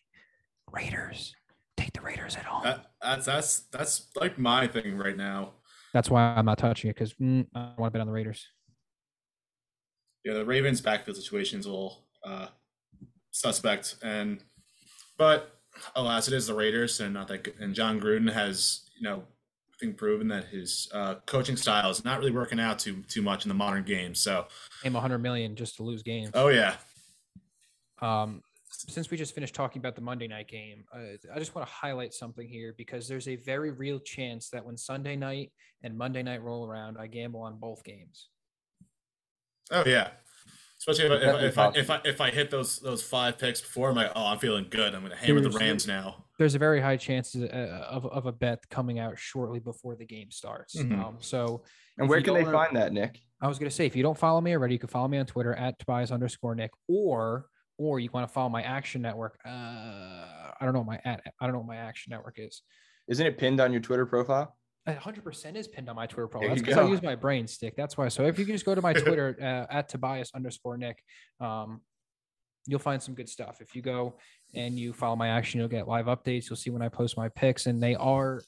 "Raiders, 0.72 1.32
take 1.76 1.92
the 1.92 2.00
Raiders 2.00 2.34
at 2.34 2.44
home." 2.44 2.64
That, 2.64 2.86
that's 3.00 3.26
that's 3.26 3.58
that's 3.70 4.08
like 4.16 4.36
my 4.36 4.66
thing 4.66 4.96
right 4.96 5.16
now. 5.16 5.52
That's 5.94 6.10
why 6.10 6.34
I'm 6.34 6.44
not 6.44 6.58
touching 6.58 6.90
it 6.90 6.94
because 6.94 7.14
mm, 7.14 7.46
I 7.54 7.72
want 7.78 7.92
to 7.92 7.98
bet 7.98 8.00
on 8.00 8.08
the 8.08 8.12
Raiders. 8.12 8.46
Yeah, 10.24 10.34
the 10.34 10.44
Ravens' 10.44 10.80
backfield 10.80 11.16
situation 11.16 11.60
is 11.60 11.66
a 11.66 11.70
little 11.70 12.04
uh, 12.24 12.48
suspect, 13.30 13.96
and 14.02 14.42
but 15.18 15.58
alas, 15.94 16.28
it 16.28 16.34
is 16.34 16.46
the 16.46 16.54
Raiders, 16.54 17.00
and 17.00 17.14
not 17.14 17.28
that. 17.28 17.54
And 17.60 17.74
Jon 17.74 18.00
Gruden 18.00 18.32
has, 18.32 18.88
you 18.96 19.02
know, 19.02 19.24
I 19.70 19.76
think 19.78 19.96
proven 19.96 20.28
that 20.28 20.46
his 20.46 20.88
uh, 20.92 21.16
coaching 21.26 21.56
style 21.56 21.90
is 21.90 22.04
not 22.04 22.18
really 22.18 22.30
working 22.30 22.58
out 22.58 22.78
too 22.78 23.02
too 23.08 23.22
much 23.22 23.44
in 23.44 23.48
the 23.48 23.54
modern 23.54 23.84
game. 23.84 24.14
So, 24.14 24.46
aim 24.84 24.94
100 24.94 25.18
million 25.18 25.54
just 25.56 25.76
to 25.76 25.82
lose 25.82 26.02
games. 26.02 26.30
Oh 26.34 26.48
yeah. 26.48 26.76
Um, 28.00 28.42
since 28.70 29.10
we 29.10 29.16
just 29.16 29.34
finished 29.34 29.54
talking 29.54 29.80
about 29.80 29.96
the 29.96 30.00
Monday 30.00 30.28
night 30.28 30.46
game, 30.46 30.84
uh, 30.94 31.16
I 31.34 31.38
just 31.38 31.54
want 31.54 31.66
to 31.66 31.72
highlight 31.72 32.14
something 32.14 32.46
here 32.46 32.74
because 32.76 33.08
there's 33.08 33.26
a 33.26 33.36
very 33.36 33.72
real 33.72 33.98
chance 33.98 34.50
that 34.50 34.64
when 34.64 34.76
Sunday 34.76 35.16
night 35.16 35.52
and 35.82 35.96
Monday 35.96 36.22
night 36.22 36.42
roll 36.42 36.66
around, 36.66 36.96
I 36.98 37.08
gamble 37.08 37.40
on 37.40 37.58
both 37.58 37.82
games. 37.82 38.28
Oh 39.70 39.84
yeah, 39.84 40.10
especially 40.78 41.06
if, 41.06 41.12
I, 41.12 41.40
if, 41.44 41.58
I, 41.58 41.68
if 41.74 41.90
I 41.90 42.00
if 42.04 42.20
I 42.20 42.30
hit 42.30 42.50
those 42.50 42.78
those 42.78 43.02
five 43.02 43.38
picks 43.38 43.60
before, 43.60 43.90
I'm 43.90 43.96
like, 43.96 44.12
oh, 44.14 44.26
I'm 44.26 44.38
feeling 44.38 44.66
good. 44.70 44.94
I'm 44.94 45.00
going 45.00 45.12
to 45.12 45.16
hammer 45.16 45.40
there's, 45.40 45.54
the 45.54 45.58
Rams 45.58 45.86
now. 45.86 46.24
There's 46.38 46.54
a 46.54 46.58
very 46.58 46.80
high 46.80 46.96
chance 46.96 47.34
uh, 47.34 47.46
of 47.88 48.06
of 48.06 48.26
a 48.26 48.32
bet 48.32 48.68
coming 48.70 48.98
out 48.98 49.18
shortly 49.18 49.58
before 49.58 49.96
the 49.96 50.06
game 50.06 50.30
starts. 50.30 50.76
Mm-hmm. 50.76 51.00
Um, 51.00 51.16
so, 51.20 51.62
and 51.98 52.08
where 52.08 52.22
can 52.22 52.34
they 52.34 52.44
find 52.44 52.76
that, 52.76 52.92
Nick? 52.92 53.20
I 53.40 53.48
was 53.48 53.58
going 53.58 53.70
to 53.70 53.74
say, 53.74 53.86
if 53.86 53.94
you 53.94 54.02
don't 54.02 54.18
follow 54.18 54.40
me 54.40 54.52
already, 54.52 54.74
you 54.74 54.80
can 54.80 54.88
follow 54.88 55.08
me 55.08 55.18
on 55.18 55.26
Twitter 55.26 55.54
at 55.54 55.78
Tobias 55.78 56.10
underscore 56.10 56.54
Nick, 56.54 56.70
or 56.88 57.46
or 57.76 58.00
you 58.00 58.10
want 58.12 58.26
to 58.26 58.32
follow 58.32 58.48
my 58.48 58.62
Action 58.62 59.02
Network. 59.02 59.38
Uh, 59.46 59.50
I 59.50 60.58
don't 60.62 60.72
know 60.72 60.80
what 60.80 60.88
my 60.88 61.00
at, 61.04 61.22
I 61.40 61.46
don't 61.46 61.52
know 61.52 61.60
what 61.60 61.68
my 61.68 61.76
Action 61.76 62.10
Network 62.10 62.36
is. 62.38 62.62
Isn't 63.08 63.26
it 63.26 63.38
pinned 63.38 63.60
on 63.60 63.72
your 63.72 63.80
Twitter 63.80 64.06
profile? 64.06 64.56
100% 64.96 65.56
is 65.56 65.68
pinned 65.68 65.88
on 65.88 65.96
my 65.96 66.06
Twitter 66.06 66.28
profile. 66.28 66.50
That's 66.50 66.62
because 66.62 66.78
I 66.78 66.88
use 66.88 67.02
my 67.02 67.14
brain 67.14 67.46
stick. 67.46 67.74
That's 67.76 67.96
why. 67.96 68.08
So 68.08 68.26
if 68.26 68.38
you 68.38 68.44
can 68.44 68.54
just 68.54 68.64
go 68.64 68.74
to 68.74 68.82
my 68.82 68.92
Twitter 68.94 69.36
uh, 69.40 69.72
at 69.72 69.88
Tobias 69.88 70.30
underscore 70.34 70.76
Nick, 70.78 71.02
um, 71.40 71.80
you'll 72.66 72.78
find 72.78 73.02
some 73.02 73.14
good 73.14 73.28
stuff. 73.28 73.60
If 73.60 73.74
you 73.74 73.82
go 73.82 74.16
and 74.54 74.78
you 74.78 74.92
follow 74.92 75.16
my 75.16 75.28
action, 75.28 75.60
you'll 75.60 75.68
get 75.68 75.88
live 75.88 76.06
updates. 76.06 76.48
You'll 76.48 76.56
see 76.56 76.70
when 76.70 76.82
I 76.82 76.88
post 76.88 77.16
my 77.16 77.28
picks, 77.28 77.66
and 77.66 77.82
they 77.82 77.94
are 77.94 78.42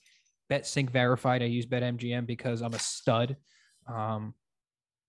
BetSync 0.51 0.91
verified. 0.91 1.43
I 1.43 1.47
use 1.47 1.67
BetMGM 1.67 2.27
because 2.27 2.61
I'm 2.63 2.75
a 2.75 2.79
stud. 2.79 3.37
Um, 3.89 4.35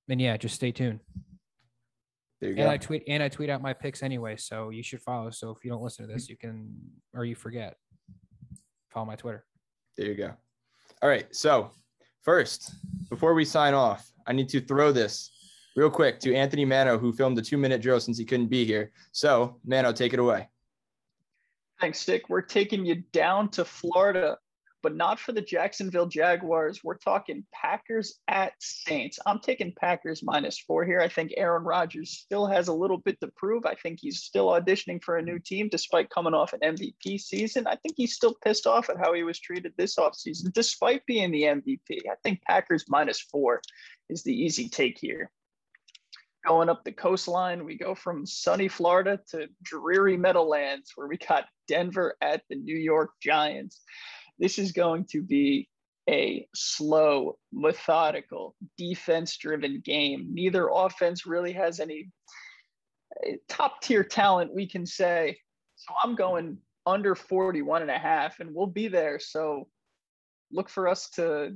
and 0.09 0.19
yeah, 0.19 0.37
just 0.37 0.55
stay 0.55 0.71
tuned. 0.71 0.99
There 2.39 2.49
you 2.49 2.55
and 2.55 2.65
go. 2.65 2.71
I 2.71 2.77
tweet 2.77 3.03
and 3.07 3.21
I 3.21 3.29
tweet 3.29 3.49
out 3.49 3.61
my 3.61 3.73
picks 3.73 4.01
anyway, 4.01 4.35
so 4.35 4.69
you 4.69 4.81
should 4.81 5.01
follow. 5.01 5.29
So 5.29 5.51
if 5.51 5.63
you 5.63 5.69
don't 5.69 5.83
listen 5.83 6.07
to 6.07 6.13
this, 6.13 6.27
you 6.27 6.37
can 6.37 6.73
or 7.13 7.23
you 7.23 7.35
forget, 7.35 7.75
follow 8.89 9.05
my 9.05 9.15
Twitter. 9.15 9.45
There 9.97 10.07
you 10.07 10.15
go. 10.15 10.33
All 11.01 11.09
right. 11.09 11.33
So 11.35 11.71
first, 12.21 12.75
before 13.09 13.33
we 13.33 13.45
sign 13.45 13.73
off, 13.73 14.11
I 14.27 14.33
need 14.33 14.49
to 14.49 14.61
throw 14.61 14.91
this 14.91 15.31
real 15.75 15.89
quick 15.89 16.19
to 16.19 16.35
Anthony 16.35 16.65
Mano, 16.65 16.97
who 16.97 17.11
filmed 17.11 17.37
the 17.37 17.41
two 17.41 17.57
minute 17.57 17.81
drill 17.81 17.99
since 17.99 18.17
he 18.17 18.25
couldn't 18.25 18.47
be 18.47 18.65
here. 18.65 18.91
So 19.11 19.59
Mano, 19.65 19.91
take 19.91 20.13
it 20.13 20.19
away. 20.19 20.47
Thanks, 21.79 22.05
Dick. 22.05 22.29
We're 22.29 22.41
taking 22.41 22.85
you 22.85 23.03
down 23.11 23.49
to 23.49 23.65
Florida 23.65 24.37
but 24.83 24.95
not 24.95 25.19
for 25.19 25.31
the 25.31 25.41
Jacksonville 25.41 26.07
Jaguars. 26.07 26.83
We're 26.83 26.97
talking 26.97 27.45
Packers 27.53 28.19
at 28.27 28.53
Saints. 28.59 29.19
I'm 29.25 29.39
taking 29.39 29.73
Packers 29.79 30.23
minus 30.23 30.59
four 30.59 30.85
here. 30.85 31.01
I 31.01 31.07
think 31.07 31.33
Aaron 31.37 31.63
Rodgers 31.63 32.11
still 32.11 32.47
has 32.47 32.67
a 32.67 32.73
little 32.73 32.97
bit 32.97 33.19
to 33.21 33.27
prove. 33.35 33.65
I 33.65 33.75
think 33.75 33.99
he's 34.01 34.23
still 34.23 34.47
auditioning 34.47 35.03
for 35.03 35.17
a 35.17 35.21
new 35.21 35.39
team 35.39 35.69
despite 35.69 36.09
coming 36.09 36.33
off 36.33 36.53
an 36.53 36.59
MVP 36.61 37.19
season. 37.19 37.67
I 37.67 37.75
think 37.75 37.95
he's 37.97 38.15
still 38.15 38.35
pissed 38.43 38.67
off 38.67 38.89
at 38.89 38.97
how 38.97 39.13
he 39.13 39.23
was 39.23 39.39
treated 39.39 39.73
this 39.77 39.97
offseason, 39.97 40.51
despite 40.53 41.05
being 41.05 41.31
the 41.31 41.43
MVP. 41.43 42.09
I 42.09 42.15
think 42.23 42.41
Packers 42.43 42.85
minus 42.89 43.19
four 43.19 43.61
is 44.09 44.23
the 44.23 44.33
easy 44.33 44.69
take 44.69 44.97
here. 44.99 45.29
Going 46.45 46.69
up 46.69 46.83
the 46.83 46.91
coastline, 46.91 47.65
we 47.65 47.77
go 47.77 47.93
from 47.93 48.25
sunny 48.25 48.67
Florida 48.67 49.19
to 49.29 49.47
dreary 49.61 50.17
Meadowlands, 50.17 50.93
where 50.95 51.07
we 51.07 51.17
got 51.17 51.45
Denver 51.67 52.15
at 52.19 52.41
the 52.49 52.55
New 52.55 52.77
York 52.77 53.11
Giants. 53.21 53.81
This 54.41 54.57
is 54.57 54.71
going 54.71 55.05
to 55.11 55.21
be 55.21 55.69
a 56.09 56.47
slow, 56.55 57.37
methodical, 57.53 58.55
defense 58.75 59.37
driven 59.37 59.81
game. 59.85 60.29
Neither 60.33 60.67
offense 60.73 61.27
really 61.27 61.53
has 61.53 61.79
any 61.79 62.09
eh, 63.23 63.35
top 63.47 63.83
tier 63.83 64.03
talent, 64.03 64.53
we 64.53 64.67
can 64.67 64.87
say. 64.87 65.37
So 65.75 65.93
I'm 66.03 66.15
going 66.15 66.57
under 66.87 67.13
41 67.13 67.83
and 67.83 67.91
a 67.91 67.99
half, 67.99 68.39
and 68.39 68.53
we'll 68.53 68.65
be 68.65 68.87
there. 68.87 69.19
So 69.19 69.67
look 70.51 70.69
for 70.69 70.87
us 70.87 71.11
to 71.11 71.55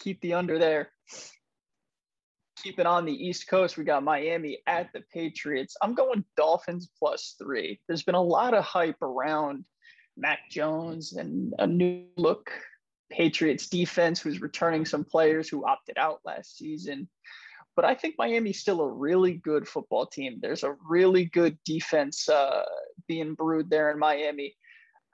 keep 0.00 0.18
the 0.22 0.32
under 0.32 0.58
there. 0.58 0.88
Keep 2.62 2.78
it 2.78 2.86
on 2.86 3.04
the 3.04 3.12
East 3.12 3.48
Coast. 3.48 3.76
We 3.76 3.84
got 3.84 4.02
Miami 4.02 4.60
at 4.66 4.90
the 4.94 5.02
Patriots. 5.12 5.76
I'm 5.82 5.94
going 5.94 6.24
Dolphins 6.38 6.88
plus 6.98 7.34
three. 7.38 7.80
There's 7.86 8.02
been 8.02 8.14
a 8.14 8.22
lot 8.22 8.54
of 8.54 8.64
hype 8.64 9.02
around 9.02 9.66
Mac 10.16 10.50
Jones 10.50 11.12
and 11.12 11.54
a 11.58 11.66
new 11.66 12.04
look 12.16 12.50
Patriots 13.10 13.68
defense 13.68 14.20
who's 14.20 14.40
returning 14.40 14.84
some 14.84 15.04
players 15.04 15.48
who 15.48 15.66
opted 15.66 15.98
out 15.98 16.20
last 16.24 16.56
season. 16.56 17.08
But 17.76 17.84
I 17.84 17.94
think 17.94 18.14
Miami's 18.18 18.60
still 18.60 18.80
a 18.80 18.92
really 18.92 19.34
good 19.34 19.66
football 19.66 20.06
team. 20.06 20.38
There's 20.40 20.62
a 20.62 20.76
really 20.88 21.24
good 21.24 21.58
defense 21.64 22.28
uh, 22.28 22.62
being 23.08 23.34
brewed 23.34 23.68
there 23.70 23.90
in 23.90 23.98
Miami. 23.98 24.54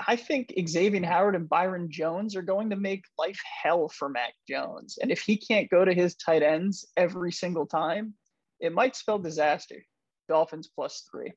I 0.07 0.17
think 0.17 0.55
Xavier 0.67 1.05
Howard 1.05 1.37
and 1.37 1.49
Byron 1.49 1.91
Jones 1.91 2.37
are 2.37 2.43
going 2.43 2.71
to 2.71 2.77
make 2.77 3.05
life 3.19 3.41
hell 3.63 3.89
for 3.89 4.09
Mac 4.09 4.33
Jones. 4.49 4.99
And 5.01 5.11
if 5.11 5.21
he 5.21 5.37
can't 5.37 5.71
go 5.71 5.85
to 5.85 5.93
his 5.93 6.15
tight 6.17 6.43
ends 6.43 6.87
every 6.97 7.33
single 7.33 7.67
time, 7.67 8.15
it 8.61 8.73
might 8.73 8.97
spell 8.97 9.19
disaster. 9.19 9.85
Dolphins 10.29 10.71
plus 10.75 11.07
three. 11.11 11.33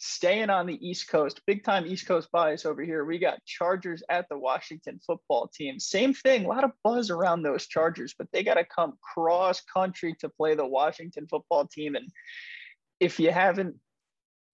Staying 0.00 0.48
on 0.48 0.66
the 0.66 0.88
East 0.88 1.08
Coast, 1.08 1.40
big 1.44 1.64
time 1.64 1.84
East 1.84 2.06
Coast 2.06 2.30
bias 2.30 2.64
over 2.64 2.82
here. 2.82 3.04
We 3.04 3.18
got 3.18 3.44
Chargers 3.44 4.00
at 4.08 4.28
the 4.28 4.38
Washington 4.38 5.00
football 5.04 5.50
team. 5.52 5.80
Same 5.80 6.14
thing, 6.14 6.44
a 6.44 6.48
lot 6.48 6.62
of 6.62 6.70
buzz 6.84 7.10
around 7.10 7.42
those 7.42 7.66
Chargers, 7.66 8.14
but 8.16 8.28
they 8.32 8.44
got 8.44 8.54
to 8.54 8.64
come 8.64 8.96
cross 9.02 9.60
country 9.62 10.14
to 10.20 10.28
play 10.28 10.54
the 10.54 10.64
Washington 10.64 11.26
football 11.26 11.66
team. 11.66 11.96
And 11.96 12.08
if 13.00 13.18
you 13.18 13.32
haven't, 13.32 13.74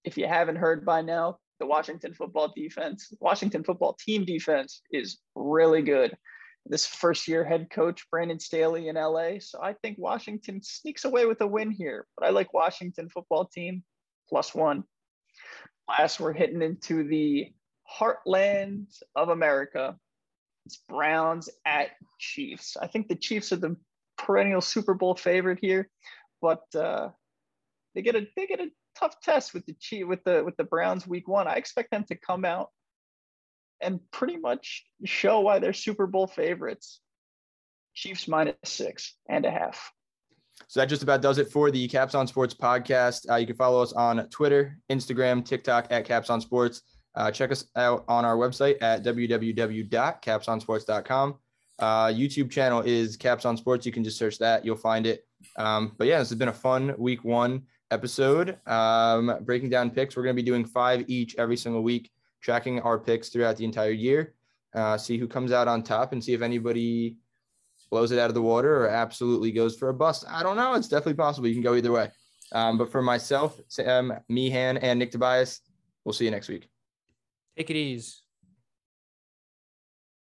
if 0.03 0.17
you 0.17 0.27
haven't 0.27 0.57
heard 0.57 0.87
by 0.87 1.03
now, 1.03 1.39
the 1.61 1.67
Washington 1.67 2.15
football 2.15 2.51
defense, 2.57 3.13
Washington 3.21 3.65
football 3.65 3.99
team 4.01 4.25
defense 4.25 4.81
is 4.91 5.19
really 5.35 5.83
good. 5.83 6.17
This 6.65 6.87
first 6.87 7.29
year 7.29 7.45
head 7.45 7.69
coach, 7.69 8.07
Brandon 8.11 8.41
Staley 8.41 8.89
in 8.89 8.97
LA. 8.97 9.41
So 9.41 9.61
I 9.63 9.75
think 9.75 9.99
Washington 9.99 10.63
sneaks 10.63 11.05
away 11.05 11.27
with 11.27 11.43
a 11.43 11.47
win 11.47 11.71
here, 11.71 12.07
but 12.17 12.27
I 12.27 12.31
like 12.31 12.55
Washington 12.55 13.11
football 13.11 13.45
team 13.45 13.85
plus 14.31 14.55
one. 14.55 14.85
Last, 15.89 16.21
we're 16.21 16.33
hitting 16.33 16.63
into 16.63 17.05
the 17.05 17.53
heartland 17.91 18.87
of 19.15 19.29
America. 19.29 19.97
It's 20.67 20.79
Browns 20.89 21.51
at 21.67 21.91
Chiefs. 22.19 22.77
I 22.81 22.87
think 22.87 23.09
the 23.09 23.17
Chiefs 23.17 23.53
are 23.53 23.57
the 23.57 23.77
perennial 24.17 24.61
Super 24.61 24.95
Bowl 24.95 25.15
favorite 25.15 25.59
here, 25.61 25.91
but 26.41 26.63
uh, 26.75 27.11
they 27.95 28.03
get 28.03 28.17
a 28.17 28.27
they 28.37 28.47
get 28.47 28.61
a 28.61 28.71
tough 28.99 29.21
test 29.21 29.53
with 29.53 29.67
the 29.67 29.75
Chief 29.75 30.07
with 30.07 30.25
the 30.25 30.43
with 30.45 30.57
the 30.57 30.65
Browns 30.65 31.07
week 31.07 31.29
one. 31.29 31.47
I 31.47 31.55
expect 31.55 31.91
them 31.91 32.05
to 32.05 32.15
come 32.15 32.45
out 32.45 32.71
and 33.81 34.01
pretty 34.11 34.39
much 34.39 34.85
show 35.05 35.41
why 35.41 35.59
they're 35.59 35.75
Super 35.75 36.07
Bowl 36.07 36.27
favorites. 36.27 37.01
Chiefs 37.95 38.27
minus 38.27 38.57
six 38.65 39.15
and 39.29 39.45
a 39.45 39.51
half. 39.51 39.93
So 40.69 40.81
that 40.81 40.89
just 40.89 41.03
about 41.03 41.21
does 41.23 41.39
it 41.39 41.51
for 41.51 41.71
the 41.71 41.89
capsON 41.89 42.29
Sports 42.29 42.55
podcast. 42.55 43.31
Uh, 43.31 43.37
you 43.37 43.47
can 43.47 43.57
follow 43.57 43.83
us 43.83 43.93
on 43.93 44.29
Twitter, 44.29 44.79
Instagram, 44.91 45.45
TikTok 45.45 45.87
at 45.91 46.07
capsON 46.07 46.41
Sports. 46.43 46.83
Uh, 47.15 47.31
check 47.31 47.53
us 47.53 47.67
out 47.77 48.05
on 48.09 48.25
our 48.25 48.37
website 48.37 48.83
at 48.83 49.05
www.capsonsports.com. 49.05 51.35
Uh, 51.79 52.07
YouTube 52.07 52.51
channel 52.51 52.81
is 52.83 53.17
capsON 53.17 53.57
Sports. 53.57 53.87
You 53.87 53.93
can 53.93 54.03
just 54.05 54.19
search 54.19 54.39
that, 54.39 54.65
you'll 54.65 54.77
find 54.77 55.07
it. 55.07 55.27
Um, 55.57 55.95
but 55.99 56.07
yeah, 56.07 56.19
this 56.19 56.31
has 56.31 56.39
been 56.39 56.49
a 56.49 56.53
fun 56.53 56.95
week 56.99 57.25
one 57.25 57.63
episode. 57.91 58.59
Um, 58.67 59.39
breaking 59.43 59.71
down 59.71 59.91
picks. 59.91 60.17
We're 60.17 60.25
going 60.25 60.37
to 60.37 60.43
be 60.43 60.47
doing 60.47 60.65
five 60.65 61.05
each 61.09 61.37
every 61.37 61.57
single 61.57 61.83
week, 61.83 62.11
tracking 62.41 62.81
our 62.81 62.99
picks 62.99 63.29
throughout 63.29 63.57
the 63.57 63.65
entire 63.65 63.91
year. 63.91 64.35
Uh, 64.75 64.99
see 64.99 65.19
who 65.19 65.29
comes 65.29 65.53
out 65.53 65.69
on 65.69 65.83
top 65.83 66.13
and 66.13 66.23
see 66.23 66.33
if 66.33 66.43
anybody 66.43 67.17
blows 67.91 68.13
it 68.13 68.19
out 68.19 68.31
of 68.31 68.35
the 68.35 68.43
water 68.43 68.85
or 68.85 68.89
absolutely 68.89 69.53
goes 69.53 69.77
for 69.77 69.89
a 69.89 69.95
bust. 69.95 70.25
I 70.29 70.43
don't 70.43 70.57
know. 70.57 70.75
It's 70.75 70.89
definitely 70.89 71.15
possible. 71.15 71.49
You 71.49 71.55
can 71.55 71.63
go 71.63 71.75
either 71.75 71.93
way. 71.93 72.11
Um, 72.53 72.79
but 72.79 72.91
for 72.91 73.03
myself, 73.03 73.61
Sam, 73.69 74.13
Meehan, 74.29 74.77
and 74.79 74.99
Nick 74.99 75.11
Tobias, 75.11 75.61
we'll 76.05 76.13
see 76.13 76.25
you 76.25 76.31
next 76.31 76.49
week. 76.49 76.69
Take 77.57 77.71
it 77.71 77.77
easy. 77.77 78.24